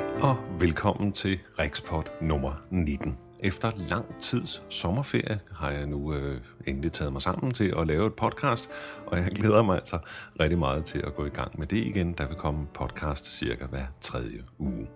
Hej 0.00 0.20
og 0.22 0.36
velkommen 0.60 1.12
til 1.12 1.38
Rikspot 1.58 2.10
nummer 2.20 2.62
19. 2.70 3.16
Efter 3.40 3.72
lang 3.88 4.20
tids 4.20 4.62
sommerferie 4.68 5.40
har 5.52 5.70
jeg 5.70 5.86
nu 5.86 6.14
øh, 6.14 6.40
endelig 6.66 6.92
taget 6.92 7.12
mig 7.12 7.22
sammen 7.22 7.54
til 7.54 7.74
at 7.78 7.86
lave 7.86 8.06
et 8.06 8.14
podcast, 8.14 8.70
og 9.06 9.18
jeg 9.18 9.26
glæder 9.26 9.62
mig 9.62 9.76
altså 9.76 9.98
rigtig 10.40 10.58
meget 10.58 10.84
til 10.84 10.98
at 10.98 11.14
gå 11.14 11.26
i 11.26 11.28
gang 11.28 11.58
med 11.58 11.66
det 11.66 11.76
igen. 11.76 12.12
Der 12.12 12.26
vil 12.26 12.36
komme 12.36 12.66
podcast 12.74 13.38
cirka 13.38 13.66
hver 13.66 13.86
tredje 14.00 14.44
uge. 14.58 14.86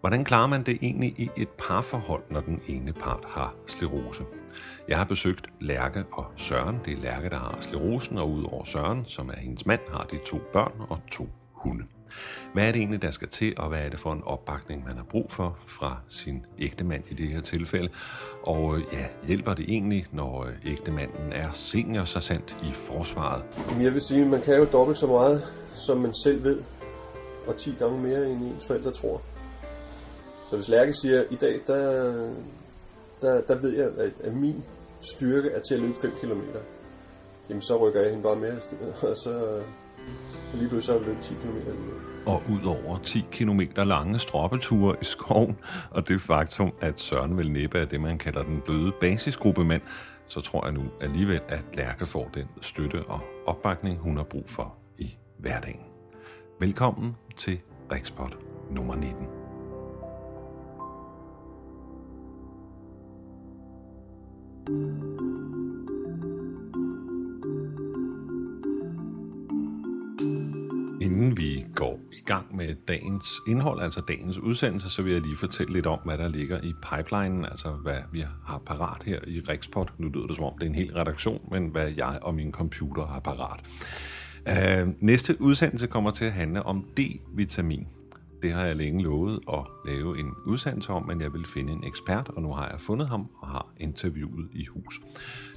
Hvordan 0.00 0.24
klarer 0.24 0.46
man 0.46 0.62
det 0.62 0.78
egentlig 0.82 1.20
i 1.20 1.30
et 1.36 1.48
parforhold, 1.48 2.22
når 2.30 2.40
den 2.40 2.60
ene 2.66 2.92
part 2.92 3.24
har 3.28 3.54
sklerose? 3.66 4.24
Jeg 4.88 4.98
har 4.98 5.04
besøgt 5.04 5.46
Lærke 5.60 6.04
og 6.12 6.26
Søren. 6.36 6.80
Det 6.84 6.92
er 6.92 7.02
Lærke, 7.02 7.28
der 7.28 7.38
har 7.38 7.56
sklerosen, 7.60 8.18
og 8.18 8.30
udover 8.30 8.64
Søren, 8.64 9.04
som 9.04 9.28
er 9.28 9.36
hendes 9.36 9.66
mand, 9.66 9.80
har 9.92 10.04
de 10.04 10.18
to 10.26 10.38
børn 10.52 10.72
og 10.88 11.00
to 11.10 11.28
hunde. 11.52 11.84
Hvad 12.52 12.68
er 12.68 12.72
det 12.72 12.78
egentlig, 12.78 13.02
der 13.02 13.10
skal 13.10 13.28
til, 13.28 13.54
og 13.56 13.68
hvad 13.68 13.78
er 13.78 13.88
det 13.88 13.98
for 13.98 14.12
en 14.12 14.22
opbakning, 14.24 14.84
man 14.84 14.96
har 14.96 15.04
brug 15.04 15.32
for 15.32 15.58
fra 15.66 15.96
sin 16.08 16.46
ægtemand 16.58 17.04
i 17.10 17.14
det 17.14 17.28
her 17.28 17.40
tilfælde? 17.40 17.88
Og 18.42 18.76
øh, 18.76 18.82
ja, 18.92 19.06
hjælper 19.26 19.54
det 19.54 19.64
egentlig, 19.68 20.06
når 20.12 20.44
øh, 20.44 20.72
ægtemanden 20.72 21.32
er 21.32 21.52
senior 21.52 22.04
så 22.04 22.20
sandt 22.20 22.56
i 22.62 22.72
forsvaret? 22.72 23.44
Jeg 23.80 23.92
vil 23.94 24.00
sige, 24.00 24.22
at 24.22 24.26
man 24.26 24.42
kan 24.42 24.56
jo 24.56 24.64
dobbelt 24.72 24.98
så 24.98 25.06
meget, 25.06 25.52
som 25.74 25.98
man 25.98 26.14
selv 26.14 26.44
ved, 26.44 26.62
og 27.46 27.56
10 27.56 27.74
gange 27.78 28.00
mere, 28.00 28.30
end 28.30 28.42
ens 28.42 28.66
forældre 28.66 28.90
tror. 28.90 29.22
Så 30.50 30.56
hvis 30.56 30.68
Lærke 30.68 30.92
siger, 30.92 31.20
at 31.20 31.26
i 31.30 31.36
dag, 31.36 31.60
der, 31.66 32.12
der, 33.20 33.40
der 33.40 33.60
ved 33.60 33.76
jeg, 33.76 33.86
at, 33.98 34.12
at 34.24 34.34
min 34.34 34.64
styrke 35.00 35.50
er 35.50 35.60
til 35.60 35.74
at 35.74 35.80
løbe 35.80 35.94
5 36.02 36.10
km, 36.20 36.40
jamen 37.48 37.62
så 37.62 37.76
rykker 37.76 38.00
jeg 38.00 38.10
hende 38.10 38.22
bare 38.22 38.36
mere 38.36 38.56
og 39.10 39.16
så 39.16 39.62
lige 40.56 40.68
pludselig 40.68 41.00
så 41.00 41.06
løbet 41.06 41.22
10 41.22 41.34
km. 41.34 41.56
Og 42.26 42.42
udover 42.52 42.98
10 42.98 43.26
km 43.32 43.60
lange 43.76 44.18
stroppeture 44.18 44.96
i 45.00 45.04
skoven, 45.04 45.56
og 45.90 46.08
det 46.08 46.20
faktum, 46.20 46.72
at 46.80 47.00
Søren 47.00 47.38
vil 47.38 47.50
næppe 47.50 47.78
af 47.78 47.88
det, 47.88 48.00
man 48.00 48.18
kalder 48.18 48.42
den 48.42 48.62
bløde 48.64 48.92
basisgruppemand, 49.00 49.82
så 50.28 50.40
tror 50.40 50.64
jeg 50.64 50.74
nu 50.74 50.82
alligevel, 51.00 51.40
at 51.48 51.64
Lærke 51.74 52.06
får 52.06 52.30
den 52.34 52.48
støtte 52.60 53.04
og 53.08 53.20
opbakning, 53.46 53.98
hun 53.98 54.16
har 54.16 54.24
brug 54.24 54.44
for 54.46 54.74
i 54.98 55.16
hverdagen. 55.38 55.80
Velkommen 56.60 57.16
til 57.36 57.60
Rikspot 57.92 58.36
nummer 58.70 58.94
19. 58.94 59.26
Inden 71.06 71.36
vi 71.36 71.64
går 71.74 72.00
i 72.12 72.22
gang 72.24 72.56
med 72.56 72.74
dagens 72.88 73.28
indhold, 73.48 73.82
altså 73.82 74.00
dagens 74.00 74.38
udsendelse, 74.38 74.90
så 74.90 75.02
vil 75.02 75.12
jeg 75.12 75.22
lige 75.22 75.36
fortælle 75.36 75.72
lidt 75.72 75.86
om, 75.86 75.98
hvad 76.04 76.18
der 76.18 76.28
ligger 76.28 76.60
i 76.60 76.72
pipelinen, 76.82 77.44
altså 77.44 77.68
hvad 77.68 77.98
vi 78.12 78.24
har 78.46 78.58
parat 78.58 79.02
her 79.02 79.18
i 79.26 79.40
Rikspot. 79.40 79.92
Nu 79.98 80.08
lyder 80.08 80.26
det 80.26 80.36
som 80.36 80.44
om, 80.44 80.52
det 80.58 80.66
er 80.66 80.70
en 80.70 80.74
hel 80.74 80.92
redaktion, 80.92 81.48
men 81.50 81.68
hvad 81.68 81.92
jeg 81.96 82.18
og 82.22 82.34
min 82.34 82.52
computer 82.52 83.06
har 83.06 83.20
parat. 83.20 83.60
Uh, 84.46 84.92
næste 85.00 85.40
udsendelse 85.40 85.86
kommer 85.86 86.10
til 86.10 86.24
at 86.24 86.32
handle 86.32 86.62
om 86.62 86.84
D-vitamin. 87.00 87.88
Det 88.42 88.52
har 88.52 88.64
jeg 88.64 88.76
længe 88.76 89.02
lovet 89.02 89.40
at 89.52 89.66
lave 89.86 90.18
en 90.18 90.30
udsendelse 90.46 90.92
om, 90.92 91.06
men 91.06 91.20
jeg 91.20 91.32
vil 91.32 91.46
finde 91.54 91.72
en 91.72 91.84
ekspert, 91.84 92.28
og 92.28 92.42
nu 92.42 92.52
har 92.52 92.68
jeg 92.70 92.80
fundet 92.80 93.08
ham 93.08 93.30
og 93.38 93.48
har 93.48 93.66
interviewet 93.80 94.48
i 94.52 94.64
hus. 94.64 95.00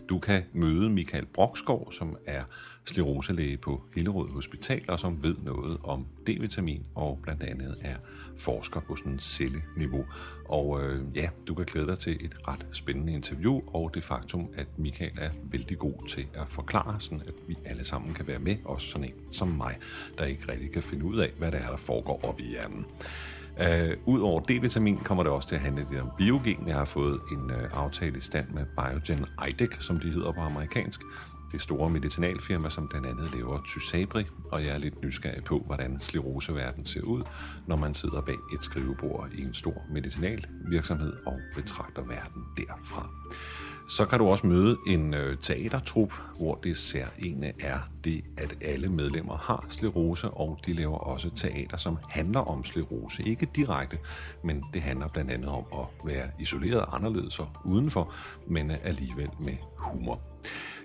Du 0.10 0.20
kan 0.20 0.44
møde 0.54 0.90
Michael 0.90 1.26
Brokskov, 1.34 1.92
som 1.92 2.16
er 2.26 2.44
skleroselæge 2.90 3.58
på 3.58 3.82
Hillerød 3.96 4.30
Hospital, 4.30 4.82
og 4.88 5.00
som 5.00 5.24
ved 5.24 5.36
noget 5.44 5.78
om 5.84 6.06
D-vitamin, 6.30 6.82
og 6.96 7.20
blandt 7.24 7.44
andet 7.44 7.76
er 7.82 7.96
forsker 8.40 8.80
på 8.80 8.96
sådan 8.96 9.20
celleniveau. 9.20 10.06
Og 10.46 10.84
øh, 10.84 11.02
ja, 11.16 11.30
du 11.48 11.54
kan 11.54 11.66
glæde 11.66 11.88
dig 11.88 12.00
til 12.00 12.26
et 12.26 12.36
ret 12.48 12.66
spændende 12.72 13.14
interview, 13.14 13.62
og 13.68 13.92
det 13.94 14.04
faktum, 14.04 14.48
at 14.56 14.68
Michael 14.78 15.12
er 15.18 15.30
vældig 15.44 15.78
god 15.78 16.08
til 16.08 16.28
at 16.34 16.48
forklare, 16.48 17.00
sådan 17.00 17.22
at 17.28 17.34
vi 17.48 17.58
alle 17.66 17.86
sammen 17.86 18.14
kan 18.14 18.28
være 18.28 18.40
med, 18.40 18.56
også 18.66 18.88
sådan 18.88 19.08
en 19.08 19.14
som 19.32 19.48
mig, 19.48 19.78
der 20.18 20.26
ikke 20.26 20.52
rigtig 20.52 20.72
kan 20.72 20.84
finde 20.84 21.06
ud 21.06 21.18
af, 21.18 21.32
hvad 21.38 21.52
det 21.52 21.62
er, 21.62 21.70
der 21.70 21.78
foregår 21.78 22.20
op 22.24 22.40
i 22.40 22.44
hjernen. 22.44 22.86
Uh, 23.60 24.14
Udover 24.14 24.42
D-vitamin 24.42 25.04
kommer 25.04 25.24
det 25.24 25.32
også 25.32 25.48
til 25.48 25.56
at 25.56 25.62
handle 25.62 25.86
lidt 25.90 26.02
om 26.02 26.10
biogen. 26.18 26.68
Jeg 26.68 26.76
har 26.76 26.86
fået 26.86 27.20
en 27.32 27.52
uh, 27.52 27.84
aftale 27.84 28.18
i 28.18 28.22
stand 28.22 28.50
med 28.50 28.66
Biogen 28.66 29.26
Idec, 29.48 29.84
som 29.84 30.00
de 30.00 30.10
hedder 30.10 30.32
på 30.32 30.42
amerikansk. 30.42 31.02
Det 31.52 31.62
store 31.62 31.90
medicinalfirma, 31.90 32.70
som 32.70 32.88
blandt 32.88 33.08
andet 33.08 33.32
laver 33.34 33.62
Tysabri, 33.66 34.26
og 34.52 34.64
jeg 34.66 34.74
er 34.74 34.78
lidt 34.78 35.04
nysgerrig 35.04 35.44
på, 35.44 35.64
hvordan 35.66 36.00
skleroseverden 36.00 36.86
ser 36.86 37.02
ud, 37.02 37.24
når 37.68 37.76
man 37.76 37.96
sidder 37.96 38.22
bag 38.22 38.38
et 38.54 38.64
skrivebord 38.64 39.30
i 39.34 39.42
en 39.42 39.54
stor 39.54 39.86
medicinal 39.92 40.40
virksomhed 40.70 41.14
og 41.26 41.40
betragter 41.56 42.02
verden 42.02 42.44
derfra. 42.58 43.10
Så 43.90 44.06
kan 44.06 44.20
du 44.20 44.28
også 44.28 44.48
møde 44.48 44.78
en 44.88 45.14
øh, 45.14 45.38
teatertrup, 45.38 46.14
hvor 46.38 46.56
det 46.56 46.78
særlige 46.78 47.54
er 47.60 47.80
det, 48.04 48.24
at 48.38 48.56
alle 48.62 48.90
medlemmer 48.90 49.38
har 49.38 49.66
sklerose, 49.70 50.30
og 50.30 50.60
de 50.66 50.74
laver 50.74 50.98
også 50.98 51.30
teater, 51.36 51.78
som 51.78 51.98
handler 52.10 52.40
om 52.40 52.64
sklerose. 52.64 53.24
Ikke 53.24 53.48
direkte, 53.56 53.98
men 54.44 54.64
det 54.74 54.82
handler 54.82 55.08
blandt 55.08 55.32
andet 55.32 55.50
om 55.50 55.64
at 55.74 55.86
være 56.06 56.30
isoleret 56.40 56.86
anderledes 56.92 57.40
og 57.40 57.50
udenfor, 57.66 58.14
men 58.48 58.72
alligevel 58.72 59.30
med 59.40 59.58
humor. 59.78 60.20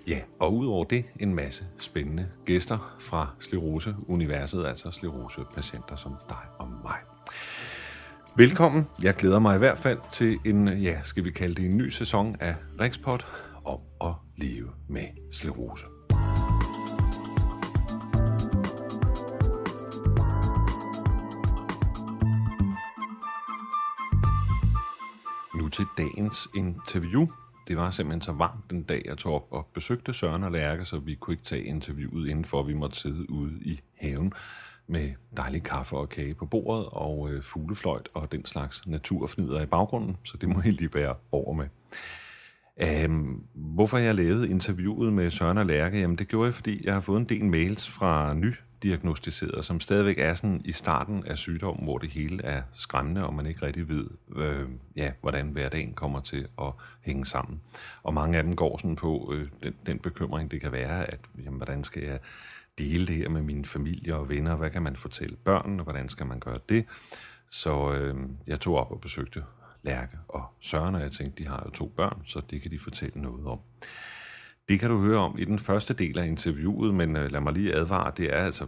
Ja, 0.07 0.19
og 0.39 0.53
udover 0.53 0.83
det 0.83 1.05
en 1.19 1.35
masse 1.35 1.65
spændende 1.79 2.27
gæster 2.45 2.95
fra 2.99 3.29
Slerose-universet, 3.39 4.65
altså 4.65 4.91
Slerose-patienter 4.91 5.95
som 5.95 6.15
dig 6.29 6.37
og 6.59 6.67
mig. 6.83 6.97
Velkommen. 8.37 8.87
Jeg 9.03 9.15
glæder 9.15 9.39
mig 9.39 9.55
i 9.55 9.59
hvert 9.59 9.77
fald 9.77 9.99
til 10.13 10.39
en, 10.45 10.67
ja, 10.67 11.01
skal 11.03 11.23
vi 11.23 11.31
kalde 11.31 11.55
det 11.55 11.65
en 11.65 11.77
ny 11.77 11.89
sæson 11.89 12.35
af 12.39 12.55
Rikspot 12.79 13.27
om 13.65 13.79
at 14.01 14.13
leve 14.37 14.69
med 14.89 15.05
sklerose. 15.31 15.85
Nu 25.55 25.69
til 25.69 25.85
dagens 25.97 26.47
interview. 26.55 27.27
Det 27.67 27.77
var 27.77 27.91
simpelthen 27.91 28.21
så 28.21 28.31
varmt 28.31 28.69
den 28.69 28.83
dag, 28.83 29.01
jeg 29.05 29.17
tog 29.17 29.33
op 29.33 29.47
og 29.51 29.67
besøgte 29.73 30.13
Søren 30.13 30.43
og 30.43 30.51
Lærke, 30.51 30.85
så 30.85 30.99
vi 30.99 31.15
kunne 31.15 31.33
ikke 31.33 31.43
tage 31.43 31.63
interviewet 31.63 32.29
indenfor. 32.29 32.63
Vi 32.63 32.73
måtte 32.73 32.97
sidde 32.97 33.29
ude 33.29 33.59
i 33.61 33.79
haven 33.95 34.33
med 34.87 35.11
dejlig 35.37 35.63
kaffe 35.63 35.97
og 35.97 36.09
kage 36.09 36.33
på 36.33 36.45
bordet 36.45 36.85
og 36.91 37.29
øh, 37.31 37.43
fuglefløjt 37.43 38.09
og 38.13 38.31
den 38.31 38.45
slags 38.45 38.87
naturfnider 38.87 39.61
i 39.61 39.65
baggrunden, 39.65 40.17
så 40.23 40.37
det 40.37 40.49
må 40.49 40.61
I 40.65 40.71
lige 40.71 40.89
bære 40.89 41.15
over 41.31 41.53
med. 41.53 41.67
Um, 43.05 43.43
hvorfor 43.53 43.97
jeg 43.97 44.15
lavede 44.15 44.49
interviewet 44.49 45.13
med 45.13 45.29
Søren 45.31 45.57
og 45.57 45.65
Lærke? 45.65 45.99
Jamen 45.99 46.17
det 46.17 46.27
gjorde 46.27 46.45
jeg, 46.45 46.53
fordi 46.53 46.85
jeg 46.85 46.93
har 46.93 47.01
fået 47.01 47.19
en 47.19 47.29
del 47.29 47.45
mails 47.45 47.89
fra 47.89 48.33
ny 48.33 48.53
diagnostiseret, 48.85 49.65
som 49.65 49.79
stadigvæk 49.79 50.19
er 50.19 50.33
sådan 50.33 50.61
i 50.65 50.71
starten 50.71 51.25
af 51.27 51.37
sygdommen, 51.37 51.83
hvor 51.83 51.97
det 51.97 52.09
hele 52.09 52.43
er 52.43 52.61
skræmmende, 52.73 53.25
og 53.25 53.33
man 53.33 53.45
ikke 53.45 53.65
rigtig 53.65 53.89
ved, 53.89 54.07
øh, 54.35 54.69
ja, 54.95 55.11
hvordan 55.21 55.47
hverdagen 55.47 55.93
kommer 55.93 56.19
til 56.19 56.47
at 56.61 56.71
hænge 57.01 57.25
sammen. 57.25 57.61
Og 58.03 58.13
mange 58.13 58.37
af 58.37 58.43
dem 58.43 58.55
går 58.55 58.77
sådan 58.77 58.95
på 58.95 59.33
øh, 59.35 59.47
den, 59.63 59.73
den 59.85 59.99
bekymring, 59.99 60.51
det 60.51 60.61
kan 60.61 60.71
være, 60.71 61.11
at 61.11 61.19
jamen, 61.45 61.57
hvordan 61.57 61.83
skal 61.83 62.03
jeg 62.03 62.19
dele 62.77 63.07
det 63.07 63.15
her 63.15 63.29
med 63.29 63.41
min 63.41 63.65
familie 63.65 64.15
og 64.15 64.29
venner? 64.29 64.55
Hvad 64.55 64.69
kan 64.69 64.81
man 64.81 64.95
fortælle 64.95 65.35
børnene? 65.35 65.83
Hvordan 65.83 66.09
skal 66.09 66.25
man 66.25 66.39
gøre 66.39 66.59
det? 66.69 66.85
Så 67.49 67.93
øh, 67.93 68.15
jeg 68.47 68.59
tog 68.59 68.75
op 68.75 68.91
og 68.91 69.01
besøgte 69.01 69.43
Lærke 69.83 70.17
og 70.27 70.43
Søren, 70.61 70.95
og 70.95 71.01
jeg 71.01 71.11
tænkte, 71.11 71.43
de 71.43 71.49
har 71.49 71.63
jo 71.65 71.71
to 71.71 71.93
børn, 71.97 72.21
så 72.25 72.41
det 72.49 72.61
kan 72.61 72.71
de 72.71 72.79
fortælle 72.79 73.21
noget 73.21 73.45
om. 73.45 73.59
Det 74.69 74.79
kan 74.79 74.89
du 74.89 75.01
høre 75.01 75.19
om 75.19 75.37
i 75.37 75.45
den 75.45 75.59
første 75.59 75.93
del 75.93 76.19
af 76.19 76.27
interviewet, 76.27 76.93
men 76.93 77.15
øh, 77.15 77.31
lad 77.31 77.41
mig 77.41 77.53
lige 77.53 77.75
advare, 77.75 78.11
det 78.17 78.35
er 78.35 78.37
altså, 78.37 78.67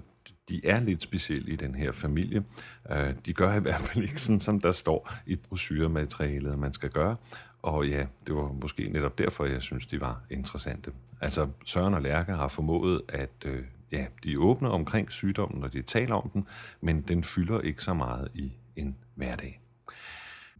de 0.49 0.61
er 0.63 0.79
lidt 0.79 1.03
specielle 1.03 1.51
i 1.51 1.55
den 1.55 1.75
her 1.75 1.91
familie. 1.91 2.43
Øh, 2.91 3.13
de 3.25 3.33
gør 3.33 3.53
i 3.53 3.59
hvert 3.65 3.79
fald 3.81 4.03
ikke 4.03 4.21
sådan, 4.21 4.41
som 4.41 4.59
der 4.59 4.71
står 4.71 5.13
i 5.25 5.35
brochurematerialet, 5.35 6.59
man 6.59 6.73
skal 6.73 6.89
gøre. 6.89 7.15
Og 7.61 7.87
ja, 7.87 8.05
det 8.27 8.35
var 8.35 8.51
måske 8.61 8.89
netop 8.89 9.17
derfor, 9.17 9.45
jeg 9.45 9.61
synes, 9.61 9.85
de 9.85 10.01
var 10.01 10.21
interessante. 10.29 10.91
Altså, 11.21 11.47
Søren 11.65 11.93
og 11.93 12.01
Lærke 12.01 12.31
har 12.31 12.47
formået 12.47 13.01
at 13.09 13.29
øh, 13.45 13.63
ja, 13.91 14.05
de 14.23 14.33
er 14.33 14.37
åbne 14.37 14.69
omkring 14.69 15.11
sygdommen, 15.11 15.61
når 15.61 15.67
de 15.67 15.81
taler 15.81 16.15
om 16.15 16.29
den, 16.29 16.47
men 16.81 17.01
den 17.01 17.23
fylder 17.23 17.61
ikke 17.61 17.83
så 17.83 17.93
meget 17.93 18.27
i 18.33 18.53
en 18.75 18.97
hverdag. 19.15 19.61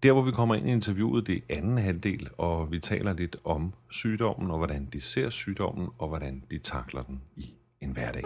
Der, 0.04 0.12
hvor 0.12 0.22
vi 0.22 0.32
kommer 0.32 0.56
ind 0.56 0.70
i 0.70 0.72
interviewet, 0.72 1.28
det 1.28 1.36
er 1.36 1.58
anden 1.58 1.78
halvdel, 1.78 2.30
og 2.38 2.72
vi 2.72 2.80
taler 2.80 3.14
lidt 3.14 3.36
om 3.46 3.74
sygdommen, 3.90 4.52
og 4.52 4.58
hvordan 4.58 4.88
de 4.94 5.02
ser 5.02 5.30
sygdommen, 5.30 5.90
og 5.98 6.08
hvordan 6.08 6.44
de 6.52 6.58
takler 6.58 7.04
den 7.04 7.22
i 7.36 7.54
en 7.82 7.92
hverdag. 7.92 8.24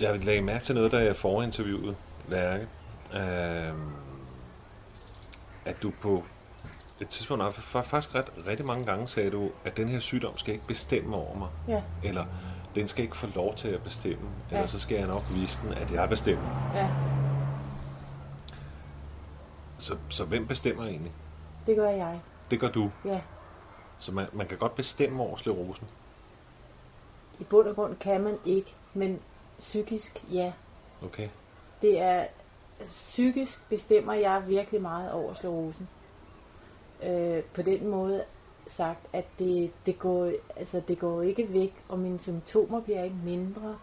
Jeg 0.00 0.24
lagde 0.24 0.42
mærke 0.42 0.64
til 0.64 0.74
noget, 0.74 0.92
da 0.92 0.96
jeg 0.96 1.16
forinterviewede 1.16 1.94
Lærke. 2.28 2.66
Øh, 3.14 3.74
at 5.64 5.82
du 5.82 5.92
på 6.00 6.24
et 7.00 7.08
tidspunkt, 7.08 7.54
faktisk 7.54 8.14
ret, 8.14 8.32
rigtig 8.46 8.66
mange 8.66 8.86
gange 8.86 9.08
sagde 9.08 9.30
du, 9.30 9.50
at 9.64 9.76
den 9.76 9.88
her 9.88 9.98
sygdom 9.98 10.38
skal 10.38 10.54
ikke 10.54 10.66
bestemme 10.66 11.16
over 11.16 11.38
mig. 11.38 11.48
Ja. 11.68 11.82
Eller 12.04 12.26
den 12.74 12.88
skal 12.88 13.04
ikke 13.04 13.16
få 13.16 13.26
lov 13.34 13.54
til 13.54 13.68
at 13.68 13.82
bestemme, 13.82 14.28
Ja. 14.50 14.56
eller 14.56 14.66
så 14.68 14.78
skal 14.78 14.96
jeg 14.98 15.06
nok 15.06 15.22
vise 15.34 15.60
den, 15.62 15.72
at 15.74 15.92
jeg 15.92 16.08
bestemmer. 16.08 16.70
Ja, 16.74 16.88
Så, 19.78 19.96
så 20.08 20.24
hvem 20.24 20.46
bestemmer 20.46 20.84
egentlig? 20.84 21.12
det 21.66 21.76
gør 21.76 21.88
jeg. 21.90 22.20
Det 22.50 22.60
gør 22.60 22.68
du. 22.70 22.90
Ja. 23.04 23.20
Så 23.98 24.12
man, 24.12 24.26
man 24.32 24.46
kan 24.46 24.58
godt 24.58 24.74
bestemme 24.74 25.22
over 25.22 25.36
sklerosen. 25.36 25.86
I 27.40 27.44
bund 27.44 27.68
og 27.68 27.74
grund 27.74 27.96
kan 27.96 28.20
man 28.20 28.38
ikke, 28.44 28.74
men 28.94 29.20
psykisk, 29.58 30.24
ja. 30.32 30.52
Okay. 31.02 31.28
Det 31.82 32.00
er 32.00 32.26
psykisk 32.86 33.68
bestemmer 33.68 34.12
jeg 34.12 34.42
virkelig 34.46 34.82
meget 34.82 35.12
over 35.12 35.34
sklerosen. 35.34 35.88
Øh, 37.02 37.42
på 37.42 37.62
den 37.62 37.88
måde 37.88 38.24
sagt, 38.66 39.06
at 39.12 39.24
det, 39.38 39.70
det, 39.86 39.98
går, 39.98 40.30
altså 40.56 40.80
det 40.88 40.98
går 40.98 41.22
ikke 41.22 41.52
væk, 41.52 41.74
og 41.88 41.98
mine 41.98 42.18
symptomer 42.18 42.80
bliver 42.80 43.04
ikke 43.04 43.16
mindre. 43.24 43.76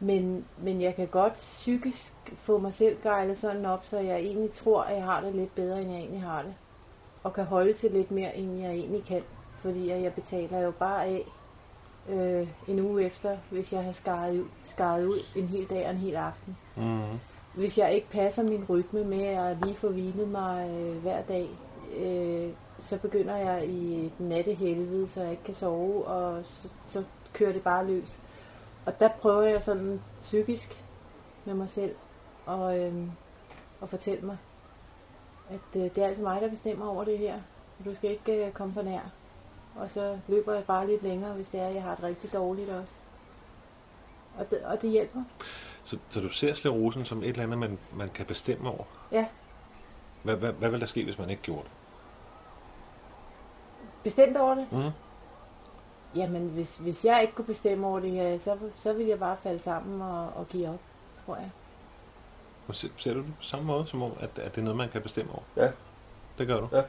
Men, 0.00 0.44
men 0.58 0.80
jeg 0.80 0.94
kan 0.94 1.06
godt 1.06 1.32
psykisk 1.32 2.12
få 2.34 2.58
mig 2.58 2.72
selv 2.72 2.96
gejlet 3.02 3.36
sådan 3.36 3.66
op, 3.66 3.84
så 3.84 3.98
jeg 3.98 4.16
egentlig 4.18 4.52
tror, 4.52 4.82
at 4.82 4.96
jeg 4.96 5.04
har 5.04 5.20
det 5.20 5.34
lidt 5.34 5.54
bedre, 5.54 5.82
end 5.82 5.90
jeg 5.90 6.00
egentlig 6.00 6.22
har 6.22 6.42
det. 6.42 6.54
Og 7.22 7.32
kan 7.32 7.44
holde 7.44 7.72
til 7.72 7.90
lidt 7.90 8.10
mere, 8.10 8.36
end 8.36 8.60
jeg 8.60 8.70
egentlig 8.70 9.04
kan. 9.04 9.22
Fordi 9.58 9.88
jeg 9.88 10.12
betaler 10.14 10.58
jo 10.58 10.70
bare 10.70 11.04
af 11.04 11.24
øh, 12.08 12.48
en 12.68 12.80
uge 12.80 13.04
efter, 13.04 13.36
hvis 13.50 13.72
jeg 13.72 13.84
har 13.84 13.92
skaret 13.92 14.38
ud, 14.38 14.44
skaret 14.62 15.06
ud 15.06 15.18
en 15.36 15.48
hel 15.48 15.70
dag 15.70 15.84
og 15.84 15.90
en 15.90 15.98
hel 15.98 16.16
aften 16.16 16.56
Mm-hmm. 16.76 17.18
hvis 17.54 17.78
jeg 17.78 17.94
ikke 17.94 18.10
passer 18.10 18.42
min 18.42 18.64
rytme 18.68 19.04
med 19.04 19.24
at 19.24 19.56
lige 19.62 19.74
få 19.74 19.88
hvilet 19.88 20.28
mig 20.28 20.70
øh, 20.70 20.96
hver 20.96 21.22
dag, 21.22 21.48
øh, 21.96 22.48
så 22.84 22.98
begynder 22.98 23.36
jeg 23.36 23.66
i 23.66 24.06
et 24.06 24.20
nattehelvede, 24.20 25.06
så 25.06 25.22
jeg 25.22 25.30
ikke 25.30 25.42
kan 25.44 25.54
sove, 25.54 26.04
og 26.04 26.44
så, 26.44 26.68
så 26.84 27.04
kører 27.32 27.52
det 27.52 27.62
bare 27.62 27.86
løs. 27.86 28.18
Og 28.86 29.00
der 29.00 29.08
prøver 29.08 29.42
jeg 29.42 29.62
sådan 29.62 30.00
psykisk 30.22 30.84
med 31.44 31.54
mig 31.54 31.68
selv 31.68 31.94
og, 32.46 32.78
øh, 32.78 32.94
at 33.82 33.88
fortælle 33.88 34.26
mig, 34.26 34.36
at 35.50 35.76
øh, 35.76 35.82
det 35.82 35.98
er 35.98 36.06
altså 36.06 36.22
mig, 36.22 36.40
der 36.40 36.48
bestemmer 36.50 36.86
over 36.86 37.04
det 37.04 37.18
her. 37.18 37.40
Du 37.84 37.94
skal 37.94 38.10
ikke 38.10 38.46
øh, 38.46 38.52
komme 38.52 38.74
for 38.74 38.82
nær. 38.82 39.12
Og 39.76 39.90
så 39.90 40.18
løber 40.28 40.54
jeg 40.54 40.64
bare 40.64 40.86
lidt 40.86 41.02
længere, 41.02 41.32
hvis 41.32 41.48
det 41.48 41.60
er, 41.60 41.66
at 41.66 41.74
jeg 41.74 41.82
har 41.82 41.94
det 41.94 42.04
rigtig 42.04 42.32
dårligt 42.32 42.70
også. 42.70 42.98
Og 44.38 44.50
det, 44.50 44.58
og 44.58 44.82
det 44.82 44.90
hjælper. 44.90 45.22
Så, 45.84 45.98
så 46.08 46.20
du 46.20 46.28
ser 46.28 46.54
sklerosen 46.54 47.04
som 47.04 47.22
et 47.22 47.28
eller 47.28 47.42
andet, 47.42 47.58
man, 47.58 47.78
man 47.94 48.08
kan 48.08 48.26
bestemme 48.26 48.68
over? 48.68 48.84
Ja. 49.12 49.26
Hvad, 50.22 50.36
hvad, 50.36 50.52
hvad 50.52 50.70
vil 50.70 50.80
der 50.80 50.86
ske, 50.86 51.04
hvis 51.04 51.18
man 51.18 51.30
ikke 51.30 51.42
gjorde 51.42 51.62
det? 51.62 51.70
Bestemt 54.04 54.36
over 54.36 54.54
det? 54.54 54.66
Mm. 54.72 54.90
Jamen, 56.16 56.48
hvis, 56.48 56.76
hvis 56.76 57.04
jeg 57.04 57.22
ikke 57.22 57.34
kunne 57.34 57.44
bestemme 57.44 57.86
over 57.86 58.00
det 58.00 58.10
her, 58.10 58.38
så, 58.38 58.56
så 58.74 58.92
ville 58.92 59.10
jeg 59.10 59.18
bare 59.18 59.36
falde 59.36 59.58
sammen 59.58 60.02
og, 60.02 60.28
og 60.36 60.46
give 60.48 60.68
op, 60.68 60.78
tror 61.26 61.36
jeg. 61.36 61.50
Og 62.68 62.74
Ser, 62.74 62.88
ser 62.96 63.14
du 63.14 63.18
det 63.20 63.26
på 63.26 63.42
samme 63.42 63.64
måde, 63.66 63.86
som 63.86 64.02
om, 64.02 64.10
at, 64.20 64.30
at 64.38 64.54
det 64.54 64.60
er 64.60 64.64
noget, 64.64 64.76
man 64.76 64.88
kan 64.88 65.02
bestemme 65.02 65.32
over? 65.32 65.42
Ja. 65.56 65.70
Det 66.38 66.46
gør 66.46 66.60
du? 66.60 66.68
Ja. 66.72 66.82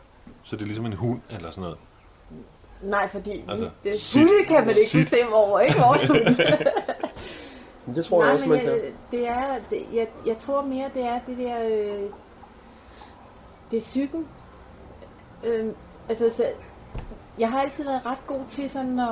Så 0.44 0.56
det 0.56 0.62
er 0.62 0.66
ligesom 0.66 0.86
en 0.86 0.94
hund 0.94 1.22
eller 1.30 1.50
sådan 1.50 1.62
noget? 1.62 1.78
Nej, 2.82 3.08
fordi 3.08 3.44
Altså, 3.50 3.70
det 3.84 4.00
sit- 4.00 4.48
kan 4.48 4.56
man 4.60 4.70
ikke 4.70 4.90
sit- 4.90 5.04
bestemme 5.10 5.36
over, 5.36 5.60
ikke 5.60 5.80
vores 5.80 6.04
hund. 6.08 6.20
Det 7.96 8.06
tror 8.06 8.24
jeg 8.24 8.26
Nej, 8.26 8.34
også, 8.34 8.46
men 8.46 8.58
man 8.58 8.66
kan. 8.66 8.70
jeg, 8.76 8.92
det 9.12 9.28
er, 9.28 9.60
det, 9.70 9.86
jeg, 9.94 10.08
jeg 10.26 10.38
tror 10.38 10.62
mere, 10.62 10.90
det 10.94 11.04
er 11.06 11.20
det 11.28 11.38
der, 11.38 11.60
øh, 11.64 12.10
det 13.72 13.78
er 13.78 13.82
psyken. 13.82 14.28
Øh, 15.44 15.74
altså, 16.10 16.30
så, 16.30 16.46
jeg 17.40 17.52
har 17.52 17.62
altid 17.62 17.84
været 17.84 18.06
ret 18.06 18.28
god 18.28 18.46
til 18.50 18.70
sådan 18.70 19.00
at, 19.00 19.08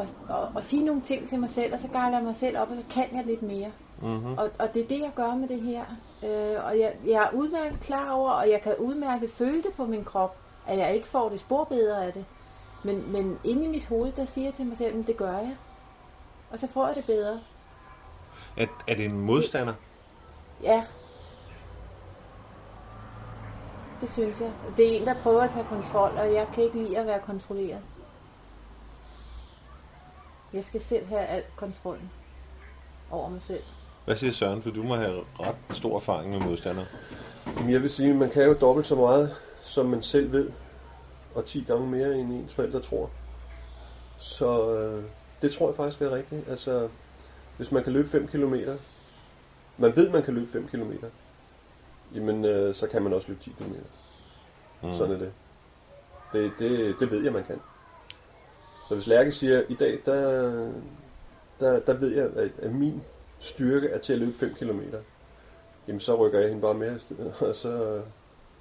at, 0.00 0.16
at, 0.30 0.56
at, 0.56 0.64
sige 0.64 0.84
nogle 0.84 1.00
ting 1.00 1.28
til 1.28 1.40
mig 1.40 1.50
selv, 1.50 1.72
og 1.72 1.78
så 1.78 1.88
gejler 1.88 2.16
jeg 2.16 2.24
mig 2.24 2.34
selv 2.34 2.58
op, 2.58 2.70
og 2.70 2.76
så 2.76 2.82
kan 2.90 3.06
jeg 3.12 3.26
lidt 3.26 3.42
mere. 3.42 3.70
Mm-hmm. 4.02 4.38
Og, 4.38 4.50
og 4.58 4.74
det 4.74 4.82
er 4.82 4.88
det, 4.88 5.00
jeg 5.00 5.10
gør 5.14 5.34
med 5.34 5.48
det 5.48 5.60
her. 5.60 5.84
Øh, 6.22 6.64
og 6.64 6.78
jeg, 6.78 6.94
jeg 7.06 7.22
er 7.22 7.30
udmærket 7.32 7.80
klar 7.80 8.10
over, 8.10 8.30
og 8.30 8.50
jeg 8.50 8.62
kan 8.62 8.74
udmærket 8.78 9.30
føle 9.30 9.62
det 9.62 9.72
på 9.76 9.86
min 9.86 10.04
krop, 10.04 10.36
at 10.66 10.78
jeg 10.78 10.94
ikke 10.94 11.06
får 11.06 11.28
det 11.28 11.38
spor 11.40 11.64
bedre 11.64 12.06
af 12.06 12.12
det. 12.12 12.24
Men, 12.84 13.12
men 13.12 13.38
inde 13.44 13.64
i 13.64 13.68
mit 13.68 13.86
hoved, 13.86 14.12
der 14.12 14.24
siger 14.24 14.46
jeg 14.46 14.54
til 14.54 14.66
mig 14.66 14.76
selv, 14.76 15.00
at 15.00 15.06
det 15.06 15.16
gør 15.16 15.32
jeg. 15.32 15.56
Og 16.50 16.58
så 16.58 16.66
får 16.66 16.86
jeg 16.86 16.96
det 16.96 17.04
bedre. 17.04 17.40
Er, 18.56 18.66
er 18.88 18.94
det 18.94 19.04
en 19.04 19.20
modstander? 19.20 19.74
Ja. 20.62 20.84
Det 24.00 24.08
synes 24.08 24.40
jeg. 24.40 24.52
Det 24.76 24.92
er 24.92 25.00
en, 25.00 25.06
der 25.06 25.14
prøver 25.22 25.42
at 25.42 25.50
tage 25.50 25.64
kontrol, 25.64 26.10
og 26.10 26.32
jeg 26.32 26.46
kan 26.54 26.64
ikke 26.64 26.82
lide 26.82 26.98
at 26.98 27.06
være 27.06 27.20
kontrolleret. 27.20 27.80
Jeg 30.52 30.64
skal 30.64 30.80
selv 30.80 31.06
have 31.06 31.20
alt 31.20 31.56
kontrollen 31.56 32.10
over 33.10 33.28
mig 33.28 33.42
selv. 33.42 33.62
Hvad 34.04 34.16
siger 34.16 34.32
Søren? 34.32 34.62
For 34.62 34.70
du 34.70 34.82
må 34.82 34.96
have 34.96 35.24
ret 35.40 35.76
stor 35.76 35.96
erfaring 35.96 36.30
med 36.30 36.40
modstandere. 36.40 36.86
Jamen, 37.46 37.72
jeg 37.72 37.82
vil 37.82 37.90
sige, 37.90 38.10
at 38.10 38.16
man 38.16 38.30
kan 38.30 38.44
jo 38.44 38.56
dobbelt 38.60 38.86
så 38.86 38.94
meget, 38.94 39.40
som 39.62 39.86
man 39.86 40.02
selv 40.02 40.32
ved, 40.32 40.50
og 41.34 41.44
10 41.44 41.64
gange 41.68 41.86
mere, 41.86 42.14
end 42.18 42.32
ens 42.32 42.54
forældre 42.54 42.80
tror. 42.80 43.10
Så 44.18 44.74
øh, 44.74 45.04
det 45.42 45.52
tror 45.52 45.68
jeg 45.68 45.76
faktisk 45.76 46.02
er 46.02 46.10
rigtigt. 46.10 46.48
Altså, 46.48 46.88
hvis 47.56 47.72
man 47.72 47.84
kan 47.84 47.92
løbe 47.92 48.08
5 48.08 48.26
km, 48.26 48.54
man 49.76 49.96
ved, 49.96 50.10
man 50.10 50.22
kan 50.22 50.34
løbe 50.34 50.52
5 50.52 50.68
km, 50.68 50.92
jamen, 52.14 52.44
øh, 52.44 52.74
så 52.74 52.86
kan 52.86 53.02
man 53.02 53.12
også 53.12 53.28
løbe 53.28 53.40
10 53.42 53.50
km. 53.50 53.72
Mm. 54.82 54.92
Sådan 54.92 55.14
er 55.14 55.18
det. 55.18 55.32
Det, 56.32 56.52
det. 56.58 56.96
det 57.00 57.10
ved 57.10 57.24
jeg, 57.24 57.32
man 57.32 57.44
kan. 57.44 57.60
Så 58.88 58.94
hvis 58.94 59.06
Lærke 59.06 59.32
siger, 59.32 59.62
i 59.68 59.74
dag, 59.74 59.98
der, 60.04 60.72
der, 61.60 61.80
der 61.80 61.94
ved 61.94 62.08
jeg, 62.14 62.24
at, 62.36 62.50
at 62.58 62.72
min 62.72 63.02
styrke 63.38 63.88
er 63.88 63.98
til 63.98 64.12
at 64.12 64.18
løbe 64.18 64.32
5 64.32 64.54
km, 64.54 64.80
jamen 65.88 66.00
så 66.00 66.16
rykker 66.16 66.38
jeg 66.38 66.48
hende 66.48 66.62
bare 66.62 66.74
med, 66.74 67.00
og 67.48 67.54
så, 67.54 68.02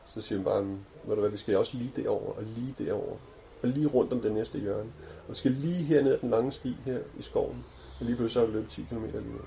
så 0.06 0.22
siger 0.22 0.38
hun 0.38 0.46
bare, 0.46 0.64
ved 1.04 1.16
du 1.16 1.22
hvad, 1.22 1.30
vi 1.30 1.38
skal 1.38 1.58
også 1.58 1.78
lige 1.78 1.92
derover 1.96 2.34
og 2.34 2.44
lige 2.44 2.76
derover 2.78 3.16
og 3.64 3.70
lige 3.70 3.88
rundt 3.88 4.14
om 4.14 4.22
det 4.22 4.32
næste 4.32 4.60
hjørne. 4.60 4.90
Og 5.28 5.30
vi 5.30 5.36
skal 5.36 5.52
lige 5.52 5.84
herned 5.84 6.14
ad 6.14 6.18
den 6.18 6.30
lange 6.30 6.52
sti 6.52 6.78
her 6.86 7.00
i 7.18 7.22
skoven, 7.22 7.66
og 8.00 8.06
lige 8.06 8.16
pludselig 8.16 8.48
så 8.48 8.54
løbet 8.54 8.70
10 8.70 8.82
km 8.90 9.04
alligevel. 9.04 9.42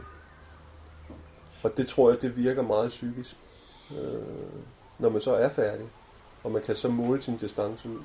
Og 1.62 1.76
det 1.76 1.87
tror 1.87 2.10
jeg, 2.10 2.22
det 2.22 2.37
virker 2.37 2.62
meget 2.62 2.88
psykisk, 2.88 3.37
øh, 3.98 4.22
når 4.98 5.08
man 5.08 5.20
så 5.20 5.34
er 5.34 5.48
færdig, 5.48 5.86
og 6.44 6.50
man 6.52 6.62
kan 6.66 6.76
så 6.76 6.88
måle 6.88 7.22
sin 7.22 7.36
distance 7.36 7.88
ud, 7.88 7.99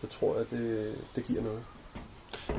så 0.00 0.18
tror 0.18 0.36
jeg, 0.36 0.50
det, 0.50 0.94
det 1.16 1.24
giver 1.24 1.42
noget. 1.42 1.62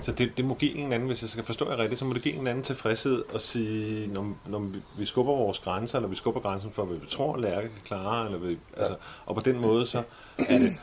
Så 0.01 0.11
det, 0.11 0.37
det 0.37 0.45
må 0.45 0.53
give 0.53 0.71
en 0.75 0.83
eller 0.83 0.95
anden, 0.95 1.07
hvis 1.07 1.21
jeg 1.21 1.29
skal 1.29 1.43
forstå 1.43 1.69
jer 1.69 1.77
rigtigt, 1.77 1.99
så 1.99 2.05
må 2.05 2.13
det 2.13 2.21
give 2.21 2.33
en 2.33 2.39
eller 2.39 2.51
anden 2.51 2.63
tilfredshed 2.63 3.23
at 3.33 3.41
sige, 3.41 4.07
når, 4.07 4.33
når 4.45 4.59
vi- 4.59 4.81
vi 4.97 5.05
skubber 5.05 5.33
vores 5.35 5.59
grænser, 5.59 5.97
eller 5.97 6.09
vi 6.09 6.15
skubber 6.15 6.41
grænsen 6.41 6.71
for, 6.71 6.85
hvad 6.85 6.97
vi 6.97 7.05
tror, 7.09 7.37
Lærke 7.37 7.67
kan 7.69 7.81
klare, 7.85 8.25
eller 8.25 8.37
vi, 8.39 8.49
ja. 8.51 8.79
altså, 8.79 8.95
og 9.25 9.35
på 9.35 9.41
den 9.41 9.59
måde, 9.61 9.85
så 9.87 10.03
er 10.49 10.57
det 10.57 10.77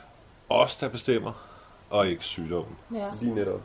os, 0.48 0.76
der 0.76 0.88
bestemmer, 0.88 1.32
og 1.90 2.08
ikke 2.08 2.24
sygdommen. 2.24 2.76
Ja. 2.94 3.10
Lige 3.20 3.34
netop. 3.34 3.60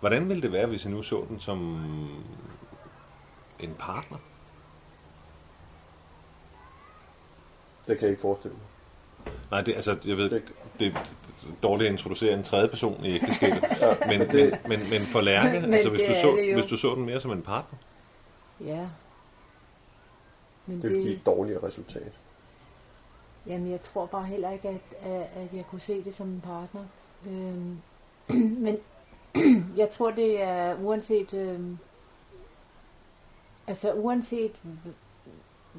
Hvordan 0.00 0.28
ville 0.28 0.42
det 0.42 0.52
være, 0.52 0.66
hvis 0.66 0.84
I 0.84 0.88
nu 0.88 1.02
så 1.02 1.24
den 1.28 1.40
som 1.40 1.58
en 3.60 3.74
partner? 3.78 4.18
Det 7.88 7.98
kan 7.98 8.02
jeg 8.02 8.10
ikke 8.10 8.20
forestille 8.22 8.56
mig. 8.56 8.66
Nej, 9.50 9.60
det, 9.60 9.74
altså, 9.74 9.96
jeg 10.04 10.16
ved, 10.16 10.30
Det- 10.30 10.42
det, 10.78 10.86
er 10.86 11.00
dårligt 11.62 11.86
at 11.86 11.92
introducere 11.92 12.34
en 12.34 12.42
tredje 12.42 12.68
person 12.68 13.04
i 13.04 13.14
ægteskabet, 13.14 13.62
men, 14.08 14.18
men, 14.18 14.28
det- 14.28 14.58
men, 14.68 14.90
men 14.90 15.02
for 15.02 15.20
Lærke, 15.20 15.60
Men 15.60 15.74
altså, 15.74 15.90
hvis, 15.90 16.00
det 16.00 16.08
du 16.08 16.14
så, 16.14 16.52
hvis 16.54 16.66
du 16.66 16.76
så 16.76 16.94
den 16.94 17.04
mere 17.04 17.20
som 17.20 17.30
en 17.32 17.42
partner, 17.42 17.78
Ja. 18.60 18.86
Men 20.66 20.82
Det 20.82 20.90
vil 20.90 21.02
give 21.02 21.14
et 21.14 21.26
dårligere 21.26 21.62
resultat. 21.66 22.12
Jamen, 23.46 23.70
jeg 23.70 23.80
tror 23.80 24.06
bare 24.06 24.24
heller 24.26 24.50
ikke, 24.50 24.68
at, 24.68 25.10
at, 25.12 25.26
at 25.36 25.52
jeg 25.54 25.64
kunne 25.70 25.80
se 25.80 26.04
det 26.04 26.14
som 26.14 26.28
en 26.28 26.40
partner. 26.40 26.84
Øhm, 27.26 27.78
men 28.64 28.76
jeg 29.76 29.88
tror, 29.90 30.10
det 30.10 30.42
er 30.42 30.74
uanset... 30.82 31.34
Øhm, 31.34 31.78
altså, 33.66 33.92
uanset 33.92 34.60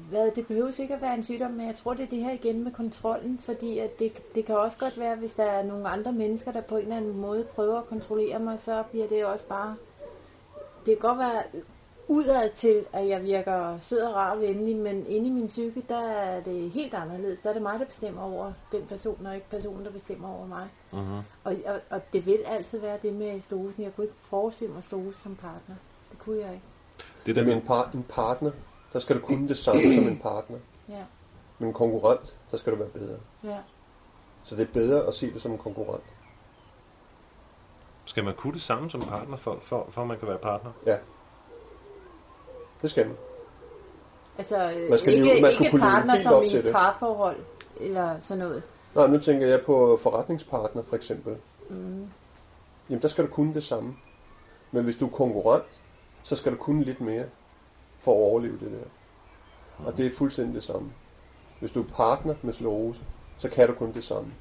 hvad, 0.08 0.30
det 0.30 0.46
behøver 0.46 0.80
ikke 0.80 0.94
at 0.94 1.02
være 1.02 1.14
en 1.14 1.24
sygdom, 1.24 1.50
men 1.50 1.66
jeg 1.66 1.74
tror, 1.74 1.94
det 1.94 2.02
er 2.02 2.08
det 2.08 2.24
her 2.24 2.32
igen 2.32 2.64
med 2.64 2.72
kontrollen, 2.72 3.38
fordi 3.38 3.78
at 3.78 3.98
det, 3.98 4.34
det 4.34 4.44
kan 4.44 4.56
også 4.56 4.78
godt 4.78 5.00
være, 5.00 5.16
hvis 5.16 5.34
der 5.34 5.44
er 5.44 5.62
nogle 5.62 5.88
andre 5.88 6.12
mennesker, 6.12 6.52
der 6.52 6.60
på 6.60 6.76
en 6.76 6.82
eller 6.82 6.96
anden 6.96 7.20
måde 7.20 7.44
prøver 7.44 7.78
at 7.78 7.86
kontrollere 7.86 8.38
mig, 8.38 8.58
så 8.58 8.82
bliver 8.90 9.08
det 9.08 9.24
også 9.24 9.44
bare... 9.44 9.76
Det 10.86 10.98
kan 10.98 11.08
godt 11.08 11.18
være 11.18 11.42
udad 12.08 12.48
til, 12.48 12.84
at 12.92 13.08
jeg 13.08 13.22
virker 13.22 13.78
sød 13.78 14.00
og 14.00 14.14
rar 14.14 14.30
og 14.30 14.40
venlig, 14.40 14.76
men 14.76 15.06
inde 15.06 15.26
i 15.26 15.30
min 15.30 15.46
psyke, 15.46 15.84
der 15.88 16.00
er 16.00 16.40
det 16.42 16.70
helt 16.70 16.94
anderledes. 16.94 17.40
Der 17.40 17.48
er 17.48 17.52
det 17.52 17.62
mig, 17.62 17.78
der 17.80 17.86
bestemmer 17.86 18.22
over 18.22 18.52
den 18.72 18.82
person, 18.86 19.26
og 19.26 19.34
ikke 19.34 19.50
personen, 19.50 19.84
der 19.84 19.90
bestemmer 19.90 20.28
over 20.36 20.46
mig. 20.46 20.68
uh-huh. 20.92 21.22
Og, 21.44 21.56
og, 21.66 21.80
og 21.90 22.12
det 22.12 22.26
vil 22.26 22.38
altid 22.46 22.78
være 22.78 22.98
det 23.02 23.14
med 23.14 23.40
stosen. 23.40 23.82
Jeg 23.82 23.96
kunne 23.96 24.04
ikke 24.04 24.16
forestille 24.20 24.74
mig 24.74 24.84
stose 24.84 25.18
som 25.18 25.36
partner. 25.36 25.74
Det 26.10 26.18
kunne 26.18 26.38
jeg 26.38 26.52
ikke. 26.52 26.64
det 27.26 27.36
der 27.36 27.44
Men 27.44 27.56
en, 27.56 27.62
par, 27.62 27.90
en 27.94 28.06
partner, 28.08 28.50
der 28.92 28.98
skal 28.98 29.16
du 29.16 29.20
kunne 29.26 29.48
det 29.48 29.56
samme 29.56 29.80
som 29.82 30.08
en 30.08 30.18
partner. 30.18 30.58
Ja, 30.88 31.04
Men 31.58 31.68
en 31.68 31.74
konkurrent, 31.74 32.34
der 32.50 32.56
skal 32.56 32.72
du 32.72 32.78
være 32.78 32.88
bedre. 32.88 33.16
ja. 33.44 33.56
Så 34.44 34.56
det 34.56 34.68
er 34.68 34.72
bedre 34.72 35.06
at 35.06 35.14
se 35.14 35.32
det 35.32 35.42
som 35.42 35.52
en 35.52 35.58
konkurrent. 35.58 36.02
Skal 38.04 38.24
man 38.24 38.34
kunne 38.34 38.52
det 38.52 38.62
samme 38.62 38.90
som 38.90 39.00
partner, 39.00 39.36
for, 39.36 39.58
for, 39.62 39.86
for 39.90 40.02
at 40.02 40.08
man 40.08 40.18
kan 40.18 40.28
være 40.28 40.38
partner? 40.38 40.70
Ja. 40.86 40.96
Det 42.82 42.90
skal 42.90 43.06
man. 43.06 43.16
Altså, 44.38 44.86
Man 44.90 44.98
skal 44.98 45.12
ikke, 45.14 45.24
leve- 45.26 45.40
man 45.42 45.52
skal 45.52 45.64
ikke 45.66 45.70
kunne 45.70 45.80
partner 45.90 46.18
som 46.18 46.42
i 46.42 46.46
et 46.56 46.64
det. 46.64 46.72
parforhold, 46.72 47.36
eller 47.80 48.18
sådan 48.18 48.38
noget. 48.44 48.62
Nej, 48.94 49.06
nu 49.06 49.18
tænker 49.18 49.46
jeg 49.46 49.60
på 49.66 49.98
forretningspartner 50.02 50.82
for 50.82 50.96
eksempel. 50.96 51.36
Mm. 51.68 52.08
Jamen, 52.88 53.02
der 53.02 53.08
skal 53.08 53.26
du 53.26 53.30
kunne 53.30 53.54
det 53.54 53.64
samme. 53.64 53.96
Men 54.70 54.84
hvis 54.84 54.96
du 54.96 55.06
er 55.06 55.10
konkurrent, 55.10 55.80
så 56.22 56.36
skal 56.36 56.52
du 56.52 56.56
kunne 56.56 56.84
lidt 56.84 57.00
mere 57.00 57.24
for 58.00 58.12
at 58.12 58.16
overleve 58.16 58.58
det 58.58 58.72
der. 58.72 58.88
Og 59.86 59.96
det 59.96 60.06
er 60.06 60.10
fuldstændig 60.10 60.54
det 60.54 60.62
samme. 60.62 60.92
Hvis 61.60 61.70
du 61.70 61.82
er 61.82 61.86
partner 61.86 62.34
med 62.42 62.52
sklerose, 62.52 63.00
så 63.38 63.48
kan 63.48 63.68
du 63.68 63.74
kun 63.74 63.92
det 63.92 64.04
samme. 64.04 64.32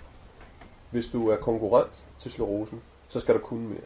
Hvis 0.91 1.07
du 1.07 1.29
er 1.29 1.35
konkurrent 1.35 2.05
til 2.19 2.31
sklerosen, 2.31 2.81
så 3.07 3.19
skal 3.19 3.35
du 3.35 3.39
kunne 3.39 3.69
mere. 3.69 3.81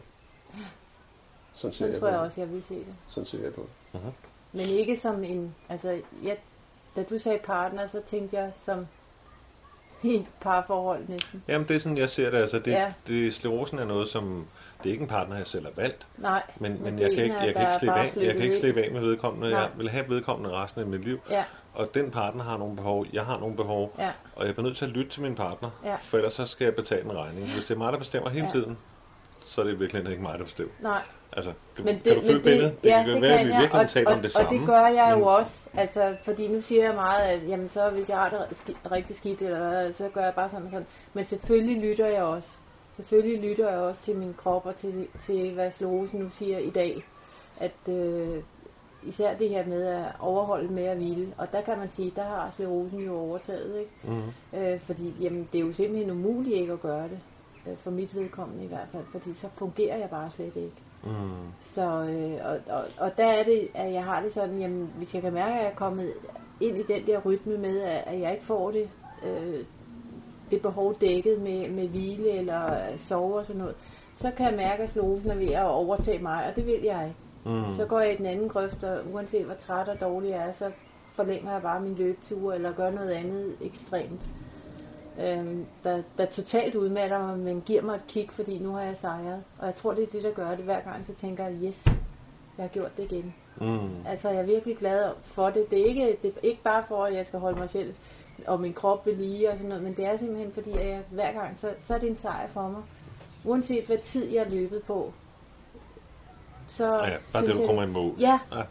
Sådan 1.53 1.73
ser 1.73 1.77
Sådan 1.77 1.93
jeg 1.93 1.99
tror 1.99 2.07
jeg 2.07 2.19
også, 2.19 2.41
jeg 2.41 2.51
vil 2.51 2.63
se 2.63 2.75
det. 2.75 2.95
Sådan 3.07 3.25
ser 3.25 3.43
jeg 3.43 3.53
på 3.53 3.61
det. 3.93 4.01
Men 4.51 4.65
ikke 4.65 4.95
som 4.95 5.23
en, 5.23 5.55
altså, 5.69 6.01
jeg, 6.23 6.37
da 6.95 7.03
du 7.03 7.17
sagde 7.17 7.39
partner, 7.43 7.87
så 7.87 8.01
tænkte 8.05 8.37
jeg 8.37 8.53
som 8.53 8.87
i 10.03 10.27
parforhold 10.41 11.07
næsten. 11.07 11.43
Jamen, 11.48 11.67
det 11.67 11.75
er 11.75 11.79
sådan, 11.79 11.98
jeg 11.98 12.10
ser 12.10 12.29
det. 12.31 12.38
Altså, 12.38 12.60
det, 12.60 12.72
ja. 12.72 12.91
Det, 13.07 13.33
sklerosen 13.33 13.79
er 13.79 13.86
noget, 13.86 14.07
som... 14.07 14.45
Det 14.83 14.89
er 14.89 14.93
ikke 14.93 15.01
en 15.01 15.07
partner, 15.10 15.38
jeg 15.38 15.48
selv 15.48 15.65
har 15.65 15.72
valgt, 15.75 16.07
Nej, 16.17 16.43
men, 16.60 16.83
men 16.83 17.00
jeg 17.00 17.12
kan 17.15 17.24
ikke, 17.24 17.36
jeg 17.36 17.53
kan 17.53 17.62
ikke 17.62 17.74
slippe 17.79 18.00
af, 18.00 18.15
jeg 18.17 18.33
kan 18.33 18.41
ikke 18.43 18.55
slippe 18.57 18.81
af 18.83 18.91
med 18.91 19.01
vedkommende. 19.01 19.48
Jeg 19.48 19.60
Nej. 19.60 19.69
vil 19.77 19.89
have 19.89 20.10
vedkommende 20.10 20.55
resten 20.55 20.81
af 20.81 20.88
mit 20.88 21.03
liv. 21.05 21.19
Ja, 21.29 21.43
Og 21.74 21.89
den 21.93 22.12
partner 22.12 22.43
har 22.43 22.57
nogle 22.57 22.75
behov, 22.75 23.05
jeg 23.13 23.25
har 23.25 23.39
nogle 23.39 23.55
behov, 23.55 23.95
ja, 24.00 24.12
og 24.36 24.45
jeg 24.45 24.53
bliver 24.55 24.67
nødt 24.67 24.77
til 24.77 24.86
at 24.86 24.91
lytte 24.91 25.12
til 25.12 25.22
min 25.22 25.36
partner, 25.36 25.69
Ja. 25.83 25.95
for 26.01 26.17
ellers 26.17 26.33
så 26.33 26.45
skal 26.45 26.65
jeg 26.65 26.75
betale 26.75 27.03
en 27.05 27.17
regning. 27.17 27.48
Hvis 27.53 27.65
det 27.65 27.74
er 27.74 27.77
mig, 27.77 27.93
der 27.93 28.00
bestemmer 28.00 28.29
hele 28.29 28.45
Ja. 28.45 28.51
tiden, 28.51 28.77
så 29.45 29.62
er 29.62 29.65
det 29.65 29.79
virkelig 29.79 30.10
ikke 30.12 30.24
mig, 30.24 30.39
der 30.39 30.43
bestemmer. 30.45 30.74
nej. 30.79 31.01
Altså, 31.35 31.53
kan, 31.75 31.85
Men 31.85 31.95
kan 31.95 32.03
det, 32.05 32.15
du 32.15 32.21
følge 32.21 32.39
billedet? 32.43 32.83
det, 32.83 32.89
ja, 32.89 33.03
kan 33.03 33.13
det 33.13 33.21
være, 33.21 33.37
kan 33.37 33.39
at 33.39 33.47
vi 33.47 33.51
jeg, 33.53 33.61
virkelig 33.61 33.81
og, 33.81 33.89
taler 33.89 34.09
og, 34.09 34.15
om 34.15 34.19
det 34.21 34.25
og 34.25 34.31
samme. 34.31 34.59
det 34.59 34.67
gør 34.67 34.85
jeg 34.87 35.09
men- 35.11 35.19
jo 35.19 35.25
også, 35.27 35.69
altså, 35.73 36.15
fordi 36.23 36.47
nu 36.47 36.61
siger 36.61 36.83
jeg 36.85 36.95
meget, 36.95 37.21
at 37.21 37.49
jamen, 37.49 37.67
så 37.67 37.89
hvis 37.89 38.09
jeg 38.09 38.17
har 38.17 38.29
det 38.29 38.67
rigtig 38.91 39.15
skidt, 39.15 39.41
eller, 39.41 39.91
så 39.91 40.09
gør 40.13 40.23
jeg 40.23 40.33
bare 40.33 40.49
sådan 40.49 40.63
og 40.65 40.69
sådan. 40.71 40.85
Men 41.13 41.23
selvfølgelig 41.25 41.81
lytter 41.89 42.07
jeg 42.07 42.23
også. 42.23 42.57
Selvfølgelig 42.91 43.49
lytter 43.49 43.69
jeg 43.69 43.79
også 43.79 44.01
til 44.01 44.15
min 44.15 44.33
krop 44.37 44.65
og 44.65 44.75
til, 44.75 45.07
til 45.19 45.51
hvad 45.53 45.71
Slåsen 45.71 46.19
nu 46.19 46.29
siger 46.29 46.57
i 46.57 46.69
dag. 46.69 47.03
At 47.59 47.93
øh, 47.93 48.37
især 49.03 49.33
det 49.37 49.49
her 49.49 49.65
med 49.65 49.83
at 49.87 50.03
overholde 50.19 50.73
med 50.73 50.83
at 50.85 50.97
hvile. 50.97 51.33
Og 51.37 51.53
der 51.53 51.61
kan 51.61 51.77
man 51.77 51.91
sige, 51.91 52.13
der 52.15 52.23
har 52.23 52.49
sklerosen 52.51 52.99
jo 52.99 53.19
overtaget. 53.19 53.79
Ikke? 53.79 53.91
Mhm. 54.03 54.59
Øh, 54.59 54.79
fordi 54.79 55.13
jamen, 55.21 55.49
det 55.51 55.61
er 55.61 55.65
jo 55.65 55.73
simpelthen 55.73 56.11
umuligt 56.11 56.55
ikke 56.55 56.73
at 56.73 56.81
gøre 56.81 57.03
det. 57.03 57.19
Øh, 57.67 57.77
for 57.77 57.91
mit 57.91 58.15
vedkommende 58.15 58.63
i 58.63 58.67
hvert 58.67 58.87
fald. 58.91 59.03
Fordi 59.11 59.33
så 59.33 59.47
fungerer 59.55 59.97
jeg 59.97 60.09
bare 60.09 60.29
slet 60.31 60.55
ikke. 60.55 60.73
Mm. 61.03 61.51
Så, 61.62 61.81
øh, 61.81 62.38
og, 62.45 62.75
og, 62.75 62.83
og 62.98 63.17
der 63.17 63.25
er 63.25 63.43
det, 63.43 63.67
at 63.74 63.93
jeg 63.93 64.03
har 64.03 64.22
det 64.22 64.31
sådan, 64.31 64.57
jamen, 64.57 64.93
hvis 64.98 65.13
jeg 65.13 65.22
kan 65.22 65.33
mærke, 65.33 65.53
at 65.53 65.60
jeg 65.60 65.72
er 65.72 65.75
kommet 65.75 66.13
ind 66.62 66.77
i 66.77 66.83
den 66.83 67.07
der 67.07 67.19
rytme 67.19 67.57
med, 67.57 67.81
at, 67.81 68.03
at 68.07 68.19
jeg 68.19 68.31
ikke 68.31 68.45
får 68.45 68.72
det, 68.72 68.89
øh, 69.25 69.65
det 70.51 70.62
behov 70.62 70.95
dækket 71.01 71.41
med, 71.41 71.69
med 71.69 71.88
hvile 71.88 72.31
eller 72.31 72.79
sove 72.95 73.38
og 73.38 73.45
sådan 73.45 73.60
noget, 73.62 73.75
så 74.13 74.31
kan 74.31 74.45
jeg 74.45 74.55
mærke, 74.55 74.83
at 74.83 74.89
slofen 74.89 75.31
er 75.31 75.36
ved 75.36 75.50
at 75.50 75.65
overtage 75.65 76.19
mig, 76.19 76.48
og 76.50 76.55
det 76.55 76.65
vil 76.65 76.81
jeg 76.83 77.07
ikke. 77.07 77.55
Mm. 77.57 77.75
Så 77.75 77.86
går 77.86 78.00
jeg 78.00 78.13
i 78.13 78.17
den 78.17 78.25
anden 78.25 78.50
grøft, 78.50 78.83
og 78.83 79.00
uanset 79.13 79.45
hvor 79.45 79.55
træt 79.55 79.88
og 79.88 80.01
dårlig 80.01 80.29
jeg 80.29 80.48
er, 80.48 80.51
så 80.51 80.72
forlænger 81.12 81.51
jeg 81.51 81.62
bare 81.62 81.81
min 81.81 81.95
løbetur, 81.95 82.53
eller 82.53 82.74
gør 82.74 82.91
noget 82.91 83.12
andet 83.12 83.55
ekstremt. 83.62 84.22
Øhm, 85.20 85.65
der, 85.84 86.01
der 86.17 86.25
totalt 86.25 86.75
udmatter 86.75 87.20
mig, 87.27 87.38
men 87.39 87.62
giver 87.62 87.82
mig 87.82 87.96
et 87.96 88.08
kick, 88.08 88.32
fordi 88.32 88.60
nu 88.60 88.74
har 88.74 88.82
jeg 88.82 88.98
sejret. 88.98 89.43
Og 89.60 89.65
jeg 89.65 89.75
tror, 89.75 89.93
det 89.93 90.03
er 90.03 90.08
det, 90.12 90.24
der 90.24 90.32
gør 90.32 90.50
det. 90.50 90.65
Hver 90.65 90.79
gang 90.82 91.05
så 91.05 91.13
tænker 91.13 91.43
jeg, 91.48 91.53
yes, 91.63 91.86
jeg 92.58 92.63
har 92.63 92.67
gjort 92.67 92.98
det 92.98 93.12
igen. 93.12 93.34
Mm. 93.62 93.89
Altså, 94.08 94.29
jeg 94.29 94.39
er 94.39 94.43
virkelig 94.46 94.77
glad 94.77 95.12
for 95.24 95.50
det. 95.50 95.65
Det 95.72 95.82
er 95.82 95.86
ikke, 95.86 96.17
det 96.24 96.29
er 96.36 96.39
ikke 96.43 96.63
bare 96.63 96.84
for, 96.88 97.05
at 97.05 97.13
jeg 97.13 97.25
skal 97.25 97.39
holde 97.39 97.60
mig 97.60 97.70
selv 97.70 97.93
og 98.48 98.62
min 98.62 98.74
krop 98.74 99.05
ved 99.05 99.15
lige 99.15 99.50
og 99.51 99.55
sådan 99.58 99.70
noget, 99.70 99.84
men 99.84 99.98
det 99.98 100.05
er 100.05 100.15
simpelthen 100.15 100.51
fordi, 100.53 100.72
at 100.72 100.88
jeg 100.88 101.01
hver 101.12 101.32
gang, 101.32 101.58
så, 101.58 101.74
så 101.77 101.96
er 101.96 102.00
det 102.00 102.10
en 102.10 102.15
sejr 102.15 102.48
for 102.48 102.67
mig. 102.70 102.82
Uanset 103.46 103.86
hvad 103.86 103.98
tid 103.98 104.29
jeg 104.29 104.43
er 104.46 104.50
løbet 104.50 104.84
på, 104.84 105.13
så 106.67 106.86
Ja, 106.93 107.00
bare 107.34 107.43
synes 107.43 107.58
det, 107.58 107.62
du 107.63 107.67
kommer 107.67 107.84
i 107.84 107.88
mål. 107.88 108.13
Ja, 108.20 108.39
Ja. 108.55 108.62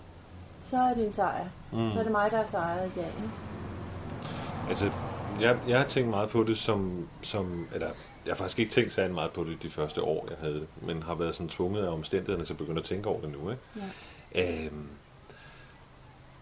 så 0.65 0.77
er 0.77 0.95
det 0.95 1.07
en 1.07 1.13
sejr. 1.13 1.45
Mm. 1.73 1.93
Så 1.93 1.99
er 1.99 2.03
det 2.03 2.13
mig, 2.13 2.31
der 2.31 2.37
har 2.37 2.45
sejret 2.45 2.87
i 2.89 2.93
dag. 2.95 3.07
Ikke? 3.07 3.31
Altså, 4.69 4.91
jeg, 5.41 5.59
jeg 5.69 5.79
har 5.79 5.87
tænkt 5.87 6.11
meget 6.11 6.29
på 6.29 6.45
det 6.45 6.59
som, 6.59 7.09
som, 7.23 7.69
eller 7.75 7.87
jeg 8.27 8.31
har 8.33 8.37
faktisk 8.37 8.59
ikke 8.59 8.71
tænkt 8.71 8.93
særlig 8.93 9.15
meget 9.15 9.31
på 9.31 9.45
det 9.45 9.63
de 9.63 9.71
første 9.71 10.03
år, 10.03 10.27
jeg 10.31 10.37
havde 10.41 10.55
det, 10.55 10.67
men 10.83 11.03
har 11.03 11.15
været 11.15 11.35
sådan 11.35 11.49
tvunget 11.49 11.85
af 11.87 11.93
omstændighederne 11.93 12.45
til 12.45 12.53
at 12.53 12.59
begynde 12.59 12.79
at 12.79 12.85
tænke 12.85 13.09
over 13.09 13.21
det 13.21 13.31
nu. 13.31 13.51
Ikke? 13.51 13.63
Ja. 14.35 14.65
Øhm, 14.67 14.87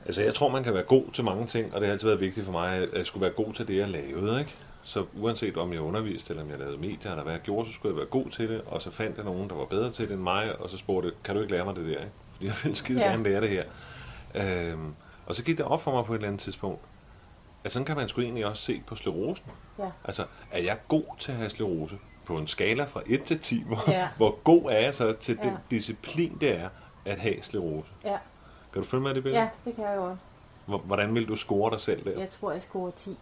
altså, 0.06 0.22
jeg 0.22 0.34
tror, 0.34 0.48
man 0.48 0.62
kan 0.64 0.74
være 0.74 0.82
god 0.82 1.04
til 1.12 1.24
mange 1.24 1.46
ting, 1.46 1.74
og 1.74 1.80
det 1.80 1.86
har 1.86 1.92
altid 1.92 2.08
været 2.08 2.20
vigtigt 2.20 2.46
for 2.46 2.52
mig, 2.52 2.72
at 2.74 2.88
jeg 2.96 3.06
skulle 3.06 3.22
være 3.22 3.32
god 3.32 3.52
til 3.52 3.68
det, 3.68 3.76
jeg 3.76 3.88
lavede. 3.88 4.38
Ikke? 4.38 4.54
Så 4.82 5.04
uanset 5.14 5.56
om 5.56 5.72
jeg 5.72 5.80
underviste, 5.80 6.30
eller 6.30 6.42
om 6.42 6.50
jeg 6.50 6.58
lavede 6.58 6.76
medier, 6.78 7.10
eller 7.10 7.22
hvad 7.22 7.32
jeg 7.32 7.42
gjorde, 7.42 7.68
så 7.68 7.74
skulle 7.74 7.92
jeg 7.92 7.98
være 7.98 8.06
god 8.06 8.30
til 8.30 8.48
det, 8.48 8.60
og 8.66 8.82
så 8.82 8.90
fandt 8.90 9.16
jeg 9.16 9.24
nogen, 9.24 9.48
der 9.50 9.54
var 9.56 9.64
bedre 9.64 9.90
til 9.90 10.08
det 10.08 10.14
end 10.14 10.22
mig, 10.22 10.60
og 10.60 10.70
så 10.70 10.76
spurgte 10.76 11.12
kan 11.24 11.34
du 11.34 11.40
ikke 11.40 11.52
lære 11.52 11.64
mig 11.64 11.76
det 11.76 11.84
der? 11.84 11.90
Ikke? 11.90 12.10
Fordi 12.34 12.46
jeg 12.46 12.54
vil 12.64 12.76
skide 12.76 13.00
Ja. 13.00 13.10
gerne 13.10 13.22
lære 13.24 13.40
det 13.40 13.48
her. 13.48 13.64
Øhm, 14.34 14.94
og 15.26 15.34
så 15.34 15.44
gik 15.44 15.58
det 15.58 15.66
op 15.66 15.82
for 15.82 15.92
mig 15.92 16.04
på 16.04 16.12
et 16.12 16.16
eller 16.16 16.28
andet 16.28 16.40
tidspunkt, 16.40 16.80
at 17.64 17.72
sådan 17.72 17.86
kan 17.86 17.96
man 17.96 18.08
sgu 18.08 18.20
egentlig 18.20 18.46
også 18.46 18.62
se 18.62 18.82
på 18.86 18.96
sklerosen. 18.96 19.44
Ja. 19.78 19.90
Altså, 20.04 20.24
er 20.50 20.62
jeg 20.62 20.78
god 20.88 21.04
til 21.18 21.32
at 21.32 21.38
have 21.38 21.50
sklerose? 21.50 21.98
På 22.24 22.38
en 22.38 22.46
skala 22.46 22.84
fra 22.84 23.02
1 23.06 23.22
til 23.22 23.38
10, 23.40 23.62
hvor, 23.66 23.90
Ja. 23.90 24.08
hvor 24.16 24.38
god 24.44 24.62
er 24.70 24.78
jeg 24.78 24.94
så 24.94 25.12
til 25.12 25.36
den 25.36 25.44
Ja. 25.44 25.56
disciplin, 25.70 26.36
det 26.40 26.60
er 26.60 26.68
at 27.04 27.18
have 27.18 27.42
sklerose? 27.42 27.88
Ja. 28.04 28.18
Kan 28.72 28.82
du 28.82 28.88
følge 28.88 29.02
med 29.02 29.10
i 29.10 29.14
det 29.14 29.22
billede? 29.22 29.42
ja, 29.42 29.48
det 29.64 29.74
kan 29.74 29.84
jeg. 29.84 30.16
Hvor- 30.66 30.78
Hvordan 30.78 31.14
vil 31.14 31.28
du 31.28 31.36
score 31.36 31.70
dig 31.70 31.80
selv 31.80 32.04
der? 32.04 32.18
Jeg 32.20 32.28
tror, 32.28 32.52
jeg 32.52 32.62
scorer 32.62 32.90
10. 32.90 33.18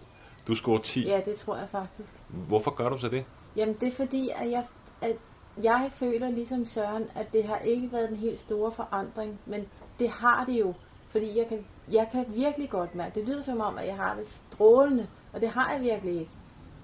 Du 0.47 0.55
scorer 0.55 0.79
10. 0.79 1.07
Ja, 1.09 1.21
det 1.25 1.37
tror 1.37 1.57
jeg 1.57 1.69
faktisk. 1.69 2.13
Hvorfor 2.29 2.71
gør 2.71 2.89
du 2.89 2.99
så 2.99 3.09
det? 3.09 3.25
Jamen, 3.57 3.75
det 3.81 3.89
er 3.89 3.93
fordi, 3.97 4.31
at 4.37 4.51
jeg, 4.51 4.65
at 5.03 5.17
jeg 5.63 5.91
føler 5.93 6.29
ligesom 6.31 6.65
Søren, 6.65 7.05
at 7.15 7.33
det 7.33 7.45
har 7.45 7.59
ikke 7.59 7.93
været 7.93 8.09
den 8.09 8.17
helt 8.17 8.41
store 8.41 8.73
forandring, 8.73 9.39
men 9.47 9.67
det 9.99 10.11
har 10.11 10.45
det 10.45 10.61
jo. 10.61 10.75
Fordi 11.09 11.39
jeg 11.39 11.47
kan, 11.49 11.65
jeg 11.93 12.09
kan 12.13 12.25
virkelig 12.29 12.71
godt 12.71 12.95
mærke, 12.95 13.15
det 13.15 13.29
lyder 13.29 13.43
som 13.43 13.61
om, 13.61 13.79
at 13.79 13.87
jeg 13.87 13.97
har 13.97 14.15
det 14.15 14.27
strålende, 14.27 15.07
og 15.33 15.41
det 15.41 15.49
har 15.49 15.73
jeg 15.73 15.81
virkelig 15.81 16.21
ikke. 16.21 16.31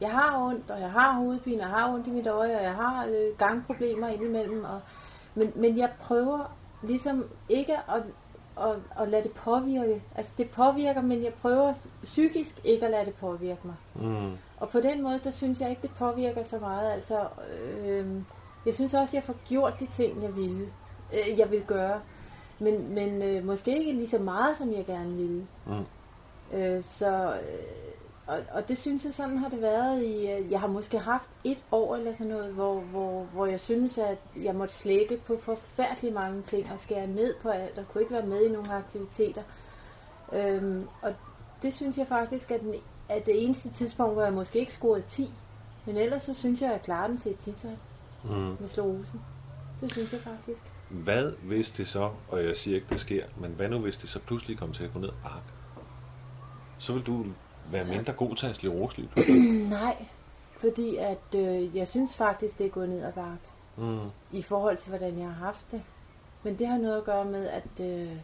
Jeg 0.00 0.10
har 0.10 0.46
ondt, 0.46 0.70
og 0.70 0.80
jeg 0.80 0.90
har 0.90 1.12
hovedpine, 1.12 1.56
og 1.56 1.68
jeg 1.68 1.68
har 1.68 1.92
ondt 1.92 2.06
i 2.06 2.10
mit 2.10 2.26
øje, 2.26 2.56
og 2.56 2.62
jeg 2.62 2.74
har 2.74 3.06
øh, 3.06 3.38
gangproblemer 3.38 4.08
indimellem. 4.08 4.64
Og, 4.64 4.80
men, 5.34 5.52
men 5.56 5.78
jeg 5.78 5.90
prøver 6.00 6.52
ligesom 6.82 7.24
ikke 7.48 7.76
at, 7.76 8.02
at, 8.60 8.76
at 9.00 9.08
lade 9.08 9.22
det 9.22 9.32
påvirke. 9.32 10.02
Altså 10.14 10.32
det 10.38 10.50
påvirker, 10.50 11.00
men 11.00 11.24
jeg 11.24 11.34
prøver 11.34 11.74
psykisk 12.04 12.60
ikke 12.64 12.84
at 12.84 12.90
lade 12.90 13.04
det 13.04 13.14
påvirke 13.14 13.60
mig. 13.64 13.74
Mm. 13.94 14.32
Og 14.60 14.68
på 14.68 14.80
den 14.80 15.02
måde, 15.02 15.20
der 15.24 15.30
synes 15.30 15.60
jeg 15.60 15.70
ikke, 15.70 15.82
det 15.82 15.90
påvirker 15.90 16.42
så 16.42 16.58
meget. 16.58 16.92
Altså, 16.92 17.26
øh, 17.84 18.06
jeg 18.66 18.74
synes 18.74 18.94
også, 18.94 19.16
jeg 19.16 19.24
får 19.24 19.36
gjort 19.48 19.80
de 19.80 19.86
ting, 19.86 20.22
jeg 20.22 20.36
ville, 20.36 20.66
øh, 21.12 21.38
jeg 21.38 21.50
vil 21.50 21.62
gøre. 21.62 22.00
Men, 22.58 22.94
men 22.94 23.22
øh, 23.22 23.46
måske 23.46 23.78
ikke 23.78 23.92
lige 23.92 24.08
så 24.08 24.18
meget, 24.18 24.56
som 24.56 24.72
jeg 24.72 24.86
gerne 24.86 25.16
ville. 25.16 25.46
Mm. 25.66 26.58
Øh, 26.58 26.82
så, 26.82 27.32
øh, 27.34 27.94
og, 28.26 28.38
og 28.52 28.68
det 28.68 28.78
synes 28.78 29.04
jeg, 29.04 29.14
sådan 29.14 29.36
har 29.36 29.48
det 29.48 29.60
været 29.60 30.02
i, 30.02 30.30
øh, 30.30 30.50
jeg 30.50 30.60
har 30.60 30.66
måske 30.66 30.98
haft 30.98 31.30
et 31.44 31.64
år 31.72 31.96
eller 31.96 32.12
sådan 32.12 32.32
noget, 32.32 32.52
hvor, 32.52 32.80
hvor, 32.80 33.22
hvor 33.22 33.46
jeg 33.46 33.60
synes, 33.60 33.98
at 33.98 34.18
jeg 34.36 34.54
måtte 34.54 34.74
slække 34.74 35.16
på 35.26 35.36
forfærdelig 35.40 36.12
mange 36.12 36.42
ting 36.42 36.72
og 36.72 36.78
skære 36.78 37.06
ned 37.06 37.34
på 37.42 37.48
alt, 37.48 37.78
og 37.78 37.84
kunne 37.88 38.00
ikke 38.02 38.14
være 38.14 38.26
med 38.26 38.42
i 38.44 38.52
nogle 38.52 38.72
aktiviteter. 38.72 39.42
Øhm, 40.32 40.88
og 41.02 41.14
det 41.62 41.74
synes 41.74 41.98
jeg 41.98 42.06
faktisk 42.06 42.50
er, 42.50 42.58
den, 42.58 42.74
er 43.08 43.20
det 43.20 43.44
eneste 43.44 43.68
tidspunkt, 43.68 44.12
hvor 44.12 44.22
jeg 44.22 44.32
måske 44.32 44.58
ikke 44.58 44.72
scorede 44.72 45.04
10. 45.08 45.32
Men 45.86 45.96
ellers 45.96 46.22
så 46.22 46.34
synes 46.34 46.60
jeg, 46.60 46.68
at 46.68 46.72
jeg 46.72 46.82
klarer 46.82 47.06
den 47.06 47.16
til 47.18 47.30
et 47.32 47.38
10 47.38 47.52
Mm. 48.24 48.56
med 48.60 48.68
slåsen. 48.68 49.20
Det 49.80 49.92
synes 49.92 50.12
jeg 50.12 50.20
faktisk. 50.20 50.64
Hvad 50.94 51.32
hvis 51.42 51.70
det 51.70 51.88
så, 51.88 52.10
og 52.28 52.44
jeg 52.44 52.56
siger 52.56 52.74
ikke, 52.74 52.86
det 52.90 53.00
sker, 53.00 53.24
men 53.36 53.50
hvad 53.50 53.68
nu 53.68 53.78
hvis 53.78 53.96
det 53.96 54.08
så 54.08 54.18
pludselig 54.18 54.58
kommer 54.58 54.74
til 54.74 54.84
at 54.84 54.92
gå 54.92 54.98
ned 54.98 55.08
ad 55.08 55.14
bakke? 55.22 55.48
Så 56.78 56.92
vil 56.92 57.02
du 57.02 57.24
være 57.70 57.84
mindre 57.84 58.12
god 58.12 58.36
til 58.36 58.46
at 58.46 58.62
lige 58.62 58.72
pludselig. 58.72 59.08
Nej, 59.80 60.06
fordi 60.60 60.96
at 60.96 61.34
øh, 61.36 61.76
jeg 61.76 61.88
synes 61.88 62.16
faktisk, 62.16 62.58
det 62.58 62.66
er 62.66 62.70
gået 62.70 62.88
ned 62.88 63.02
ad 63.02 63.12
bakke. 63.12 63.48
Mm. 63.76 64.10
i 64.32 64.42
forhold 64.42 64.76
til, 64.76 64.88
hvordan 64.88 65.18
jeg 65.18 65.26
har 65.26 65.44
haft 65.44 65.66
det. 65.70 65.82
Men 66.42 66.58
det 66.58 66.66
har 66.66 66.78
noget 66.78 66.96
at 66.96 67.04
gøre 67.04 67.24
med, 67.24 67.46
at, 67.46 67.80
øh, 67.80 68.16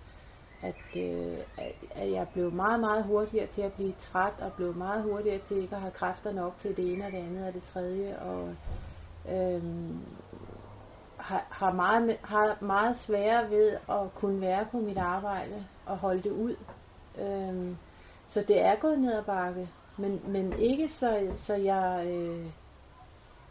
at, 0.62 0.96
øh, 0.96 1.38
at 1.94 2.10
jeg 2.10 2.28
blev 2.32 2.52
meget, 2.52 2.80
meget 2.80 3.04
hurtigere 3.04 3.46
til 3.46 3.62
at 3.62 3.72
blive 3.72 3.92
træt, 3.98 4.32
og 4.40 4.52
blev 4.52 4.74
meget 4.74 5.02
hurtigere 5.02 5.38
til 5.38 5.56
ikke 5.56 5.74
at 5.74 5.80
have 5.80 5.92
kræfter 5.92 6.32
nok 6.32 6.54
til 6.58 6.76
det 6.76 6.92
ene 6.92 7.06
og 7.06 7.12
det 7.12 7.18
andet 7.18 7.46
og 7.46 7.54
det 7.54 7.62
tredje, 7.62 8.18
og 8.18 8.54
øh, 9.32 9.62
har, 11.30 11.46
har, 11.50 11.72
meget, 11.72 12.18
har 12.22 12.56
meget 12.60 12.96
sværere 12.96 13.50
ved 13.50 13.76
at 13.88 14.14
kunne 14.14 14.40
være 14.40 14.66
på 14.70 14.78
mit 14.78 14.98
arbejde 14.98 15.64
og 15.86 15.96
holde 15.96 16.22
det 16.22 16.30
ud. 16.30 16.56
Øhm, 17.18 17.76
så 18.26 18.44
det 18.48 18.60
er 18.60 18.76
gået 18.76 18.98
ned 18.98 19.12
ad 19.12 19.22
bakke, 19.22 19.68
men, 19.96 20.20
men 20.26 20.52
ikke 20.52 20.88
så, 20.88 21.28
så 21.32 21.54
jeg... 21.54 22.06
Øh, 22.06 22.46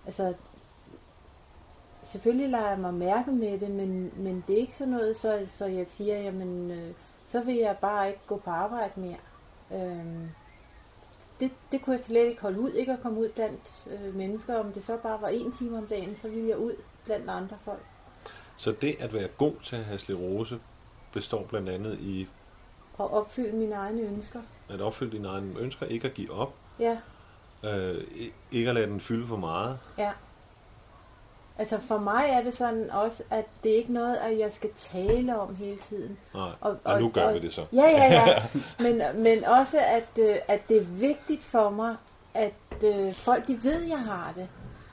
altså, 0.05 0.33
selvfølgelig 2.01 2.49
lader 2.49 2.69
jeg 2.69 2.79
mig 2.79 2.93
mærke 2.93 3.31
med 3.31 3.59
det, 3.59 3.71
men, 3.71 4.11
men 4.15 4.43
det 4.47 4.55
er 4.55 4.59
ikke 4.59 4.75
sådan 4.75 4.93
noget, 4.93 5.15
så, 5.15 5.43
så 5.47 5.65
jeg 5.65 5.87
siger, 5.87 6.17
jamen, 6.17 6.71
øh, 6.71 6.93
så 7.23 7.41
vil 7.41 7.55
jeg 7.55 7.77
bare 7.77 8.07
ikke 8.07 8.21
gå 8.27 8.37
på 8.37 8.49
arbejde 8.51 8.99
mere. 8.99 9.17
Øhm, 9.73 10.29
det, 11.39 11.51
det 11.71 11.81
kunne 11.81 11.95
jeg 11.95 12.05
slet 12.05 12.25
ikke 12.25 12.41
holde 12.41 12.59
ud, 12.59 12.71
ikke 12.71 12.91
at 12.93 13.01
komme 13.01 13.19
ud 13.19 13.29
blandt 13.29 13.83
øh, 13.91 14.15
mennesker. 14.15 14.55
Om 14.55 14.71
det 14.71 14.83
så 14.83 14.97
bare 14.97 15.21
var 15.21 15.27
en 15.27 15.51
time 15.51 15.77
om 15.77 15.87
dagen, 15.87 16.15
så 16.15 16.29
ville 16.29 16.49
jeg 16.49 16.57
ud 16.57 16.73
blandt 17.05 17.29
andre 17.29 17.57
folk. 17.65 17.83
Så 18.57 18.71
det 18.71 18.95
at 18.99 19.13
være 19.13 19.27
god 19.27 19.53
til 19.63 19.75
at 19.75 19.83
have 19.85 19.99
sklerose 19.99 20.59
består 21.13 21.43
blandt 21.43 21.69
andet 21.69 21.99
i 21.99 22.27
Og 22.97 23.13
opfylde 23.13 23.55
mine 23.57 23.75
egne 23.75 24.01
ønsker. 24.01 24.41
at 24.69 24.81
opfylde 24.81 25.11
dine 25.11 25.27
egne 25.27 25.59
ønsker, 25.59 25.85
ikke 25.85 26.07
at 26.07 26.13
give 26.13 26.31
op, 26.31 26.53
Ja, 26.79 26.97
øh, 27.63 28.03
ikke 28.51 28.69
at 28.69 28.75
lade 28.75 28.87
den 28.87 28.99
fylde 28.99 29.27
for 29.27 29.37
meget. 29.37 29.79
ja. 29.97 30.11
Altså 31.59 31.79
for 31.79 31.97
mig 31.97 32.23
er 32.29 32.41
det 32.43 32.53
sådan 32.53 32.89
også, 32.91 33.23
at 33.31 33.45
det 33.63 33.71
er 33.71 33.75
ikke 33.75 33.93
noget, 33.93 34.15
at 34.15 34.39
jeg 34.39 34.51
skal 34.51 34.69
tale 34.75 35.39
om 35.39 35.55
hele 35.55 35.77
tiden. 35.77 36.17
Nej, 36.33 36.43
Og- 36.61 36.71
og, 36.71 36.77
og, 36.83 37.01
nu 37.01 37.09
gør 37.09 37.23
og- 37.27 37.33
vi 37.33 37.39
det 37.39 37.53
så. 37.53 37.65
Ja, 37.73 37.81
ja, 37.89 38.13
ja. 38.13 38.43
Men, 38.83 39.01
men 39.23 39.45
også, 39.45 39.77
at, 39.79 40.19
øh, 40.19 40.35
at 40.47 40.61
det 40.69 40.77
er 40.77 40.85
vigtigt 40.85 41.43
for 41.43 41.69
mig, 41.69 41.95
at 42.33 42.53
øh, 42.85 43.13
folk 43.13 43.47
de 43.47 43.63
ved, 43.63 43.83
at 43.83 43.89
jeg 43.89 43.99
har 43.99 44.31
det. 44.35 44.47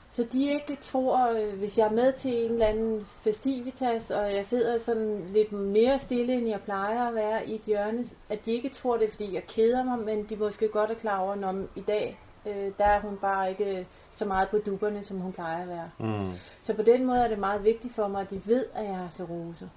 Så 0.09 0.25
de 0.33 0.49
ikke 0.53 0.77
tror, 0.81 1.29
øh, 1.31 1.53
hvis 1.59 1.77
jeg 1.77 1.85
er 1.87 1.91
med 1.91 2.13
til 2.13 2.45
en 2.45 2.51
eller 2.51 2.65
anden 2.65 3.05
festivitas, 3.21 4.11
og 4.11 4.35
jeg 4.35 4.45
sidder 4.45 4.77
sådan 4.77 5.25
lidt 5.33 5.51
mere 5.51 5.97
stille, 5.97 6.33
end 6.33 6.47
jeg 6.47 6.61
plejer 6.61 7.07
at 7.07 7.15
være 7.15 7.47
i 7.49 7.55
et 7.55 7.61
hjørne, 7.61 8.03
at 8.29 8.45
de 8.45 8.51
ikke 8.51 8.69
tror 8.69 8.97
det, 8.97 9.07
er, 9.07 9.11
fordi 9.11 9.33
jeg 9.35 9.43
keder 9.47 9.83
mig, 9.83 9.99
men 9.99 10.23
de 10.29 10.35
måske 10.35 10.67
godt 10.67 10.91
er 10.91 10.95
klar 10.95 11.19
over, 11.19 11.49
at 11.49 11.55
i 11.75 11.81
dag, 11.81 12.19
øh, 12.47 12.71
der 12.77 12.85
er 12.85 12.99
hun 13.01 13.17
bare 13.17 13.49
ikke 13.49 13.87
så 14.11 14.25
meget 14.25 14.49
på 14.49 14.57
dupperne, 14.65 15.03
som 15.03 15.17
hun 15.17 15.33
plejer 15.33 15.61
at 15.61 15.67
være. 15.69 15.89
Mm. 15.97 16.31
Så 16.61 16.73
på 16.73 16.81
den 16.81 17.05
måde 17.05 17.19
er 17.19 17.27
det 17.27 17.39
meget 17.39 17.63
vigtigt 17.63 17.95
for 17.95 18.07
mig, 18.07 18.21
at 18.21 18.29
de 18.29 18.41
ved, 18.45 18.65
at 18.75 18.85
jeg 18.85 18.95
har 18.95 19.09
sklerose. 19.09 19.69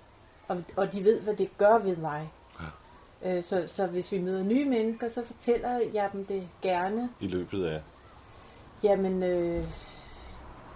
Og, 0.49 0.63
og 0.77 0.93
de 0.93 1.05
ved, 1.05 1.21
hvad 1.21 1.35
det 1.35 1.59
gør 1.59 1.79
ved 1.79 1.97
mig. 1.97 2.33
Ja. 2.61 3.37
Øh, 3.37 3.43
så, 3.43 3.63
så 3.67 3.87
hvis 3.87 4.13
vi 4.13 4.19
møder 4.19 4.45
nye 4.45 4.65
mennesker, 4.65 5.09
så 5.09 5.25
fortæller 5.25 5.81
jeg 5.95 6.09
dem 6.13 6.25
det 6.25 6.49
gerne. 6.63 7.09
I 7.21 7.27
løbet 7.27 7.65
af... 7.65 7.81
Jamen, 8.85 9.23
øh, 9.23 9.65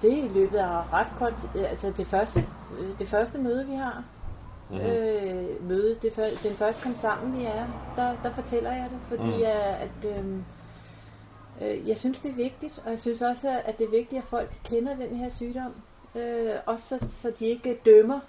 det 0.02 0.18
er 0.18 0.24
i 0.24 0.28
løbet 0.28 0.58
af 0.58 0.92
ret 0.92 1.06
kort 1.18 1.48
øh, 1.54 1.70
Altså 1.70 1.90
det 1.96 2.06
første, 2.06 2.44
øh, 2.78 2.98
det 2.98 3.08
første 3.08 3.38
møde, 3.38 3.66
vi 3.66 3.74
har. 3.74 4.04
Mhm. 4.70 4.78
Mm-hmm. 4.78 4.92
Øh, 4.92 5.68
møde, 5.68 5.94
det 6.02 6.38
den 6.42 6.52
første 6.52 6.82
kom 6.82 6.96
sammen, 6.96 7.38
vi 7.38 7.44
er, 7.44 7.66
der, 7.96 8.16
der 8.22 8.30
fortæller 8.30 8.72
jeg 8.72 8.88
det, 8.90 8.98
fordi 9.08 9.36
Mm. 9.36 9.42
at, 9.44 9.88
at 10.04 10.18
øh, 10.18 10.24
jeg 11.60 11.96
synes, 11.96 12.20
det 12.20 12.30
er 12.30 12.34
vigtigt, 12.34 12.82
og 12.84 12.90
jeg 12.90 12.98
synes 12.98 13.22
også, 13.22 13.60
at 13.64 13.78
det 13.78 13.86
er 13.86 13.90
vigtigt, 13.90 14.18
at 14.18 14.24
folk 14.24 14.50
kender 14.64 14.96
den 14.96 15.16
her 15.16 15.28
sygdom. 15.28 15.74
Øh, 16.14 16.54
også 16.66 16.88
så, 16.88 17.04
så 17.08 17.32
de 17.38 17.46
ikke 17.46 17.80
dømmer 17.84 18.20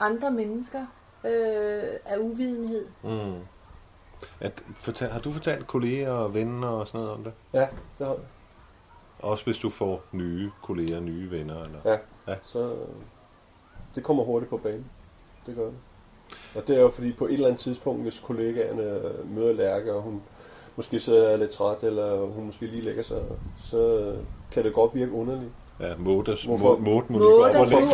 andre 0.00 0.30
mennesker 0.30 0.86
øh, 1.24 1.92
af 2.04 2.16
uvidenhed. 2.18 2.86
Mm. 3.02 3.40
At, 4.40 4.62
fortal, 4.76 5.08
har 5.08 5.20
du 5.20 5.32
fortalt 5.32 5.66
kolleger 5.66 6.10
og 6.10 6.34
venner 6.34 6.68
og 6.68 6.88
sådan 6.88 7.00
noget 7.00 7.12
om 7.12 7.24
det? 7.24 7.32
Ja, 7.52 7.68
det 7.98 8.06
har 8.06 8.14
jeg. 8.14 8.22
Også 9.18 9.44
hvis 9.44 9.58
du 9.58 9.70
får 9.70 10.02
nye 10.12 10.50
kolleger, 10.62 11.00
nye 11.00 11.30
venner? 11.30 11.64
Eller? 11.64 11.78
Ja. 11.84 11.96
Ja. 12.28 12.36
Så 12.42 12.72
øh, 12.72 12.88
det 13.94 14.04
kommer 14.04 14.24
hurtigt 14.24 14.50
på 14.50 14.56
banen. 14.56 14.90
Det 15.46 15.56
gør 15.56 15.64
det. 15.64 15.74
Og 16.54 16.66
det 16.66 16.76
er 16.76 16.80
jo 16.80 16.90
fordi 16.90 17.12
på 17.12 17.26
et 17.26 17.32
eller 17.32 17.46
andet 17.46 17.60
tidspunkt, 17.60 18.02
hvis 18.02 18.20
kollegaerne 18.20 18.82
øh, 18.82 19.30
møder 19.34 19.52
Lærke, 19.52 19.94
og 19.94 20.02
hun 20.02 20.22
måske 20.76 21.00
så 21.00 21.26
er 21.26 21.36
lidt 21.36 21.50
træt, 21.50 21.82
eller 21.82 22.26
hun 22.26 22.46
måske 22.46 22.66
lige 22.66 22.82
lægger 22.82 23.02
sig, 23.02 23.22
så 23.64 24.12
kan 24.52 24.64
det 24.64 24.72
godt 24.74 24.94
virke 24.94 25.12
underligt. 25.12 25.50
Ja, 25.80 25.96
Mådes, 25.98 26.44
Hvorfor? 26.44 26.76
Må, 26.76 27.00
lige 27.08 27.18
Måde 27.18 27.24
gå 27.24 27.44
op 27.44 27.54
og 27.54 27.66
lægge. 27.66 27.86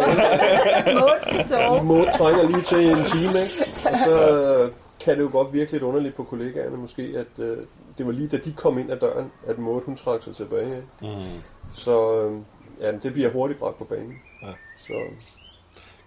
Måde 1.00 1.18
skal 1.22 1.48
sove. 1.48 1.84
Måde 1.84 2.06
trænger 2.18 2.48
lige 2.48 2.62
til 2.62 2.78
en 2.78 3.04
time, 3.04 3.42
ikke? 3.42 3.54
Og 3.84 3.98
så 4.04 4.38
øh, 4.38 4.72
kan 5.04 5.16
det 5.16 5.22
jo 5.22 5.28
godt 5.32 5.52
virke 5.52 5.72
lidt 5.72 5.82
underligt 5.82 6.14
på 6.14 6.24
kollegaerne 6.24 6.76
måske, 6.76 7.02
at 7.02 7.44
øh, 7.44 7.58
det 7.98 8.06
var 8.06 8.12
lige 8.12 8.28
da 8.28 8.36
de 8.36 8.52
kom 8.52 8.78
ind 8.78 8.90
ad 8.90 8.96
døren, 8.96 9.32
at 9.46 9.58
Maud 9.58 9.80
hun 9.84 9.96
trak 9.96 10.22
sig 10.22 10.34
tilbage. 10.34 10.76
Ikke? 10.76 10.86
Mm. 11.00 11.40
Så 11.74 12.16
øh, 12.16 12.32
ja, 12.80 12.92
det 12.92 13.12
bliver 13.12 13.30
hurtigt 13.30 13.60
bragt 13.60 13.78
på 13.78 13.84
banen. 13.84 14.14
Ja. 14.42 14.52
Så 14.78 14.92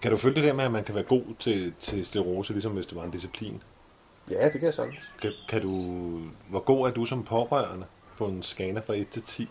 Kan 0.02 0.12
du 0.12 0.18
følge 0.18 0.36
det 0.36 0.44
der 0.44 0.54
med, 0.54 0.64
at 0.64 0.72
man 0.72 0.84
kan 0.84 0.96
være 0.96 1.04
god 1.04 1.24
til, 1.40 1.74
til 1.82 2.06
sklerose, 2.06 2.54
ligesom 2.54 2.72
hvis 2.72 2.86
det 2.86 2.96
var 2.98 3.04
en 3.04 3.12
disciplin? 3.12 3.62
Ja, 4.32 4.44
det 4.46 4.52
kan 4.52 4.64
jeg 4.64 4.74
sagtens. 4.74 5.00
Kan, 5.22 5.32
kan 5.50 5.62
du, 5.62 5.72
hvor 6.50 6.60
god 6.60 6.88
er 6.88 6.92
du 6.92 7.06
som 7.06 7.24
pårørende 7.24 7.86
på 8.18 8.26
en 8.26 8.44
skala 8.44 8.80
fra 8.80 8.94
1 8.94 9.10
til 9.10 9.22
10? 9.24 9.50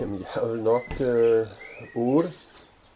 Jamen, 0.00 0.18
jeg 0.20 0.42
er 0.42 0.48
jo 0.48 0.54
nok 0.54 0.82
øh, 1.00 1.46
8. 1.94 2.32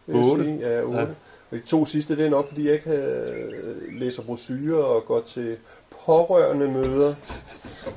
vil 0.07 0.15
jeg 0.15 0.25
Otte? 0.25 0.43
Sige. 0.43 0.57
Ja, 0.69 0.81
8. 0.83 0.97
Ja. 0.97 1.03
Ja. 1.03 1.07
Og 1.51 1.57
de 1.57 1.61
to 1.61 1.85
sidste, 1.85 2.17
det 2.17 2.25
er 2.25 2.29
nok, 2.29 2.47
fordi 2.47 2.65
jeg 2.65 2.73
ikke 2.73 2.91
øh, 2.91 3.99
læser 3.99 4.23
brosyrer 4.23 4.83
og 4.83 5.05
går 5.05 5.21
til 5.21 5.57
pårørende 6.05 6.67
møder. 6.71 7.15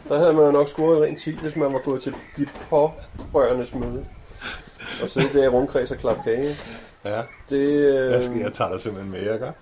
Der 0.08 0.18
havde 0.18 0.32
man 0.34 0.44
jo 0.44 0.50
nok 0.50 0.68
scoret 0.68 1.02
rent 1.02 1.20
10, 1.20 1.36
hvis 1.36 1.56
man 1.56 1.72
var 1.72 1.78
gået 1.78 2.02
til 2.02 2.14
de 2.36 2.46
pårørendes 2.70 3.74
møde. 3.74 4.06
Og 5.02 5.08
sidde 5.08 5.38
der 5.38 5.44
i 5.44 5.48
rundkreds 5.48 5.90
og 5.90 5.96
klappe 5.96 6.22
kage. 6.24 6.56
Ja, 7.04 7.22
Det, 7.48 7.56
øh, 7.58 8.12
jeg, 8.12 8.24
skal, 8.24 8.36
jeg 8.36 8.52
tager 8.52 8.70
dig 8.70 8.80
simpelthen 8.80 9.12
med, 9.12 9.22
jeg 9.22 9.38
gør. 9.38 9.52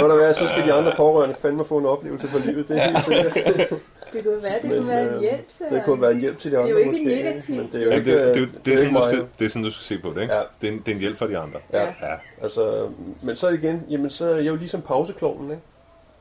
Må 0.00 0.08
der 0.08 0.16
være, 0.16 0.34
så 0.34 0.46
skal 0.46 0.66
de 0.66 0.72
andre 0.72 0.92
pårørende 0.96 1.34
fandme 1.38 1.64
få 1.64 1.78
en 1.78 1.86
oplevelse 1.86 2.28
for 2.28 2.38
livet. 2.38 2.68
Det 2.68 2.76
er 2.78 2.90
helt 2.90 3.04
sikkert. 3.04 3.68
Det 4.12 4.24
kunne 4.24 4.42
være, 4.42 4.54
det 4.62 4.70
Men, 4.70 4.78
kunne 4.78 4.88
være 4.88 5.02
en 5.02 5.08
øh, 5.14 5.20
hjælp 5.20 5.48
til 5.48 5.66
Det 5.70 5.82
kunne 5.84 6.02
være 6.02 6.10
en 6.12 6.20
hjælp 6.20 6.38
til 6.38 6.50
de 6.50 6.56
er 6.56 6.60
andre 6.60 6.70
jo 6.70 6.76
ikke 6.76 6.90
måske. 6.90 7.04
negativt. 7.04 7.56
Men 7.56 7.68
det 7.72 7.80
er 7.80 7.84
jo 7.84 7.90
Ja, 7.90 7.96
ikke, 7.96 8.10
det, 8.18 8.34
det, 8.34 8.40
øh, 8.40 8.48
det, 8.52 8.64
det, 8.64 8.74
er 8.74 8.78
sådan, 8.78 8.94
du 8.94 9.02
skal, 9.12 9.26
det 9.38 9.44
er 9.44 9.48
sådan, 9.48 9.62
du 9.64 9.70
skal 9.70 9.84
se 9.84 9.98
på 10.02 10.08
det, 10.14 10.22
ikke? 10.22 10.34
Ja. 10.34 10.40
Det, 10.60 10.68
er 10.68 10.72
en, 10.72 10.78
det 10.78 10.88
er 10.88 10.92
en 10.94 11.00
hjælp 11.00 11.16
for 11.18 11.26
de 11.26 11.38
andre. 11.38 11.58
Ja. 11.72 11.82
ja. 11.82 12.14
Altså, 12.42 12.88
men 13.22 13.36
så 13.36 13.48
igen, 13.48 13.82
jamen 13.90 14.10
så 14.10 14.26
er 14.26 14.36
jeg 14.36 14.46
jo 14.46 14.56
ligesom 14.56 14.82
pauseklovnen, 14.82 15.50
ikke? 15.50 15.62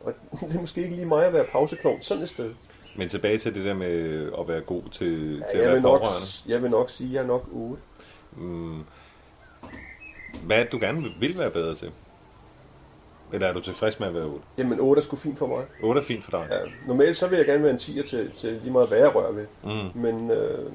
Og 0.03 0.13
det 0.49 0.55
er 0.55 0.59
måske 0.59 0.81
ikke 0.83 0.95
lige 0.95 1.05
mig 1.05 1.25
at 1.25 1.33
være 1.33 1.43
pauseklovn 1.43 2.01
sådan 2.01 2.23
et 2.23 2.29
sted. 2.29 2.49
Men 2.95 3.09
tilbage 3.09 3.37
til 3.37 3.55
det 3.55 3.65
der 3.65 3.73
med 3.73 4.25
at 4.39 4.47
være 4.47 4.61
god 4.61 4.81
til, 4.91 4.91
til 4.91 5.37
Ja, 5.39 5.43
at 5.51 5.55
jeg, 5.57 5.63
være 5.65 5.73
vil 5.73 5.81
nok, 5.81 5.99
pårørende. 6.01 6.51
jeg 6.53 6.61
vil 6.61 6.71
nok 6.71 6.89
sige, 6.89 7.07
at 7.07 7.13
jeg 7.13 7.23
er 7.23 7.27
nok 7.27 7.45
8. 7.51 7.81
Mm. 8.37 8.79
Hvad 10.43 10.59
er 10.59 10.63
det, 10.63 10.71
du 10.71 10.77
gerne 10.81 11.01
vil- 11.01 11.15
vil 11.19 11.37
være 11.37 11.51
bedre 11.51 11.75
til? 11.75 11.91
Eller 13.33 13.47
er 13.47 13.53
du 13.53 13.59
tilfreds 13.59 13.99
med 13.99 14.07
at 14.07 14.13
være 14.13 14.23
8? 14.23 14.45
Jamen 14.57 14.79
8 14.79 14.99
er 14.99 15.03
sgu 15.03 15.15
fint 15.15 15.37
for 15.39 15.47
mig. 15.47 15.65
8 15.83 16.01
er 16.01 16.05
fint 16.05 16.23
for 16.23 16.31
dig. 16.31 16.47
Ja, 16.51 16.59
normalt 16.87 17.17
så 17.17 17.27
vil 17.27 17.37
jeg 17.37 17.45
gerne 17.45 17.63
være 17.63 17.71
en 17.71 17.77
10'er 17.77 18.07
til, 18.09 18.31
til 18.31 18.53
lige 18.53 18.71
meget 18.71 18.87
hvad 18.87 18.97
jeg 18.97 19.15
rører 19.15 19.31
ved. 19.31 19.47
Mm. 19.63 20.01
Men 20.01 20.31
øh, 20.31 20.71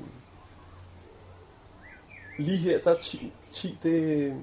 lige 2.38 2.56
her, 2.58 2.78
der 2.78 2.90
er 2.90 2.98
10. 2.98 3.32
10 3.50 3.78
det... 3.82 4.34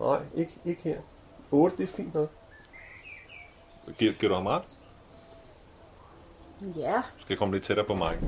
Nej, 0.00 0.18
ikke, 0.34 0.52
ikke 0.64 0.82
her. 0.82 0.98
8, 1.50 1.76
det 1.76 1.82
er 1.82 1.86
fint 1.96 2.14
nok. 2.14 2.30
Giver, 3.98 4.12
giver 4.12 4.28
du 4.30 4.34
ham 4.34 4.46
ret? 4.46 4.62
Ja, 6.76 6.94
Du 6.96 7.20
skal 7.22 7.36
komme 7.36 7.54
lidt 7.54 7.64
tættere 7.64 7.86
på 7.86 7.94
mig. 7.94 8.18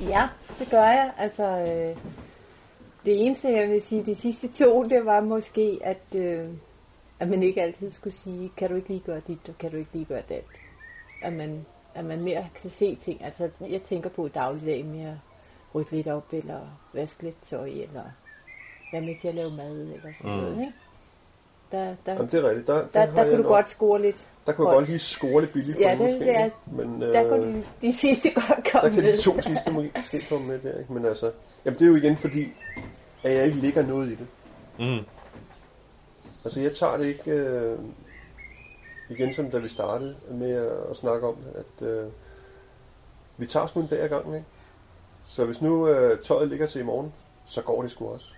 ja, 0.00 0.28
det 0.58 0.70
gør 0.70 0.82
jeg. 0.84 1.12
Altså, 1.18 1.44
øh, 1.44 1.96
det 3.06 3.26
eneste, 3.26 3.48
jeg 3.52 3.68
vil 3.68 3.82
sige, 3.82 4.06
de 4.06 4.14
sidste 4.14 4.48
to, 4.48 4.82
det 4.84 5.06
var 5.06 5.20
måske, 5.20 5.78
at, 5.84 5.98
øh, 6.16 6.46
at 7.20 7.28
man 7.28 7.42
ikke 7.42 7.62
altid 7.62 7.90
skulle 7.90 8.14
sige, 8.14 8.52
kan 8.56 8.70
du 8.70 8.76
ikke 8.76 8.88
lige 8.88 9.00
gøre 9.06 9.20
dit, 9.26 9.48
og 9.48 9.58
kan 9.58 9.70
du 9.70 9.76
ikke 9.76 9.92
lige 9.92 10.04
gøre 10.04 10.22
det. 10.28 10.40
At 11.22 11.32
man, 11.32 11.66
at 11.94 12.04
man 12.04 12.20
mere 12.20 12.46
kan 12.60 12.70
se 12.70 12.94
ting. 12.94 13.24
Altså, 13.24 13.48
jeg 13.70 13.82
tænker 13.82 14.10
på 14.10 14.28
dagligdagen 14.28 14.90
med 14.92 15.04
at 15.04 15.14
rydde 15.74 15.90
lidt 15.96 16.08
op, 16.08 16.32
eller 16.32 16.60
vaske 16.94 17.22
lidt 17.22 17.42
tøj, 17.42 17.66
eller 17.66 18.02
være 18.92 19.02
med 19.02 19.14
til 19.20 19.28
at 19.28 19.34
lave 19.34 19.50
mad, 19.50 19.80
eller 19.80 20.12
sådan 20.14 20.36
Mm. 20.36 20.42
noget, 20.42 20.60
ikke? 20.60 20.72
Der, 21.72 21.94
der, 22.06 22.12
Jamen 22.12 22.26
det 22.30 22.34
er 22.44 22.48
rigtigt. 22.48 22.66
Der, 22.66 22.74
der, 22.74 22.82
der, 22.92 23.06
der 23.06 23.24
kunne 23.24 23.36
du 23.36 23.42
nok- 23.42 23.46
godt 23.46 23.68
score 23.68 24.02
lidt. 24.02 24.24
Der 24.46 24.52
kunne 24.52 24.68
jeg 24.68 24.72
højt. 24.74 24.80
godt 24.80 24.88
lige 24.88 24.98
score 24.98 25.40
lidt 25.40 25.52
billigt 25.52 25.80
Ja, 25.80 25.90
det- 25.90 25.98
måske. 26.00 26.18
det 26.18 26.36
er-? 26.36 26.50
Men, 26.72 27.00
Der 27.02 27.22
øh, 27.24 27.28
kunne 27.28 27.52
de, 27.52 27.64
de 27.82 27.92
sidste 27.92 28.30
godt 28.34 28.46
Der 28.72 28.80
komme 28.80 28.94
kan 28.94 29.04
med. 29.04 29.12
de 29.16 29.22
to 29.22 29.40
sidste 29.40 29.70
måske 29.70 30.24
komme 30.28 30.46
med 30.46 30.58
der, 30.58 30.78
ikke? 30.78 30.92
Men 30.92 31.04
altså, 31.04 31.32
jamen 31.64 31.78
det 31.78 31.84
er 31.84 31.88
jo 31.88 31.96
igen 31.96 32.16
fordi, 32.16 32.52
at 33.26 33.36
jeg 33.36 33.44
ikke 33.44 33.58
ligger 33.58 33.86
noget 33.86 34.06
i 34.06 34.14
det. 34.14 34.26
Mm. 34.78 35.04
Altså 36.44 36.60
jeg 36.60 36.76
tager 36.76 36.96
det 36.96 37.06
ikke, 37.06 37.30
øh, 37.30 37.78
igen 39.10 39.34
som 39.34 39.50
da 39.50 39.58
vi 39.58 39.68
startede 39.68 40.16
med 40.30 40.50
at, 40.50 40.90
at 40.90 40.96
snakke 40.96 41.26
om 41.26 41.36
det, 41.36 41.64
at 41.64 41.88
øh, 41.88 42.06
vi 43.36 43.46
tager 43.46 43.66
sgu 43.66 43.80
en 43.80 43.86
dag 43.86 44.00
ad 44.00 44.08
gangen, 44.08 44.34
ikke? 44.34 44.46
Så 45.24 45.44
hvis 45.44 45.62
nu 45.62 45.88
øh, 45.88 46.18
tøjet 46.18 46.48
ligger 46.48 46.66
til 46.66 46.80
i 46.80 46.84
morgen, 46.84 47.12
så 47.46 47.62
går 47.62 47.82
det 47.82 47.90
sgu 47.90 48.08
også. 48.08 48.28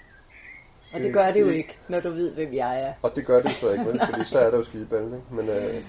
Og 0.92 1.00
det 1.00 1.12
gør 1.12 1.30
det 1.30 1.40
jo 1.40 1.46
ikke, 1.46 1.78
når 1.88 2.00
du 2.00 2.10
ved, 2.10 2.32
hvem 2.32 2.54
jeg 2.54 2.82
er. 2.82 2.92
Og 3.02 3.12
det 3.16 3.26
gør 3.26 3.36
det 3.42 3.44
jo 3.44 3.54
så 3.54 3.70
ikke, 3.70 3.84
vel? 3.84 4.00
fordi 4.10 4.24
så 4.24 4.38
er 4.38 4.50
der 4.50 4.56
jo 4.56 4.62
skideballen, 4.62 5.14
ikke? 5.14 5.34
Men 5.34 5.48
øh, 5.48 5.82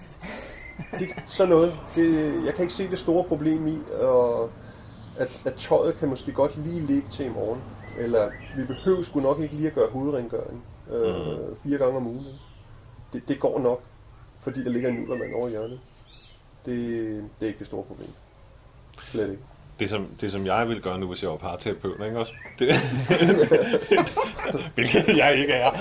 det, 0.99 1.09
sådan 1.25 1.49
noget, 1.49 1.73
det, 1.95 2.33
jeg 2.45 2.53
kan 2.53 2.61
ikke 2.61 2.73
se 2.73 2.89
det 2.89 2.97
store 2.97 3.23
problem 3.23 3.67
i, 3.67 3.77
og 3.99 4.49
at, 5.17 5.41
at 5.45 5.53
tøjet 5.53 5.95
kan 5.95 6.07
måske 6.07 6.31
godt 6.31 6.57
lige 6.65 6.79
ligge 6.79 7.09
til 7.09 7.25
i 7.25 7.29
morgen. 7.29 7.61
Eller 7.99 8.29
vi 8.57 8.63
behøver 8.65 9.01
sgu 9.01 9.19
nok 9.19 9.39
ikke 9.39 9.55
lige 9.55 9.67
at 9.67 9.73
gøre 9.75 9.89
hovedrengøring 9.89 10.63
øh, 10.93 11.15
Mhm. 11.15 11.55
fire 11.63 11.77
gange 11.77 11.97
om 11.97 12.07
ugen. 12.07 12.25
Det, 13.13 13.23
det 13.27 13.39
går 13.39 13.59
nok, 13.59 13.81
fordi 14.41 14.63
der 14.63 14.69
ligger 14.69 14.89
en 14.89 14.95
nullermand 14.95 15.33
over 15.33 15.49
hjørnet. 15.49 15.79
Det, 16.65 16.75
det 17.39 17.45
er 17.45 17.47
ikke 17.47 17.59
det 17.59 17.67
store 17.67 17.83
problem. 17.83 18.09
Slet 19.03 19.29
ikke. 19.29 19.41
det 19.79 19.89
som, 19.89 20.07
det, 20.21 20.31
som 20.31 20.45
jeg 20.45 20.67
vil 20.67 20.81
gøre 20.81 20.99
nu, 20.99 21.07
hvis 21.07 21.23
jeg 21.23 21.29
var 21.31 21.37
parterapeut, 21.37 22.05
ikke 22.05 22.19
også? 22.19 22.33
Det, 22.59 22.67
hvilket 24.75 25.17
jeg 25.17 25.35
ikke 25.35 25.53
er. 25.53 25.71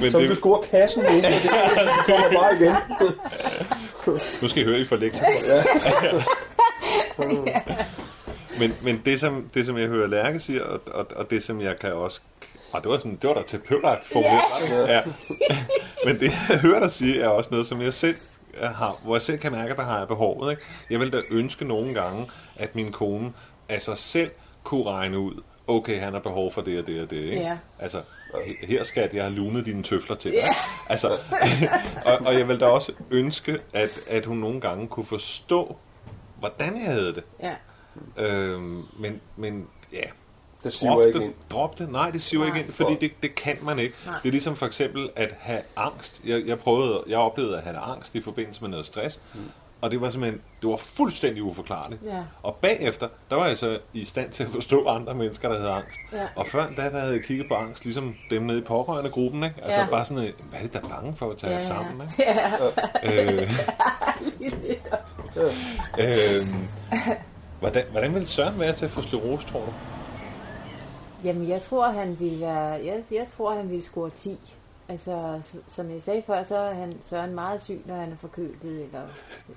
Men 0.00 0.10
Som 0.10 0.20
det, 0.20 0.30
du 0.30 0.34
scorer 0.34 0.62
kassen 0.62 1.02
med, 1.02 1.22
det 1.22 1.50
kommer 2.06 2.40
bare 2.40 2.56
igen. 2.56 2.74
nu 4.42 4.48
skal 4.48 4.62
I 4.62 4.66
høre, 4.66 4.78
I 4.80 4.84
får 4.84 4.96
lektier 4.96 5.26
men, 8.60 8.72
men 8.84 9.02
det, 9.04 9.20
som, 9.20 9.50
det, 9.54 9.66
som 9.66 9.78
jeg 9.78 9.88
hører 9.88 10.06
Lærke 10.06 10.40
siger, 10.40 10.62
og, 10.62 10.80
og, 10.86 11.06
og 11.16 11.30
det, 11.30 11.42
som 11.42 11.60
jeg 11.60 11.78
kan 11.78 11.92
også... 11.92 12.20
Og 12.72 12.82
det 12.82 12.90
var, 12.90 12.98
sådan, 12.98 13.18
det 13.22 13.28
var 13.28 13.34
da 13.34 13.42
terapeutagt 13.46 14.04
formuleret. 14.04 14.88
Ja. 14.88 14.92
ja. 14.92 15.02
men 16.06 16.20
det, 16.20 16.32
jeg 16.48 16.58
hører 16.58 16.80
dig 16.80 16.90
sige, 16.90 17.20
er 17.20 17.28
også 17.28 17.50
noget, 17.50 17.66
som 17.66 17.82
jeg 17.82 17.94
selv 17.94 18.16
har, 18.60 18.96
hvor 19.04 19.14
jeg 19.14 19.22
selv 19.22 19.38
kan 19.38 19.52
mærke, 19.52 19.70
at 19.70 19.78
der 19.78 19.84
har 19.84 19.98
jeg 19.98 20.08
behovet. 20.08 20.50
Ikke? 20.50 20.62
Jeg 20.90 21.00
vil 21.00 21.12
da 21.12 21.22
ønske 21.30 21.64
nogle 21.64 21.94
gange, 21.94 22.30
at 22.56 22.74
min 22.74 22.92
kone 22.92 23.32
af 23.68 23.82
sig 23.82 23.98
selv 23.98 24.30
kunne 24.64 24.90
regne 24.90 25.18
ud, 25.18 25.42
okay, 25.66 26.00
han 26.00 26.12
har 26.12 26.20
behov 26.20 26.52
for 26.52 26.60
det 26.62 26.80
og 26.80 26.86
det 26.86 27.02
og 27.02 27.10
det. 27.10 27.16
Ikke? 27.16 27.40
Ja. 27.42 27.58
Altså, 27.78 28.02
her 28.62 28.82
skat, 28.82 29.14
jeg 29.14 29.22
har 29.22 29.30
lunet 29.30 29.64
dine 29.66 29.82
tøfler 29.82 30.16
til 30.16 30.30
dig. 30.30 30.38
Ja. 30.38 30.50
Altså, 30.88 31.08
og, 32.06 32.26
og 32.26 32.34
jeg 32.34 32.48
vil 32.48 32.60
da 32.60 32.66
også 32.66 32.92
ønske, 33.10 33.58
at, 33.72 33.90
at 34.08 34.26
hun 34.26 34.36
nogle 34.36 34.60
gange 34.60 34.88
kunne 34.88 35.06
forstå, 35.06 35.76
hvordan 36.38 36.76
jeg 36.84 36.92
havde 36.92 37.14
det. 37.14 37.24
Ja. 37.42 37.54
Øhm, 38.16 38.84
men, 38.98 39.20
men 39.36 39.68
ja, 39.92 39.98
det 40.64 40.72
siver 40.72 40.92
drop 40.92 41.06
ikke 41.06 41.18
det, 41.18 41.24
ind. 41.24 41.34
Drop 41.50 41.78
det. 41.78 41.92
Nej, 41.92 42.10
det 42.10 42.22
siver 42.22 42.44
Nej. 42.46 42.56
ikke 42.56 42.66
ind, 42.66 42.74
fordi 42.74 42.94
det, 43.00 43.12
det 43.22 43.34
kan 43.34 43.56
man 43.62 43.78
ikke. 43.78 43.94
Nej. 44.06 44.14
Det 44.22 44.28
er 44.28 44.32
ligesom 44.32 44.56
for 44.56 44.66
eksempel 44.66 45.10
at 45.16 45.34
have 45.38 45.60
angst. 45.76 46.20
Jeg, 46.24 46.46
jeg, 46.46 46.58
prøvede, 46.58 47.04
jeg 47.08 47.18
oplevede 47.18 47.56
at 47.56 47.62
have 47.62 47.76
angst 47.76 48.14
i 48.14 48.22
forbindelse 48.22 48.60
med 48.60 48.70
noget 48.70 48.86
stress. 48.86 49.20
Mm. 49.34 49.40
Og 49.80 49.90
det 49.90 50.00
var 50.00 50.10
simpelthen, 50.10 50.40
det 50.62 50.70
var 50.70 50.76
fuldstændig 50.76 51.42
uforklarligt. 51.42 52.06
Ja. 52.06 52.22
Og 52.42 52.54
bagefter, 52.54 53.08
der 53.30 53.36
var 53.36 53.46
jeg 53.46 53.58
så 53.58 53.78
i 53.92 54.04
stand 54.04 54.30
til 54.30 54.42
at 54.42 54.50
forstå 54.50 54.88
andre 54.88 55.14
mennesker, 55.14 55.48
der 55.48 55.58
havde 55.58 55.70
angst. 55.70 55.98
Ja. 56.12 56.26
Og 56.36 56.46
før 56.46 56.66
da, 56.76 56.82
der 56.82 56.98
havde 57.00 57.12
jeg 57.12 57.24
kigget 57.24 57.48
på 57.48 57.54
angst, 57.54 57.84
ligesom 57.84 58.14
dem 58.30 58.42
nede 58.42 58.58
i 58.58 58.62
pårørende 58.62 59.10
gruppen, 59.10 59.44
ikke? 59.44 59.56
Altså 59.62 59.80
ja. 59.80 59.86
bare 59.86 60.04
sådan, 60.04 60.32
hvad 60.50 60.58
er 60.58 60.62
det, 60.62 60.72
der 60.72 60.80
er 60.80 60.88
bange 60.88 61.16
for 61.16 61.30
at 61.30 61.38
tage 61.38 61.52
ja, 61.52 61.58
ja. 61.58 61.64
sammen, 61.64 62.08
ikke? 62.08 62.22
Ja. 62.22 63.32
Øh, 63.32 63.50
øh, 66.40 66.46
hvordan, 67.60 67.84
hvordan 67.90 68.14
vil 68.14 68.28
Søren 68.28 68.60
være 68.60 68.72
til 68.72 68.84
at 68.84 68.90
få 68.90 69.02
sklerose, 69.02 69.46
tror 69.46 69.60
du? 69.60 69.72
Jamen, 71.24 71.48
jeg 71.48 71.62
tror, 71.62 71.86
han 71.86 72.20
ville 72.20 72.40
være, 72.40 72.64
jeg, 72.64 73.02
jeg 73.10 73.26
tror, 73.28 73.54
han 73.54 73.68
ville 73.68 73.82
score 73.82 74.10
10. 74.10 74.38
Altså, 74.88 75.40
som 75.68 75.90
jeg 75.90 76.02
sagde 76.02 76.22
før, 76.26 76.42
så 76.42 76.56
er 76.56 76.74
han 76.74 76.92
Søren 77.00 77.34
meget 77.34 77.60
syg, 77.60 77.82
når 77.86 77.94
han 77.94 78.12
er 78.12 78.16
forkøltet, 78.16 78.84
eller, 78.84 79.02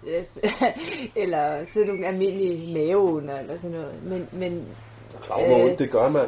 eller 1.24 1.66
sådan 1.66 1.88
nogle 1.88 2.08
almindelige 2.08 2.74
maveunder, 2.74 3.40
eller 3.40 3.58
sådan 3.58 3.78
noget. 3.78 4.04
Men, 4.04 4.28
men 4.32 4.66
Klar, 5.22 5.40
øh, 5.40 5.78
det 5.80 5.92
gør 5.92 6.10
man. 6.10 6.26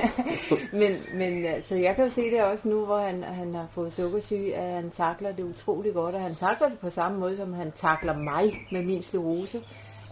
men, 0.80 0.92
men 1.14 1.44
altså, 1.44 1.74
jeg 1.74 1.94
kan 1.94 2.04
jo 2.04 2.10
se 2.10 2.30
det 2.30 2.42
også 2.42 2.68
nu, 2.68 2.84
hvor 2.84 2.98
han, 2.98 3.22
han 3.22 3.54
har 3.54 3.66
fået 3.70 3.92
sukkersyge, 3.92 4.56
at 4.56 4.74
han 4.74 4.90
takler 4.90 5.32
det 5.32 5.44
utrolig 5.44 5.94
godt, 5.94 6.14
og 6.14 6.20
han 6.20 6.34
takler 6.34 6.68
det 6.68 6.78
på 6.78 6.90
samme 6.90 7.18
måde, 7.18 7.36
som 7.36 7.52
han 7.52 7.72
takler 7.72 8.18
mig 8.18 8.66
med 8.72 8.82
min 8.82 9.02
sklerose. 9.02 9.62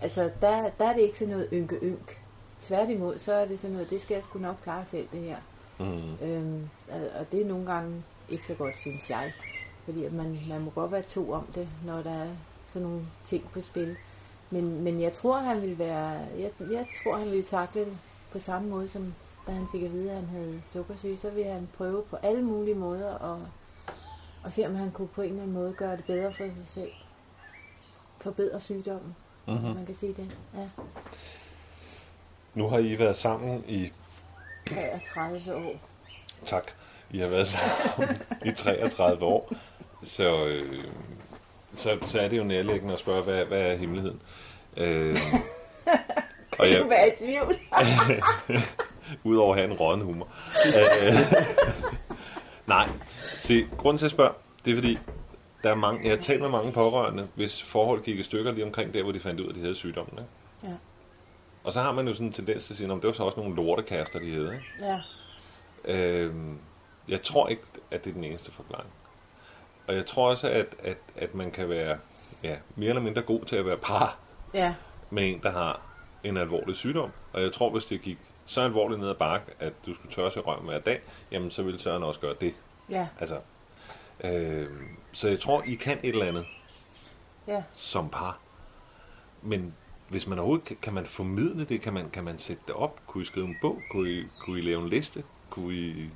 Altså, 0.03 0.31
der, 0.41 0.71
der 0.79 0.85
er 0.89 0.93
det 0.93 1.03
ikke 1.03 1.19
sådan 1.19 1.35
noget 1.35 1.49
ynke-ynk. 1.53 2.21
Tværtimod, 2.61 3.19
så 3.19 3.33
er 3.33 3.45
det 3.45 3.59
sådan 3.59 3.75
noget, 3.75 3.91
det 3.91 4.01
skal 4.01 4.15
jeg 4.15 4.23
sgu 4.23 4.39
nok 4.39 4.57
klare 4.63 4.85
selv, 4.85 5.09
det 5.13 5.21
her. 5.21 5.37
Mm. 5.79 6.27
Øhm, 6.27 6.69
og 7.19 7.33
det 7.33 7.43
er 7.43 7.47
nogle 7.47 7.67
gange 7.67 8.03
ikke 8.29 8.47
så 8.47 8.55
godt, 8.55 8.79
synes 8.79 9.11
jeg. 9.11 9.33
Fordi 9.85 10.05
at 10.05 10.13
man, 10.13 10.41
man 10.49 10.61
må 10.61 10.71
godt 10.71 10.93
være 10.93 11.03
to 11.03 11.33
om 11.33 11.47
det, 11.55 11.69
når 11.87 12.03
der 12.03 12.23
er 12.23 12.29
sådan 12.67 12.89
nogle 12.89 13.07
ting 13.25 13.51
på 13.53 13.61
spil. 13.61 13.97
Men, 14.51 14.83
men 14.83 15.01
jeg 15.01 15.13
tror, 15.13 15.39
han 15.39 15.63
vil 15.63 15.79
være, 15.79 16.11
jeg, 16.39 16.51
jeg 16.71 16.87
tror, 17.03 17.17
han 17.17 17.31
vil 17.31 17.45
takle 17.45 17.81
det 17.81 17.99
på 18.33 18.39
samme 18.39 18.69
måde, 18.69 18.89
som 18.89 19.15
da 19.47 19.53
han 19.53 19.67
fik 19.73 19.83
at 19.83 19.93
vide, 19.93 20.11
at 20.11 20.17
han 20.17 20.27
havde 20.27 20.61
sukkersyge. 20.63 21.17
Så 21.17 21.31
vil 21.31 21.45
han 21.45 21.69
prøve 21.77 22.03
på 22.03 22.17
alle 22.17 22.43
mulige 22.43 22.75
måder 22.75 23.35
at, 23.35 23.41
at 24.45 24.53
se, 24.53 24.67
om 24.67 24.75
han 24.75 24.91
kunne 24.91 25.09
på 25.09 25.23
en 25.23 25.29
eller 25.29 25.43
anden 25.43 25.55
måde 25.55 25.73
gøre 25.73 25.97
det 25.97 26.05
bedre 26.05 26.33
for 26.33 26.51
sig 26.51 26.67
selv. 26.67 26.91
Forbedre 28.21 28.61
sygdommen, 28.61 29.17
mm-hmm. 29.47 29.75
man 29.75 29.87
kan 29.87 29.95
sige 29.95 30.13
det. 30.13 30.31
Ja. 30.55 30.69
Nu 32.55 32.69
har 32.69 32.79
I 32.79 32.99
været 32.99 33.17
sammen 33.17 33.65
i 33.69 33.93
33 34.69 35.55
år. 35.55 35.75
Tak. 36.45 36.65
I 37.11 37.19
har 37.19 37.29
været 37.29 37.47
sammen 37.47 38.17
i 38.45 38.51
33 38.53 39.25
år. 39.25 39.53
Så, 40.03 40.47
øh, 40.47 40.85
så, 41.77 41.99
så 42.03 42.21
er 42.21 42.29
det 42.29 42.39
jo 42.39 42.45
nærliggende 42.45 42.95
at 42.95 43.01
spørge, 43.01 43.23
hvad, 43.23 43.45
hvad 43.45 43.61
er 43.61 43.77
hemmeligheden? 43.77 44.23
Øh, 44.77 45.17
kan 45.87 45.93
og 46.59 46.71
jeg, 46.71 46.81
du 46.81 46.89
være 46.89 47.09
i 47.09 47.17
tvivl? 47.19 47.59
Udover 49.25 49.55
at 49.55 49.61
have 49.61 49.71
en 49.71 49.77
rådden 49.77 50.03
humor. 50.03 50.29
øh, 50.67 51.19
nej, 52.67 52.89
se, 53.39 53.67
grunden 53.77 53.99
til 53.99 54.05
at 54.07 54.11
spørge, 54.11 54.33
det 54.65 54.71
er 54.71 54.75
fordi, 54.75 54.99
der 55.65 55.71
er 55.71 55.75
mange, 55.75 56.09
jeg 56.09 56.21
talt 56.21 56.41
med 56.41 56.49
mange 56.49 56.73
pårørende, 56.73 57.29
hvis 57.35 57.63
forhold 57.63 58.03
gik 58.03 58.19
i 58.19 58.23
stykker 58.23 58.53
lige 58.53 58.65
omkring 58.65 58.95
der, 58.95 59.03
hvor 59.03 59.13
de 59.13 59.21
fandt 59.21 59.41
ud 59.41 59.45
af, 59.45 59.49
at 59.49 59.55
de 59.55 59.61
havde 59.61 59.75
sygdommen. 59.75 60.19
Ikke? 60.19 60.31
Ja. 60.73 60.79
Og 61.65 61.73
så 61.73 61.81
har 61.81 61.93
man 61.93 62.09
jo 62.09 62.15
sådan 62.15 62.27
en 62.27 62.33
tendens 62.33 62.65
til 62.65 62.73
at 62.73 62.77
sige, 62.77 62.93
at 62.93 62.97
det 62.97 63.07
var 63.07 63.13
så 63.13 63.25
også 63.25 63.41
nogle 63.41 63.57
lortekaster, 63.57 64.19
de 64.19 64.31
havde. 64.31 64.55
Ikke? 64.55 64.65
Ja. 64.81 65.01
Øhm, 65.85 66.59
jeg 67.09 67.23
tror 67.23 67.49
ikke, 67.49 67.63
at 67.91 68.05
det 68.05 68.11
er 68.11 68.15
den 68.15 68.25
eneste 68.25 68.53
forklaring. 68.53 68.91
Og 69.87 69.95
jeg 69.95 70.07
tror 70.07 70.31
også, 70.31 70.49
at, 70.49 70.67
at, 70.79 70.97
at 71.17 71.35
man 71.35 71.51
kan 71.51 71.69
være 71.69 71.99
ja, 72.43 72.57
mere 72.77 72.89
eller 72.89 73.03
mindre 73.03 73.23
god 73.23 73.45
til 73.45 73.57
at 73.57 73.67
være 73.67 73.77
par 73.77 74.19
ja. 74.55 74.75
med 75.11 75.29
en, 75.29 75.41
der 75.43 75.51
har 75.51 75.81
en 76.25 76.37
alvorlig 76.37 76.77
sygdom. 76.77 77.11
Og 77.33 77.43
jeg 77.43 77.53
tror, 77.53 77.71
hvis 77.71 77.85
det 77.85 78.03
gik 78.03 78.19
så 78.47 78.61
alvorligt 78.61 79.01
ned 79.01 79.09
ad 79.09 79.15
bakke, 79.15 79.47
at 79.61 79.73
du 79.87 79.95
skulle 79.95 80.13
tørre 80.13 80.31
sig 80.31 80.47
røven 80.47 80.65
hver 80.65 80.79
dag, 80.79 81.01
jamen 81.31 81.51
så 81.51 81.63
ville 81.63 81.81
Søren 81.81 82.03
også 82.03 82.21
gøre 82.21 82.35
det. 82.41 82.55
Ja. 82.91 83.07
Altså, 83.21 83.39
øh, 84.25 84.69
så 85.15 85.29
jeg 85.29 85.41
tror, 85.41 85.63
I 85.67 85.75
kan 85.75 85.99
et 86.03 86.09
eller 86.09 86.27
andet 86.27 86.47
ja. 87.47 87.63
som 87.73 88.09
par. 88.09 88.39
Men 89.43 89.75
hvis 90.09 90.27
man 90.27 90.39
overhovedet 90.39 90.67
kan, 90.67 90.77
kan 90.83 90.95
man 90.95 91.07
formidle 91.07 91.65
det, 91.65 91.81
kan 91.81 91.93
man, 91.93 92.11
kan 92.11 92.25
man 92.25 92.39
sætte 92.39 92.63
det 92.67 92.75
op? 92.75 93.01
Kunne 93.07 93.23
I 93.23 93.25
skrive 93.25 93.47
en 93.47 93.57
bog? 93.61 93.79
Kunne 93.91 94.11
I, 94.11 94.27
kunne 94.41 94.59
I 94.59 94.63
lave 94.63 94.83
en 94.83 94.89
liste? 94.89 95.25
Kunne 95.51 95.75
I... 95.75 96.11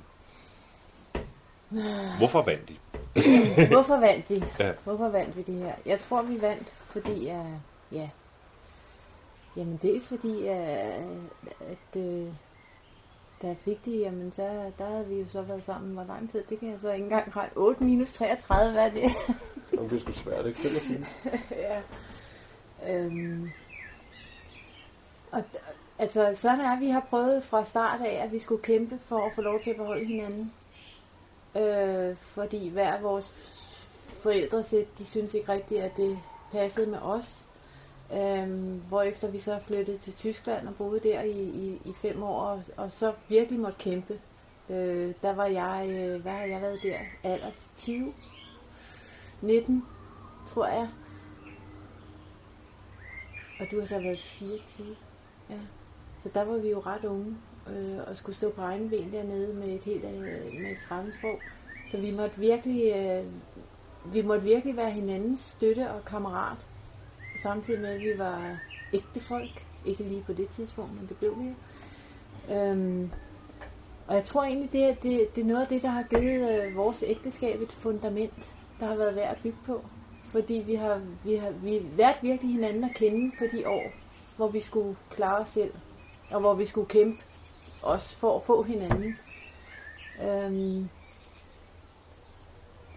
Hvorfor 2.17 2.41
vandt 2.41 2.69
I? 2.69 2.79
Hvorfor 3.73 3.97
vandt 3.97 4.29
vi? 4.29 4.43
Ja. 4.59 4.71
Hvorfor 4.83 5.09
vandt 5.09 5.37
vi 5.37 5.41
det 5.41 5.55
her? 5.55 5.73
Jeg 5.85 5.99
tror, 5.99 6.21
vi 6.21 6.41
vandt, 6.41 6.69
fordi 6.69 7.27
at, 7.27 7.45
ja, 7.91 8.09
jamen 9.55 9.79
dels 9.81 10.07
fordi, 10.07 10.47
at, 10.47 11.03
at 11.59 12.01
øh, 12.01 12.27
da 13.41 13.47
jeg 13.47 13.57
fik 13.57 13.85
det, 13.85 13.99
jamen 13.99 14.31
så, 14.31 14.71
der 14.77 14.85
havde 14.85 15.07
vi 15.07 15.15
jo 15.15 15.27
så 15.27 15.41
været 15.41 15.63
sammen 15.63 15.93
hvor 15.93 16.03
lang 16.03 16.29
tid. 16.29 16.43
Det 16.49 16.59
kan 16.59 16.69
jeg 16.69 16.79
så 16.79 16.91
ikke 16.91 17.03
engang 17.03 17.35
regne. 17.35 17.51
8 17.55 17.83
minus 17.83 18.11
33, 18.11 18.71
hvad 18.71 18.85
er 18.85 18.91
det? 18.91 19.01
Jamen, 19.73 19.89
det 19.89 19.95
er 19.95 19.99
sgu 19.99 20.11
svært, 20.11 20.45
ikke? 20.45 20.59
25. 20.59 21.05
ja. 21.51 21.81
Øhm, 22.87 23.49
og, 25.31 25.43
altså, 25.99 26.31
sådan 26.33 26.59
er, 26.59 26.71
at 26.71 26.79
vi 26.79 26.89
har 26.89 27.05
prøvet 27.09 27.43
fra 27.43 27.63
start 27.63 28.01
af, 28.01 28.23
at 28.23 28.31
vi 28.31 28.39
skulle 28.39 28.63
kæmpe 28.63 28.99
for 29.03 29.25
at 29.25 29.33
få 29.33 29.41
lov 29.41 29.59
til 29.59 29.69
at 29.69 29.77
beholde 29.77 30.05
hinanden. 30.05 30.53
Øh, 31.55 32.17
fordi 32.17 32.69
hver 32.69 32.93
af 32.93 33.03
vores 33.03 33.29
forældre, 34.23 34.61
de 34.97 35.05
synes 35.05 35.33
ikke 35.33 35.51
rigtigt, 35.51 35.81
at 35.81 35.97
det 35.97 36.19
passede 36.51 36.87
med 36.87 36.99
os. 37.01 37.48
Øhm, 38.13 38.81
hvorefter 38.87 39.31
vi 39.31 39.37
så 39.37 39.59
flyttede 39.59 39.97
til 39.97 40.13
Tyskland 40.13 40.67
og 40.67 40.75
boede 40.75 40.99
der 40.99 41.21
i, 41.21 41.41
i, 41.41 41.81
i 41.85 41.93
fem 41.93 42.23
år, 42.23 42.41
og, 42.41 42.63
og 42.77 42.91
så 42.91 43.13
virkelig 43.27 43.59
måtte 43.59 43.77
kæmpe. 43.79 44.19
Øh, 44.69 45.13
der 45.21 45.33
var 45.33 45.45
jeg, 45.45 45.89
øh, 45.89 46.21
hvad 46.21 46.31
har 46.31 46.45
jeg 46.45 46.61
været 46.61 46.79
der? 46.83 46.97
Alders 47.23 47.71
20? 47.77 48.13
19, 49.41 49.85
tror 50.47 50.67
jeg. 50.67 50.89
Og 53.59 53.65
du 53.71 53.79
har 53.79 53.85
så 53.85 53.99
været 53.99 54.19
24. 54.19 54.87
Ja. 55.49 55.55
Så 56.17 56.29
der 56.33 56.43
var 56.43 56.57
vi 56.57 56.69
jo 56.69 56.79
ret 56.79 57.05
unge 57.05 57.37
øh, 57.67 57.97
og 58.07 58.15
skulle 58.15 58.35
stå 58.35 58.49
på 58.49 58.61
egen 58.61 58.89
ben 58.89 59.11
dernede 59.11 59.53
med 59.53 59.67
et 59.67 59.83
helt 59.83 60.05
øh, 60.05 60.61
med 60.61 60.71
et 60.71 60.79
fremmedsprog. 60.87 61.39
Så 61.87 61.97
vi 61.97 62.11
måtte 62.11 62.37
virkelig 62.37 62.93
øh, 62.95 63.25
vi 64.13 64.21
måtte 64.21 64.43
virkelig 64.43 64.77
være 64.77 64.91
hinandens 64.91 65.39
støtte 65.39 65.91
og 65.91 66.05
kammerat. 66.05 66.67
Samtidig 67.41 67.81
med, 67.81 67.89
at 67.89 68.01
vi 68.01 68.17
var 68.17 68.57
ægte 68.93 69.19
folk. 69.21 69.65
Ikke 69.85 70.03
lige 70.03 70.21
på 70.21 70.33
det 70.33 70.49
tidspunkt, 70.49 70.93
men 70.99 71.07
det 71.07 71.17
blev 71.17 71.35
vi 71.39 71.55
øhm, 72.53 73.11
Og 74.07 74.15
jeg 74.15 74.23
tror 74.23 74.43
egentlig, 74.43 74.71
det, 74.71 75.03
det, 75.03 75.35
det 75.35 75.41
er 75.41 75.45
noget 75.45 75.61
af 75.61 75.67
det, 75.67 75.81
der 75.81 75.89
har 75.89 76.03
givet 76.03 76.63
øh, 76.63 76.75
vores 76.75 77.03
ægteskab 77.07 77.61
et 77.61 77.71
fundament, 77.71 78.55
der 78.79 78.85
har 78.85 78.95
været 78.95 79.15
værd 79.15 79.31
at 79.31 79.41
bygge 79.43 79.57
på. 79.65 79.81
Fordi 80.31 80.63
vi 80.65 80.75
har, 80.75 81.01
vi 81.25 81.35
har 81.35 81.51
vi 81.51 81.81
lært 81.97 82.19
virkelig 82.21 82.53
hinanden 82.53 82.83
at 82.83 82.95
kende 82.95 83.31
på 83.39 83.45
de 83.51 83.69
år, 83.69 83.83
hvor 84.37 84.47
vi 84.47 84.59
skulle 84.59 84.95
klare 85.09 85.37
os 85.37 85.47
selv, 85.47 85.73
og 86.31 86.39
hvor 86.39 86.53
vi 86.53 86.65
skulle 86.65 86.87
kæmpe 86.87 87.23
os 87.83 88.15
for 88.15 88.35
at 88.35 88.43
få 88.43 88.63
hinanden. 88.63 89.17
Øhm, 90.29 90.89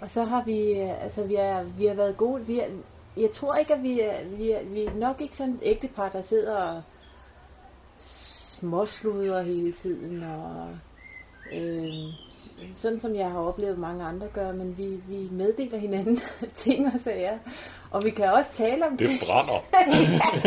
og 0.00 0.08
så 0.08 0.24
har 0.24 0.44
vi, 0.44 0.72
øh, 0.72 1.02
altså 1.02 1.26
vi, 1.26 1.34
er, 1.34 1.62
vi 1.62 1.86
har 1.86 1.94
været 1.94 2.16
gode, 2.16 2.46
vi 2.46 2.60
er, 2.60 2.66
jeg 3.16 3.30
tror 3.30 3.54
ikke, 3.54 3.74
at 3.74 3.82
vi 3.82 4.00
er, 4.00 4.36
vi 4.36 4.50
er, 4.50 4.64
vi 4.64 4.84
er 4.84 4.94
nok 4.94 5.20
ikke 5.20 5.36
sådan 5.36 5.54
et 5.54 5.60
ægtepar, 5.62 6.08
der 6.08 6.20
sidder 6.20 6.56
og 6.56 6.82
småsluder 8.00 9.42
hele 9.42 9.72
tiden, 9.72 10.22
og 10.22 10.68
øh, 11.52 11.92
sådan 12.72 13.00
som 13.00 13.14
jeg 13.14 13.30
har 13.30 13.38
oplevet 13.38 13.78
mange 13.78 14.04
andre 14.04 14.26
gør, 14.32 14.52
men 14.52 14.78
vi, 14.78 15.00
vi 15.08 15.28
meddeler 15.30 15.78
hinanden 15.78 16.20
ting 16.54 16.86
og 16.94 17.00
sager. 17.00 17.38
Og 17.90 18.04
vi 18.04 18.10
kan 18.10 18.32
også 18.32 18.50
tale 18.52 18.86
om 18.86 18.96
Det 18.96 19.20
brænder. 19.20 19.64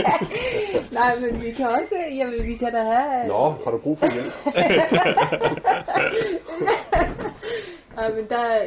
Nej, 0.99 1.13
men 1.19 1.41
vi 1.41 1.51
kan 1.51 1.67
også, 1.67 1.95
jamen, 2.15 2.43
vi 2.43 2.55
kan 2.55 2.73
da 2.73 2.83
have... 2.83 3.27
Nå, 3.27 3.49
har 3.63 3.71
du 3.71 3.77
brug 3.77 3.97
for 3.97 4.13
hjælp? 4.13 4.33
Nej, 7.95 8.13
men 8.13 8.29
der 8.29 8.37
er... 8.37 8.65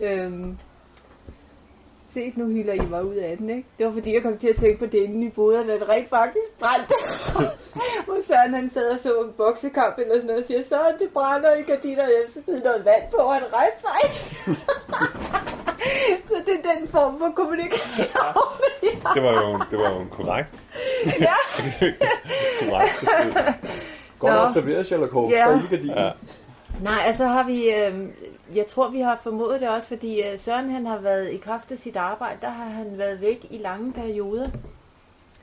øhm, 0.00 0.58
se, 2.18 2.32
nu 2.36 2.46
hylder 2.46 2.72
I 2.72 2.80
mig 2.90 3.04
ud 3.04 3.14
af 3.14 3.36
den, 3.38 3.50
ikke? 3.50 3.64
Det 3.78 3.86
var 3.86 3.92
fordi, 3.92 4.14
jeg 4.14 4.22
kom 4.22 4.38
til 4.38 4.48
at 4.48 4.56
tænke 4.56 4.78
på 4.78 4.86
det 4.86 4.94
inde 4.94 5.26
i 5.26 5.30
boden, 5.30 5.66
da 5.66 5.74
det 5.74 5.88
rent 5.88 6.08
faktisk 6.08 6.50
brændte. 6.60 6.94
Hvor 8.06 8.16
Søren 8.26 8.54
han 8.54 8.70
sad 8.70 8.90
og 8.90 8.98
så 8.98 9.20
en 9.20 9.32
boksekamp 9.36 9.98
eller 9.98 10.14
sådan 10.14 10.26
noget, 10.26 10.42
og 10.42 10.46
siger, 10.46 10.62
så 10.62 10.78
det 10.98 11.08
brænder 11.12 11.54
i 11.54 11.62
gardiner, 11.62 12.02
og 12.02 12.08
jeg 12.08 12.22
smider 12.28 12.64
noget 12.64 12.84
vand 12.84 13.02
på, 13.10 13.16
og 13.16 13.34
han 13.34 13.42
rejste 13.52 13.80
sig. 13.80 14.00
så 16.28 16.34
det 16.46 16.54
er 16.58 16.74
den 16.74 16.88
form 16.88 17.18
for 17.18 17.32
kommunikation. 17.36 18.36
Det 19.14 19.22
var 19.22 19.32
jo, 19.32 19.60
det 19.70 19.78
var 19.78 19.90
jo 19.90 20.00
en 20.00 20.08
korrekt, 20.08 20.54
ja. 21.20 21.34
korrekt. 22.60 23.04
Godt 24.18 24.32
Nå. 24.32 24.38
observeret, 24.38 24.86
Sherlock 24.86 25.12
Holmes. 25.12 25.32
Ja. 25.32 25.60
Der 25.70 25.94
er. 25.94 26.04
Ja. 26.04 26.10
Nej, 26.82 27.02
altså 27.06 27.26
har 27.26 27.46
vi, 27.46 27.70
øh, 27.74 28.08
jeg 28.54 28.66
tror 28.66 28.90
vi 28.90 29.00
har 29.00 29.16
formået 29.22 29.60
det 29.60 29.68
også, 29.68 29.88
fordi 29.88 30.22
øh, 30.22 30.38
Søren 30.38 30.70
han 30.70 30.86
har 30.86 30.98
været 30.98 31.30
i 31.32 31.36
kraft 31.36 31.72
af 31.72 31.78
sit 31.78 31.96
arbejde, 31.96 32.38
der 32.40 32.50
har 32.50 32.64
han 32.64 32.98
været 32.98 33.20
væk 33.20 33.46
i 33.50 33.58
lange 33.58 33.92
perioder. 33.92 34.48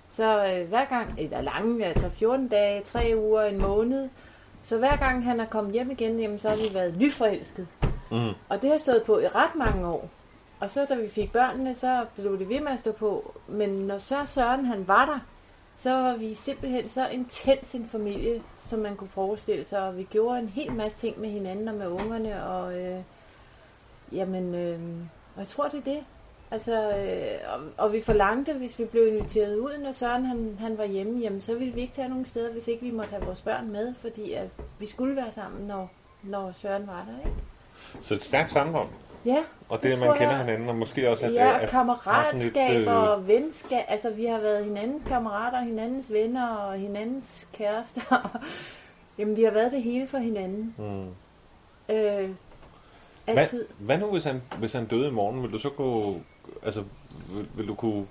Så 0.09 0.45
øh, 0.45 0.67
hver 0.69 0.85
gang, 0.85 1.15
eller 1.17 1.41
lange, 1.41 1.85
altså 1.85 2.09
14 2.09 2.47
dage, 2.47 2.81
3 2.81 3.13
uger, 3.17 3.43
en 3.43 3.61
måned, 3.61 4.09
så 4.61 4.77
hver 4.77 4.95
gang 4.95 5.23
han 5.23 5.39
er 5.39 5.45
kommet 5.45 5.73
hjem 5.73 5.91
igen, 5.91 6.19
jamen, 6.19 6.39
så 6.39 6.49
har 6.49 6.55
vi 6.55 6.73
været 6.73 6.97
nyforelsket. 6.97 7.67
Mm. 8.11 8.29
Og 8.49 8.61
det 8.61 8.69
har 8.69 8.77
stået 8.77 9.03
på 9.05 9.19
i 9.19 9.27
ret 9.27 9.55
mange 9.55 9.87
år. 9.87 10.09
Og 10.59 10.69
så 10.69 10.85
da 10.89 10.95
vi 10.95 11.09
fik 11.09 11.31
børnene, 11.31 11.75
så 11.75 12.05
blev 12.15 12.39
det 12.39 12.49
ved 12.49 12.59
med 12.59 12.71
at 12.71 12.79
stå 12.79 12.91
på. 12.91 13.35
Men 13.47 13.69
når 13.69 13.97
så 13.97 14.15
Søren 14.25 14.65
han 14.65 14.87
var 14.87 15.05
der, 15.05 15.19
så 15.75 15.89
var 15.89 16.15
vi 16.15 16.33
simpelthen 16.33 16.87
så 16.87 17.07
intens 17.07 17.75
en 17.75 17.87
familie, 17.87 18.41
som 18.55 18.79
man 18.79 18.95
kunne 18.95 19.09
forestille 19.09 19.65
sig. 19.65 19.87
Og 19.87 19.97
vi 19.97 20.03
gjorde 20.03 20.39
en 20.39 20.49
hel 20.49 20.73
masse 20.73 20.97
ting 20.97 21.19
med 21.19 21.29
hinanden 21.29 21.67
og 21.67 21.75
med 21.75 21.87
ungerne. 21.87 22.45
Og 22.45 22.79
øh, 22.79 23.01
jamen, 24.11 24.55
øh, 24.55 24.79
og 25.35 25.39
jeg 25.39 25.47
tror 25.47 25.67
det 25.67 25.77
er 25.77 25.93
det. 25.93 26.03
Altså, 26.51 26.97
øh, 26.97 27.53
og, 27.53 27.85
og 27.85 27.93
vi 27.93 28.01
forlangte, 28.01 28.53
hvis 28.53 28.79
vi 28.79 28.85
blev 28.85 29.07
inviteret 29.07 29.57
ud, 29.57 29.77
når 29.83 29.91
Søren 29.91 30.25
han, 30.25 30.57
han 30.59 30.77
var 30.77 30.85
hjemme, 30.85 31.19
jamen, 31.19 31.41
så 31.41 31.55
ville 31.55 31.73
vi 31.73 31.81
ikke 31.81 31.93
tage 31.93 32.09
nogen 32.09 32.25
steder, 32.25 32.51
hvis 32.51 32.67
ikke 32.67 32.85
vi 32.85 32.91
måtte 32.91 33.09
have 33.09 33.25
vores 33.25 33.41
børn 33.41 33.71
med, 33.71 33.93
fordi 34.01 34.33
at 34.33 34.47
vi 34.79 34.85
skulle 34.85 35.15
være 35.15 35.31
sammen, 35.31 35.67
når, 35.67 35.91
når 36.23 36.51
Søren 36.51 36.87
var 36.87 37.05
der, 37.07 37.29
ikke? 37.29 37.37
Så 38.01 38.13
et 38.13 38.23
stærkt 38.23 38.51
sammenhold. 38.51 38.87
Ja, 39.25 39.43
Og 39.69 39.83
det, 39.83 39.83
Det 39.83 39.91
at 39.91 39.99
man 40.07 40.17
kender 40.17 40.35
jeg. 40.35 40.45
hinanden, 40.45 40.69
og 40.69 40.75
måske 40.75 41.09
også, 41.09 41.25
at, 41.25 41.33
ja, 41.33 41.55
at, 41.55 41.61
og 41.63 41.69
kammeratskab 41.69 42.81
øh, 42.81 42.93
og 42.93 43.27
venskab. 43.27 43.83
Altså, 43.87 44.09
vi 44.09 44.25
har 44.25 44.39
været 44.39 44.65
hinandens 44.65 45.03
kammerater, 45.03 45.61
hinandens 45.61 46.11
venner 46.11 46.47
og 46.47 46.73
hinandens 46.77 47.47
kærester. 47.53 48.41
Jamen, 49.17 49.37
vi 49.37 49.43
har 49.43 49.51
været 49.51 49.71
det 49.71 49.83
hele 49.83 50.07
for 50.07 50.17
hinanden. 50.17 50.75
Mm. 50.77 51.05
Øh, 51.95 52.29
Hvad, 53.25 53.37
altid. 53.37 53.65
hvad 53.79 53.97
nu, 53.97 54.05
hvis 54.11 54.23
han, 54.23 54.41
hvis 54.59 54.73
han 54.73 54.85
døde 54.85 55.07
i 55.07 55.11
morgen? 55.11 55.43
Vil 55.43 55.51
du 55.51 55.59
så 55.59 55.69
gå... 55.69 56.13
Altså, 56.63 56.83
vil, 57.29 57.47
vil 57.55 57.67
du 57.67 57.75
kunne 57.75 58.05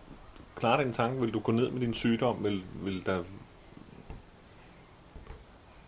klare 0.57 0.85
den 0.85 0.93
tanke? 0.93 1.21
Vil 1.21 1.33
du 1.33 1.41
gå 1.41 1.53
ned 1.53 1.71
med 1.71 1.81
din 1.81 1.95
sygdom? 1.95 2.45
Vil, 2.45 2.63
vil 2.83 3.07
der... 3.07 3.23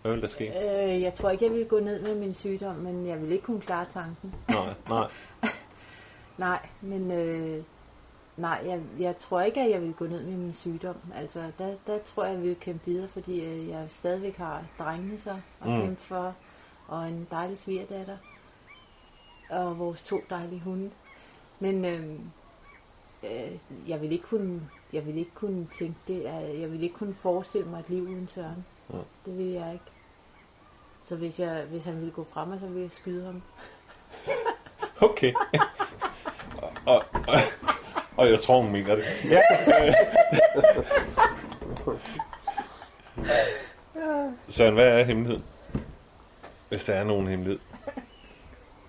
Hvad 0.07 0.15
vil 0.15 0.23
der 0.23 0.29
ske? 0.29 0.49
Øh, 0.95 1.03
jeg 1.03 1.15
tror 1.15 1.31
ikke, 1.31 1.45
jeg 1.45 1.53
vil 1.53 1.67
gå 1.67 1.81
ned 1.81 2.03
med 2.03 2.15
min 2.15 2.35
sygdom, 2.35 2.75
men 2.77 3.07
jeg 3.07 3.23
vil 3.23 3.33
ikke 3.33 3.45
kunne 3.45 3.61
klare 3.61 3.87
tanken. 3.91 4.35
Nej, 4.49 4.75
nej. 4.89 5.09
Nej, 6.39 6.69
men 6.81 7.11
øh, 7.11 7.65
nej, 8.37 8.63
jeg, 8.67 8.81
jeg 8.99 9.17
tror 9.17 9.41
ikke, 9.41 9.61
at 9.61 9.71
jeg 9.71 9.83
vil 9.83 9.93
gå 9.93 10.07
ned 10.07 10.23
med 10.25 10.37
min 10.37 10.53
sygdom. 10.55 10.97
Altså, 11.15 11.51
der, 11.59 11.75
der 11.87 11.99
tror 11.99 12.25
jeg, 12.25 12.35
jeg 12.35 12.43
vil 12.43 12.57
kæmpe 12.61 12.87
videre, 12.87 13.09
fordi 13.09 13.45
øh, 13.45 13.69
jeg 13.69 13.85
stadigvæk 13.89 14.37
har 14.37 14.63
drengene 14.79 15.19
så 15.19 15.31
at 15.31 15.69
Mm. 15.69 15.73
mm. 15.73 15.81
kæmpe 15.81 16.01
for, 16.03 16.35
og 16.89 17.09
en 17.09 17.27
dejlig 17.31 17.59
svigerdatter, 17.59 18.17
og 19.51 19.79
vores 19.79 20.03
to 20.05 20.21
dejlige 20.31 20.61
hunde. 20.61 20.91
Men 21.61 21.85
øh, 21.85 22.11
øh, 23.25 23.59
jeg 23.89 24.01
vil 24.01 24.13
ikke 24.13 24.25
kunne, 24.25 24.61
jeg 24.93 25.07
vil 25.07 25.19
ikke 25.19 25.35
kunne 25.35 25.67
tænke 25.79 25.99
det, 26.09 26.25
jeg 26.61 26.73
vil 26.73 26.83
ikke 26.83 26.95
kunne 26.95 27.15
forestille 27.15 27.69
mig 27.69 27.81
et 27.81 27.89
liv 27.91 28.03
uden 28.03 28.29
Søren. 28.29 28.65
Ja. 28.93 28.99
Det 29.27 29.39
vil 29.39 29.47
jeg 29.47 29.73
ikke. 29.73 29.85
Så 31.09 31.17
hvis, 31.17 31.41
jeg, 31.41 31.63
hvis 31.71 31.85
han 31.85 31.97
ville 31.97 32.13
gå 32.13 32.27
frem, 32.33 32.59
så 32.59 32.67
ville 32.67 32.83
jeg 32.83 32.91
skyde 32.91 33.25
ham. 33.27 33.43
Okay. 35.01 35.33
og, 36.63 36.73
og, 36.87 37.05
og, 37.13 37.41
og 38.17 38.31
jeg 38.31 38.41
tror, 38.43 38.61
hun 38.63 38.73
mener 38.73 38.95
det. 38.95 39.05
Ja. 39.31 39.41
Søren, 44.49 44.75
hvad 44.75 44.87
er 44.89 45.05
hemmeligheden? 45.05 45.45
Hvis 46.69 46.85
der 46.85 46.93
er 46.95 47.05
nogen 47.05 47.27
hemmelighed. 47.29 47.59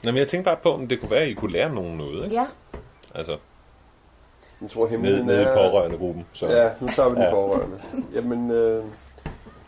Nå, 0.04 0.12
men 0.12 0.18
jeg 0.18 0.28
tænkte 0.28 0.46
bare 0.46 0.58
på, 0.64 0.74
om 0.74 0.88
det 0.88 1.00
kunne 1.00 1.12
være, 1.12 1.22
at 1.22 1.28
I 1.28 1.34
kunne 1.34 1.52
lære 1.52 1.76
nogen 1.76 1.98
noget. 1.98 2.24
Ikke? 2.24 2.36
Ja, 2.36 2.46
Altså, 3.16 3.38
Jeg 4.62 4.70
tror, 4.70 4.82
nede, 4.84 4.90
hemmeligheden 4.92 5.28
nede 5.28 5.42
i 5.42 5.46
er... 5.46 5.54
pårørende 5.56 5.98
gruppen. 5.98 6.26
Så. 6.34 6.48
Ja, 6.48 6.70
nu 6.82 6.88
tager 6.96 7.10
vi 7.10 7.16
de 7.16 7.22
Ja. 7.22 7.28
ja. 7.28 7.34
pårørende. 7.34 7.80
Jamen, 8.14 8.52
øh, 8.52 8.84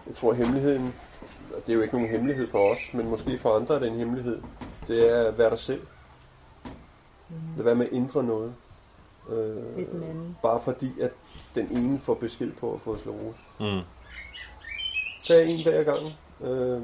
jeg 0.07 0.15
tror 0.15 0.33
hemmeligheden, 0.33 0.93
og 1.60 1.67
det 1.67 1.74
er 1.74 1.76
jo 1.76 1.82
ikke 1.82 1.93
nogen 1.93 2.10
hemmelighed 2.10 2.48
for 2.48 2.72
os, 2.72 2.93
men 2.93 3.10
måske 3.10 3.38
for 3.38 3.50
andre 3.50 3.76
er 3.76 3.80
det 3.80 3.88
en 3.88 3.98
hemmelighed, 3.98 4.41
det 4.88 5.12
er 5.12 5.28
at 5.28 5.38
være 5.38 5.50
dig 5.50 5.60
selv. 5.60 5.88
Lad 7.58 7.63
være 7.63 7.76
med 7.76 7.86
at 7.86 7.93
ændre 7.93 8.24
noget. 8.24 8.56
Øh, 9.30 9.78
ved 9.78 9.86
den 9.86 10.04
anden. 10.04 10.38
bare 10.43 10.62
fordi, 10.62 11.02
at 11.02 11.12
den 11.56 11.72
ene 11.72 12.00
får 12.00 12.13
besked 12.13 12.52
på 12.52 12.74
at 12.74 12.82
få 12.82 12.98
sklerose. 12.98 13.39
Mm. 13.60 13.80
Tag 15.28 15.48
en 15.48 15.63
hver 15.63 15.84
gang, 15.84 16.15
øh, 16.41 16.82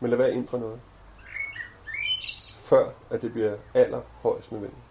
men 0.00 0.10
lad 0.10 0.16
være 0.16 0.28
at 0.28 0.36
ændre 0.36 0.58
noget. 0.58 0.80
Før 2.56 2.90
at 3.10 3.22
det 3.22 3.32
bliver 3.32 3.56
allerhøjst 3.74 4.52
nødvendigt. 4.52 4.82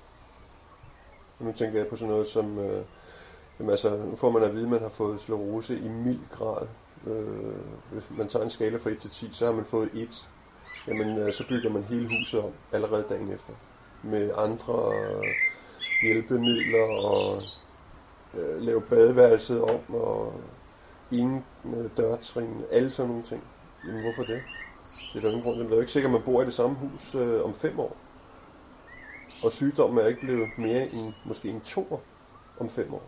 Nu 1.40 1.52
tænker 1.52 1.80
jeg 1.80 1.88
på 1.88 1.96
sådan 1.96 2.12
noget 2.12 2.28
som, 2.28 2.60
øh, 2.60 2.84
jamen 3.60 3.72
altså, 3.72 3.90
nu 3.96 4.16
får 4.16 4.32
man 4.32 4.44
at 4.44 4.54
vide, 4.54 4.64
at 4.64 4.70
man 4.70 4.82
har 4.82 4.90
fået 4.90 5.22
sklerose 5.22 5.80
i 5.80 5.88
mild 5.90 6.30
grad. 6.32 6.68
Øh, 7.08 7.56
hvis 7.92 8.04
man 8.10 8.28
tager 8.28 8.44
en 8.44 8.50
skala 8.50 8.78
fra 8.78 8.90
1 8.90 8.98
til 8.98 9.10
10, 9.10 9.30
så 9.32 9.46
har 9.46 9.54
man 9.54 9.66
fået 9.66 9.90
1. 9.94 10.30
Jamen, 10.88 11.18
øh, 11.18 11.34
så 11.34 11.48
bygger 11.48 11.70
man 11.70 11.84
hele 11.84 12.20
huset 12.20 12.40
om 12.40 12.52
allerede 12.72 13.06
dagen 13.10 13.32
efter. 13.32 13.54
Med 14.04 14.32
andre 14.38 14.94
øh, 14.96 15.24
hjælpemidler 16.02 17.06
og 17.06 17.38
øh, 18.34 18.62
lave 18.62 18.82
badeværelset 18.82 19.62
om 19.62 19.96
og 19.96 20.42
ingen 21.12 21.46
øh, 21.66 21.90
dørtrin, 21.98 22.64
alle 22.72 22.90
sådan 22.90 23.10
nogle 23.10 23.24
ting. 23.24 23.44
Jamen 23.88 24.02
hvorfor 24.02 24.24
det? 24.24 24.42
Det 25.14 25.20
er 25.20 25.22
der 25.22 25.30
ingen 25.30 25.44
grund 25.44 25.56
til. 25.56 25.64
Det 25.64 25.72
er 25.72 25.76
jo 25.76 25.82
ikke 25.82 25.92
sikkert, 25.92 26.10
at 26.10 26.14
man 26.14 26.22
bor 26.26 26.42
i 26.42 26.46
det 26.46 26.54
samme 26.54 26.76
hus 26.76 27.16
øh, 27.16 27.44
om 27.44 27.54
fem 27.54 27.80
år. 27.80 27.98
Og 29.44 29.52
sygdommen 29.52 30.00
er 30.00 30.08
ikke 30.08 30.22
blevet 30.22 30.50
mere 30.58 30.88
end 30.88 31.14
måske 31.26 31.50
en 31.50 31.62
to 31.62 32.00
om 32.60 32.70
fem 32.70 32.94
år. 32.94 33.04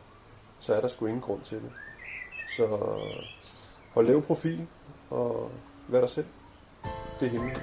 Så 0.60 0.74
er 0.74 0.82
der 0.82 0.88
sgu 0.88 1.06
ingen 1.06 1.22
grund 1.22 1.42
til 1.42 1.58
det. 1.58 1.72
Så 2.58 2.68
hold 4.00 4.08
lave 4.08 4.22
profil 4.22 4.68
og 5.10 5.52
være 5.88 6.02
dig 6.02 6.10
selv. 6.10 6.26
Det 7.20 7.28
er 7.28 7.32
hemmeligt. 7.32 7.62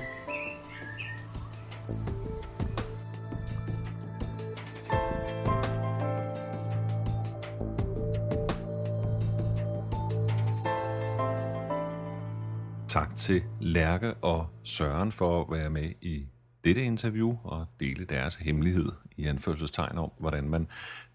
Tak 12.89 13.17
til 13.19 13.43
Lærke 13.61 14.15
og 14.15 14.47
Søren 14.65 15.13
for 15.13 15.41
at 15.41 15.47
være 15.51 15.71
med 15.71 15.91
i 16.01 16.27
dette 16.65 16.85
interview 16.85 17.37
og 17.45 17.67
dele 17.81 18.05
deres 18.05 18.37
hemmelighed 18.37 18.93
i 19.17 19.27
anførselstegn 19.27 19.99
om, 19.99 20.11
hvordan 20.19 20.49
man 20.49 20.69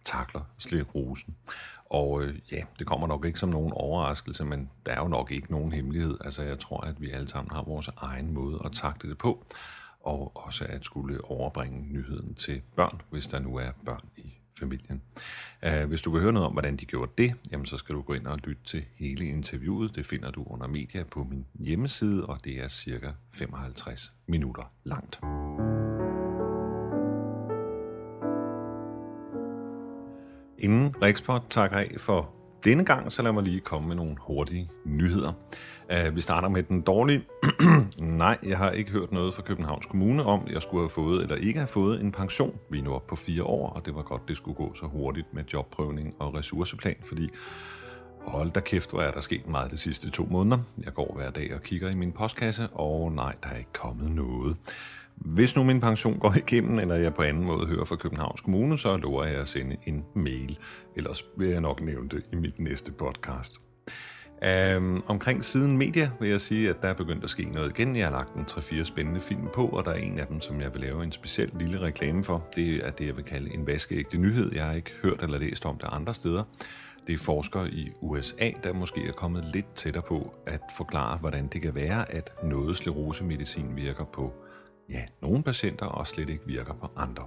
takler 0.05 0.41
sklerosen. 0.57 1.35
Og 1.91 2.23
øh, 2.23 2.35
ja, 2.51 2.63
det 2.79 2.87
kommer 2.87 3.07
nok 3.07 3.25
ikke 3.25 3.39
som 3.39 3.49
nogen 3.49 3.71
overraskelse, 3.75 4.45
men 4.45 4.69
der 4.85 4.91
er 4.91 4.99
jo 4.99 5.07
nok 5.07 5.31
ikke 5.31 5.51
nogen 5.51 5.71
hemmelighed. 5.71 6.17
Altså 6.25 6.43
jeg 6.43 6.59
tror, 6.59 6.81
at 6.81 7.01
vi 7.01 7.09
alle 7.09 7.27
sammen 7.27 7.51
har 7.51 7.63
vores 7.63 7.89
egen 7.97 8.33
måde 8.33 8.61
at 8.65 8.71
takle 8.71 9.09
det 9.09 9.17
på, 9.17 9.45
og 10.01 10.31
også 10.35 10.65
at 10.69 10.85
skulle 10.85 11.23
overbringe 11.23 11.93
nyheden 11.93 12.35
til 12.35 12.61
børn, 12.75 13.01
hvis 13.09 13.27
der 13.27 13.39
nu 13.39 13.55
er 13.55 13.71
børn 13.85 14.09
i 14.17 14.33
familien. 14.59 15.01
Uh, 15.67 15.83
hvis 15.87 16.01
du 16.01 16.11
vil 16.11 16.21
høre 16.21 16.33
noget 16.33 16.47
om, 16.47 16.53
hvordan 16.53 16.77
de 16.77 16.85
gjorde 16.85 17.11
det, 17.17 17.33
jamen 17.51 17.65
så 17.65 17.77
skal 17.77 17.95
du 17.95 18.01
gå 18.01 18.13
ind 18.13 18.27
og 18.27 18.37
lytte 18.37 18.63
til 18.63 18.85
hele 18.95 19.25
interviewet. 19.25 19.95
Det 19.95 20.05
finder 20.05 20.31
du 20.31 20.43
under 20.43 20.67
media 20.67 21.03
på 21.03 21.23
min 21.23 21.45
hjemmeside, 21.59 22.25
og 22.25 22.37
det 22.43 22.63
er 22.63 22.67
cirka 22.67 23.11
55 23.33 24.13
minutter 24.27 24.71
langt. 24.83 25.19
Inden 30.61 30.95
Rikspot 31.01 31.41
takker 31.49 31.77
af 31.77 31.95
for 31.97 32.29
denne 32.63 32.85
gang, 32.85 33.11
så 33.11 33.21
lad 33.21 33.31
mig 33.31 33.43
lige 33.43 33.59
komme 33.59 33.87
med 33.87 33.95
nogle 33.95 34.15
hurtige 34.19 34.69
nyheder. 34.85 35.33
Uh, 35.93 36.15
vi 36.15 36.21
starter 36.21 36.49
med 36.49 36.63
den 36.63 36.81
dårlige. 36.81 37.23
Nej, 37.99 38.37
jeg 38.43 38.57
har 38.57 38.71
ikke 38.71 38.91
hørt 38.91 39.11
noget 39.11 39.33
fra 39.33 39.41
Københavns 39.41 39.85
Kommune 39.85 40.23
om, 40.23 40.43
at 40.47 40.53
jeg 40.53 40.61
skulle 40.61 40.81
have 40.81 40.89
fået 40.89 41.23
eller 41.23 41.35
ikke 41.35 41.59
have 41.59 41.67
fået 41.67 42.01
en 42.01 42.11
pension. 42.11 42.59
Vi 42.69 42.79
er 42.79 42.83
nu 42.83 42.93
oppe 42.93 43.07
på 43.07 43.15
fire 43.15 43.43
år, 43.43 43.69
og 43.69 43.85
det 43.85 43.95
var 43.95 44.01
godt, 44.01 44.21
det 44.27 44.37
skulle 44.37 44.55
gå 44.55 44.73
så 44.75 44.85
hurtigt 44.85 45.33
med 45.33 45.43
jobprøvning 45.53 46.15
og 46.19 46.35
ressourceplan, 46.35 46.95
fordi 47.05 47.29
hold 48.25 48.51
da 48.51 48.59
kæft, 48.59 48.89
hvor 48.89 49.01
er 49.01 49.11
der 49.11 49.21
sket 49.21 49.47
meget 49.47 49.71
de 49.71 49.77
sidste 49.77 50.09
to 50.09 50.27
måneder. 50.31 50.57
Jeg 50.85 50.93
går 50.93 51.13
hver 51.15 51.29
dag 51.29 51.55
og 51.55 51.61
kigger 51.61 51.89
i 51.89 51.95
min 51.95 52.11
postkasse, 52.11 52.67
og 52.67 53.11
nej, 53.11 53.35
der 53.43 53.49
er 53.49 53.57
ikke 53.57 53.73
kommet 53.73 54.11
noget. 54.11 54.57
Hvis 55.25 55.55
nu 55.55 55.63
min 55.63 55.79
pension 55.79 56.19
går 56.19 56.33
igennem, 56.47 56.79
eller 56.79 56.95
jeg 56.95 57.13
på 57.13 57.21
anden 57.21 57.45
måde 57.45 57.67
hører 57.67 57.85
fra 57.85 57.95
Københavns 57.95 58.41
Kommune, 58.41 58.79
så 58.79 58.97
lover 58.97 59.25
jeg 59.25 59.35
at 59.35 59.47
sende 59.47 59.77
en 59.85 60.05
mail. 60.15 60.57
Ellers 60.95 61.25
vil 61.37 61.49
jeg 61.49 61.61
nok 61.61 61.81
nævne 61.81 62.09
det 62.09 62.23
i 62.31 62.35
mit 62.35 62.59
næste 62.59 62.91
podcast. 62.91 63.61
Um, 64.77 65.03
omkring 65.07 65.45
siden 65.45 65.77
media 65.77 66.11
vil 66.19 66.29
jeg 66.29 66.41
sige, 66.41 66.69
at 66.69 66.81
der 66.81 66.87
er 66.87 66.93
begyndt 66.93 67.23
at 67.23 67.29
ske 67.29 67.45
noget 67.45 67.69
igen. 67.69 67.95
Jeg 67.95 68.05
har 68.05 68.11
lagt 68.11 68.35
en 68.35 68.43
3-4 68.43 68.83
spændende 68.83 69.21
film 69.21 69.47
på, 69.53 69.65
og 69.65 69.85
der 69.85 69.91
er 69.91 69.95
en 69.95 70.19
af 70.19 70.27
dem, 70.27 70.41
som 70.41 70.61
jeg 70.61 70.73
vil 70.73 70.81
lave 70.81 71.03
en 71.03 71.11
speciel 71.11 71.51
lille 71.59 71.81
reklame 71.81 72.23
for. 72.23 72.47
Det 72.55 72.87
er 72.87 72.91
det, 72.91 73.07
jeg 73.07 73.17
vil 73.17 73.25
kalde 73.25 73.53
en 73.53 73.67
vaskeægte 73.67 74.17
nyhed. 74.17 74.51
Jeg 74.53 74.65
har 74.65 74.73
ikke 74.73 74.91
hørt 75.03 75.23
eller 75.23 75.39
læst 75.39 75.65
om 75.65 75.77
det 75.77 75.89
andre 75.91 76.13
steder. 76.13 76.43
Det 77.07 77.13
er 77.13 77.17
forskere 77.17 77.69
i 77.69 77.91
USA, 78.01 78.49
der 78.63 78.73
måske 78.73 79.07
er 79.07 79.11
kommet 79.11 79.45
lidt 79.53 79.75
tættere 79.75 80.03
på 80.07 80.33
at 80.47 80.61
forklare, 80.77 81.17
hvordan 81.17 81.47
det 81.47 81.61
kan 81.61 81.75
være, 81.75 82.11
at 82.11 82.33
noget 82.43 82.77
sklerosemedicin 82.77 83.75
virker 83.75 84.05
på 84.05 84.33
ja, 84.91 85.03
nogle 85.21 85.43
patienter 85.43 85.85
og 85.85 86.07
slet 86.07 86.29
ikke 86.29 86.45
virker 86.45 86.73
på 86.73 86.91
andre. 86.95 87.23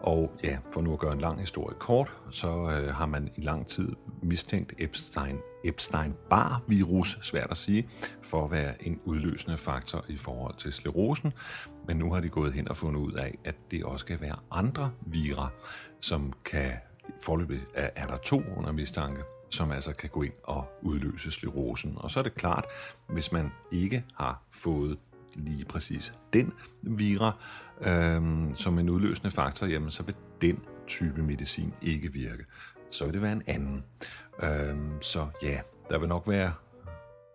Og 0.00 0.34
ja, 0.44 0.58
for 0.72 0.80
nu 0.80 0.92
at 0.92 0.98
gøre 0.98 1.12
en 1.12 1.20
lang 1.20 1.40
historie 1.40 1.76
kort, 1.78 2.12
så 2.30 2.48
øh, 2.48 2.94
har 2.94 3.06
man 3.06 3.30
i 3.36 3.40
lang 3.40 3.66
tid 3.66 3.92
mistænkt 4.22 4.72
Epstein, 4.78 5.38
Epstein-Barr-virus, 5.64 7.18
svært 7.22 7.50
at 7.50 7.56
sige, 7.56 7.88
for 8.22 8.44
at 8.44 8.50
være 8.50 8.86
en 8.86 9.00
udløsende 9.04 9.58
faktor 9.58 10.04
i 10.08 10.16
forhold 10.16 10.54
til 10.58 10.72
sklerosen. 10.72 11.32
Men 11.86 11.96
nu 11.96 12.12
har 12.12 12.20
de 12.20 12.28
gået 12.28 12.52
hen 12.52 12.68
og 12.68 12.76
fundet 12.76 13.00
ud 13.00 13.12
af, 13.12 13.38
at 13.44 13.54
det 13.70 13.84
også 13.84 14.06
kan 14.06 14.20
være 14.20 14.36
andre 14.50 14.90
vira, 15.00 15.48
som 16.00 16.32
kan, 16.44 16.72
forløbet 17.22 17.60
er, 17.74 17.90
er 17.96 18.06
der 18.06 18.16
to 18.16 18.42
under 18.56 18.72
mistanke, 18.72 19.22
som 19.50 19.70
altså 19.70 19.92
kan 19.92 20.10
gå 20.10 20.22
ind 20.22 20.34
og 20.42 20.64
udløse 20.82 21.30
sklerosen. 21.30 21.92
Og 21.96 22.10
så 22.10 22.18
er 22.18 22.22
det 22.22 22.34
klart, 22.34 22.64
hvis 23.08 23.32
man 23.32 23.50
ikke 23.72 24.04
har 24.14 24.42
fået 24.50 24.98
lige 25.38 25.64
præcis 25.64 26.12
den 26.32 26.52
vira 26.82 27.32
øhm, 27.86 28.54
som 28.56 28.78
en 28.78 28.90
udløsende 28.90 29.30
faktor, 29.30 29.66
jamen 29.66 29.90
så 29.90 30.02
vil 30.02 30.14
den 30.42 30.60
type 30.86 31.22
medicin 31.22 31.72
ikke 31.82 32.12
virke. 32.12 32.44
Så 32.90 33.04
vil 33.04 33.14
det 33.14 33.22
være 33.22 33.32
en 33.32 33.42
anden. 33.46 33.84
Øhm, 34.42 35.02
så 35.02 35.26
ja, 35.42 35.60
der 35.90 35.98
vil 35.98 36.08
nok 36.08 36.28
være 36.28 36.52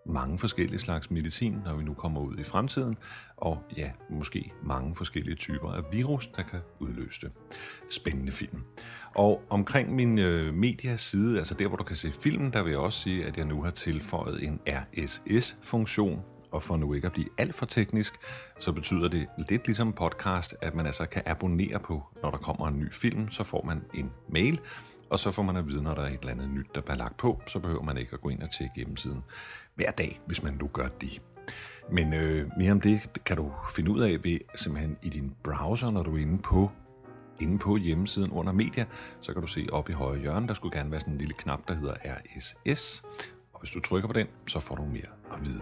mange 0.05 0.39
forskellige 0.39 0.79
slags 0.79 1.11
medicin, 1.11 1.57
når 1.65 1.75
vi 1.75 1.83
nu 1.83 1.93
kommer 1.93 2.21
ud 2.21 2.37
i 2.37 2.43
fremtiden, 2.43 2.97
og 3.37 3.63
ja, 3.77 3.91
måske 4.09 4.53
mange 4.63 4.95
forskellige 4.95 5.35
typer 5.35 5.71
af 5.71 5.81
virus, 5.91 6.27
der 6.27 6.43
kan 6.43 6.59
udløse 6.79 7.21
det. 7.21 7.31
Spændende 7.89 8.31
film. 8.31 8.61
Og 9.15 9.41
omkring 9.49 9.95
min 9.95 10.19
øh, 10.19 10.53
mediaside, 10.53 11.37
altså 11.37 11.53
der, 11.53 11.67
hvor 11.67 11.77
du 11.77 11.83
kan 11.83 11.95
se 11.95 12.11
filmen, 12.11 12.53
der 12.53 12.63
vil 12.63 12.69
jeg 12.69 12.79
også 12.79 12.99
sige, 12.99 13.25
at 13.25 13.37
jeg 13.37 13.45
nu 13.45 13.61
har 13.61 13.71
tilføjet 13.71 14.43
en 14.43 14.59
RSS-funktion, 14.67 16.21
og 16.53 16.63
for 16.63 16.77
nu 16.77 16.93
ikke 16.93 17.07
at 17.07 17.13
blive 17.13 17.27
alt 17.37 17.55
for 17.55 17.65
teknisk, 17.65 18.13
så 18.59 18.71
betyder 18.71 19.07
det 19.07 19.27
lidt 19.49 19.65
ligesom 19.65 19.93
podcast, 19.93 20.55
at 20.61 20.75
man 20.75 20.85
altså 20.85 21.05
kan 21.05 21.23
abonnere 21.25 21.79
på, 21.79 22.03
når 22.23 22.31
der 22.31 22.37
kommer 22.37 22.67
en 22.67 22.79
ny 22.79 22.93
film, 22.93 23.31
så 23.31 23.43
får 23.43 23.63
man 23.65 23.81
en 23.93 24.11
mail, 24.29 24.59
og 25.09 25.19
så 25.19 25.31
får 25.31 25.43
man 25.43 25.55
at 25.55 25.67
vide, 25.67 25.83
når 25.83 25.93
der 25.93 26.01
er 26.01 26.07
et 26.07 26.19
eller 26.19 26.31
andet 26.31 26.49
nyt, 26.49 26.75
der 26.75 26.81
er 26.87 26.95
lagt 26.95 27.17
på, 27.17 27.41
så 27.47 27.59
behøver 27.59 27.83
man 27.83 27.97
ikke 27.97 28.13
at 28.13 28.21
gå 28.21 28.29
ind 28.29 28.41
og 28.41 28.51
tjekke 28.51 28.75
hjemmesiden 28.75 29.23
hver 29.75 29.91
dag, 29.91 30.21
hvis 30.25 30.43
man 30.43 30.53
nu 30.53 30.67
gør 30.73 30.87
det. 30.87 31.21
Men 31.91 32.13
øh, 32.13 32.49
mere 32.57 32.71
om 32.71 32.81
det 32.81 33.23
kan 33.25 33.37
du 33.37 33.51
finde 33.75 33.91
ud 33.91 34.01
af 34.01 34.23
ved 34.23 34.39
simpelthen 34.55 34.97
i 35.01 35.09
din 35.09 35.35
browser, 35.43 35.91
når 35.91 36.03
du 36.03 36.15
er 36.15 36.21
inde 36.21 36.37
på 36.37 36.71
inde 37.39 37.59
på 37.59 37.77
hjemmesiden 37.77 38.31
under 38.31 38.53
media, 38.53 38.85
så 39.21 39.33
kan 39.33 39.41
du 39.41 39.47
se 39.47 39.67
op 39.71 39.89
i 39.89 39.93
højre 39.93 40.19
hjørne, 40.19 40.47
der 40.47 40.53
skulle 40.53 40.77
gerne 40.77 40.91
være 40.91 40.99
sådan 40.99 41.13
en 41.13 41.19
lille 41.19 41.33
knap, 41.33 41.67
der 41.67 41.73
hedder 41.73 41.93
RSS. 42.05 43.03
Og 43.53 43.59
hvis 43.59 43.71
du 43.71 43.79
trykker 43.79 44.07
på 44.07 44.13
den, 44.13 44.27
så 44.47 44.59
får 44.59 44.75
du 44.75 44.85
mere 44.85 45.11
at 45.33 45.45
vide. 45.45 45.61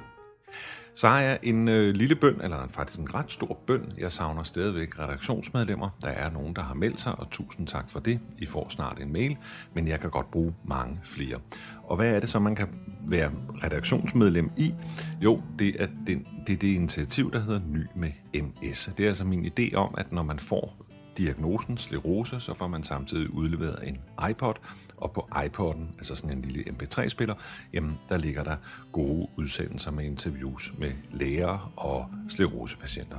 Så 0.95 1.07
har 1.07 1.19
jeg 1.19 1.39
en 1.43 1.67
øh, 1.67 1.93
lille 1.93 2.15
bøn, 2.15 2.41
eller 2.41 2.63
en, 2.63 2.69
faktisk 2.69 2.99
en 2.99 3.15
ret 3.15 3.31
stor 3.31 3.57
bøn. 3.67 3.93
Jeg 3.97 4.11
savner 4.11 4.43
stadigvæk 4.43 4.99
redaktionsmedlemmer. 4.99 5.89
Der 6.01 6.07
er 6.07 6.31
nogen, 6.31 6.55
der 6.55 6.61
har 6.61 6.73
meldt 6.73 7.01
sig, 7.01 7.19
og 7.19 7.29
tusind 7.29 7.67
tak 7.67 7.89
for 7.89 7.99
det. 7.99 8.19
I 8.37 8.45
får 8.45 8.69
snart 8.69 8.99
en 8.99 9.13
mail, 9.13 9.37
men 9.73 9.87
jeg 9.87 9.99
kan 9.99 10.09
godt 10.09 10.31
bruge 10.31 10.53
mange 10.65 10.99
flere. 11.03 11.39
Og 11.83 11.95
hvad 11.95 12.15
er 12.15 12.19
det 12.19 12.29
så, 12.29 12.39
man 12.39 12.55
kan 12.55 12.67
være 13.07 13.31
redaktionsmedlem 13.63 14.51
i? 14.57 14.73
Jo, 15.21 15.41
det 15.59 15.81
er, 15.81 15.87
det, 16.07 16.21
det 16.47 16.53
er 16.53 16.57
det 16.57 16.67
initiativ, 16.67 17.31
der 17.31 17.39
hedder 17.39 17.59
Ny 17.67 17.87
med 17.95 18.11
MS. 18.33 18.89
Det 18.97 19.03
er 19.03 19.09
altså 19.09 19.25
min 19.25 19.45
idé 19.45 19.75
om, 19.75 19.95
at 19.97 20.11
når 20.11 20.23
man 20.23 20.39
får 20.39 20.90
diagnosen 21.21 21.77
sklerose, 21.77 22.39
så 22.39 22.53
får 22.53 22.67
man 22.67 22.83
samtidig 22.83 23.33
udleveret 23.33 23.87
en 23.87 23.97
iPod, 24.29 24.53
og 24.97 25.11
på 25.11 25.27
iPod'en, 25.31 25.97
altså 25.97 26.15
sådan 26.15 26.37
en 26.37 26.41
lille 26.41 26.63
MP3-spiller, 26.63 27.35
jamen 27.73 27.99
der 28.09 28.17
ligger 28.17 28.43
der 28.43 28.55
gode 28.91 29.27
udsendelser 29.37 29.91
med 29.91 30.05
interviews 30.05 30.73
med 30.77 30.91
læger 31.11 31.73
og 31.77 32.09
sklerosepatienter. 32.29 33.17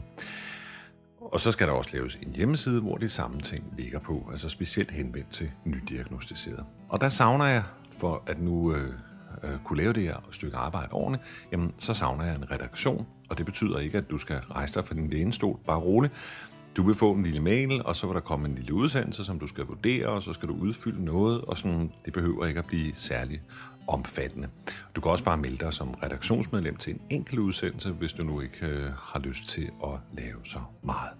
Og 1.20 1.40
så 1.40 1.52
skal 1.52 1.66
der 1.66 1.72
også 1.72 1.90
laves 1.92 2.18
en 2.22 2.34
hjemmeside, 2.34 2.80
hvor 2.80 2.96
de 2.96 3.08
samme 3.08 3.40
ting 3.40 3.74
ligger 3.78 3.98
på, 3.98 4.28
altså 4.32 4.48
specielt 4.48 4.90
henvendt 4.90 5.30
til 5.30 5.50
nydiagnostiseret. 5.64 6.64
Og 6.88 7.00
der 7.00 7.08
savner 7.08 7.44
jeg, 7.44 7.62
for 7.98 8.22
at 8.26 8.40
nu 8.40 8.74
øh, 8.74 8.94
øh, 9.44 9.58
kunne 9.64 9.82
lave 9.82 9.92
det 9.92 10.02
her 10.02 10.16
stykke 10.30 10.56
arbejde 10.56 10.92
ordentligt, 10.92 11.24
jamen 11.52 11.74
så 11.78 11.94
savner 11.94 12.24
jeg 12.24 12.34
en 12.34 12.50
redaktion, 12.50 13.06
og 13.30 13.38
det 13.38 13.46
betyder 13.46 13.78
ikke, 13.78 13.98
at 13.98 14.10
du 14.10 14.18
skal 14.18 14.36
rejse 14.36 14.74
dig 14.74 14.86
fra 14.86 14.94
din 14.94 15.10
lænestol, 15.10 15.58
bare 15.66 15.78
roligt. 15.78 16.14
Du 16.76 16.82
vil 16.82 16.94
få 16.94 17.12
en 17.12 17.22
lille 17.22 17.40
mail, 17.40 17.82
og 17.84 17.96
så 17.96 18.06
vil 18.06 18.14
der 18.14 18.20
komme 18.20 18.48
en 18.48 18.54
lille 18.54 18.74
udsendelse, 18.74 19.24
som 19.24 19.38
du 19.38 19.46
skal 19.46 19.64
vurdere, 19.64 20.06
og 20.06 20.22
så 20.22 20.32
skal 20.32 20.48
du 20.48 20.54
udfylde 20.54 21.04
noget, 21.04 21.40
og 21.40 21.58
sådan, 21.58 21.92
det 22.04 22.12
behøver 22.12 22.46
ikke 22.46 22.58
at 22.58 22.66
blive 22.66 22.92
særlig 22.94 23.42
omfattende. 23.88 24.48
Du 24.94 25.00
kan 25.00 25.10
også 25.10 25.24
bare 25.24 25.36
melde 25.36 25.56
dig 25.56 25.72
som 25.72 25.90
redaktionsmedlem 25.90 26.76
til 26.76 26.94
en 26.94 27.00
enkelt 27.10 27.38
udsendelse, 27.38 27.90
hvis 27.90 28.12
du 28.12 28.22
nu 28.22 28.40
ikke 28.40 28.66
øh, 28.66 28.92
har 28.98 29.20
lyst 29.20 29.48
til 29.48 29.70
at 29.84 29.90
lave 30.12 30.38
så 30.44 30.58
meget. 30.82 31.10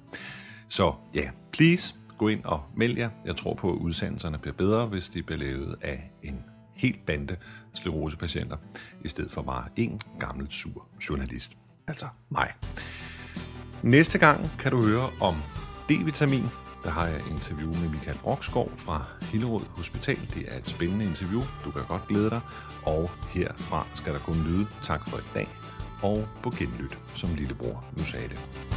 Så 0.68 0.94
ja, 1.14 1.30
please, 1.52 1.94
gå 2.18 2.28
ind 2.28 2.44
og 2.44 2.62
meld 2.76 2.98
jer. 2.98 3.10
Jeg 3.24 3.36
tror 3.36 3.54
på, 3.54 3.72
at 3.72 3.78
udsendelserne 3.78 4.38
bliver 4.38 4.54
bedre, 4.54 4.86
hvis 4.86 5.08
de 5.08 5.22
bliver 5.22 5.38
lavet 5.38 5.76
af 5.82 6.10
en 6.22 6.44
helt 6.74 7.06
bande 7.06 7.36
sklerosepatienter, 7.74 8.56
i 9.04 9.08
stedet 9.08 9.32
for 9.32 9.42
bare 9.42 9.68
en 9.76 10.00
gammel 10.20 10.46
sur 10.50 10.86
journalist. 11.08 11.52
Altså 11.86 12.06
mig. 12.30 12.52
Næste 13.82 14.18
gang 14.18 14.50
kan 14.58 14.72
du 14.72 14.82
høre 14.82 15.10
om 15.20 15.34
D-vitamin. 15.90 16.44
Der 16.84 16.90
har 16.90 17.06
jeg 17.06 17.20
interview 17.30 17.72
med 17.72 17.88
Michael 17.88 18.18
Roksgaard 18.26 18.70
fra 18.76 19.04
Hillerød 19.22 19.64
Hospital. 19.70 20.18
Det 20.34 20.44
er 20.48 20.58
et 20.58 20.68
spændende 20.68 21.04
interview. 21.04 21.42
Du 21.64 21.70
kan 21.70 21.82
godt 21.88 22.08
glæde 22.08 22.30
dig. 22.30 22.40
Og 22.82 23.10
herfra 23.30 23.86
skal 23.94 24.12
der 24.12 24.18
kun 24.18 24.44
lyde 24.46 24.66
tak 24.82 25.08
for 25.08 25.18
i 25.18 25.28
dag. 25.34 25.48
Og 26.02 26.28
på 26.42 26.50
genlyt, 26.50 26.98
som 27.14 27.30
lillebror 27.34 27.84
nu 27.98 28.04
sagde 28.04 28.28
det. 28.28 28.71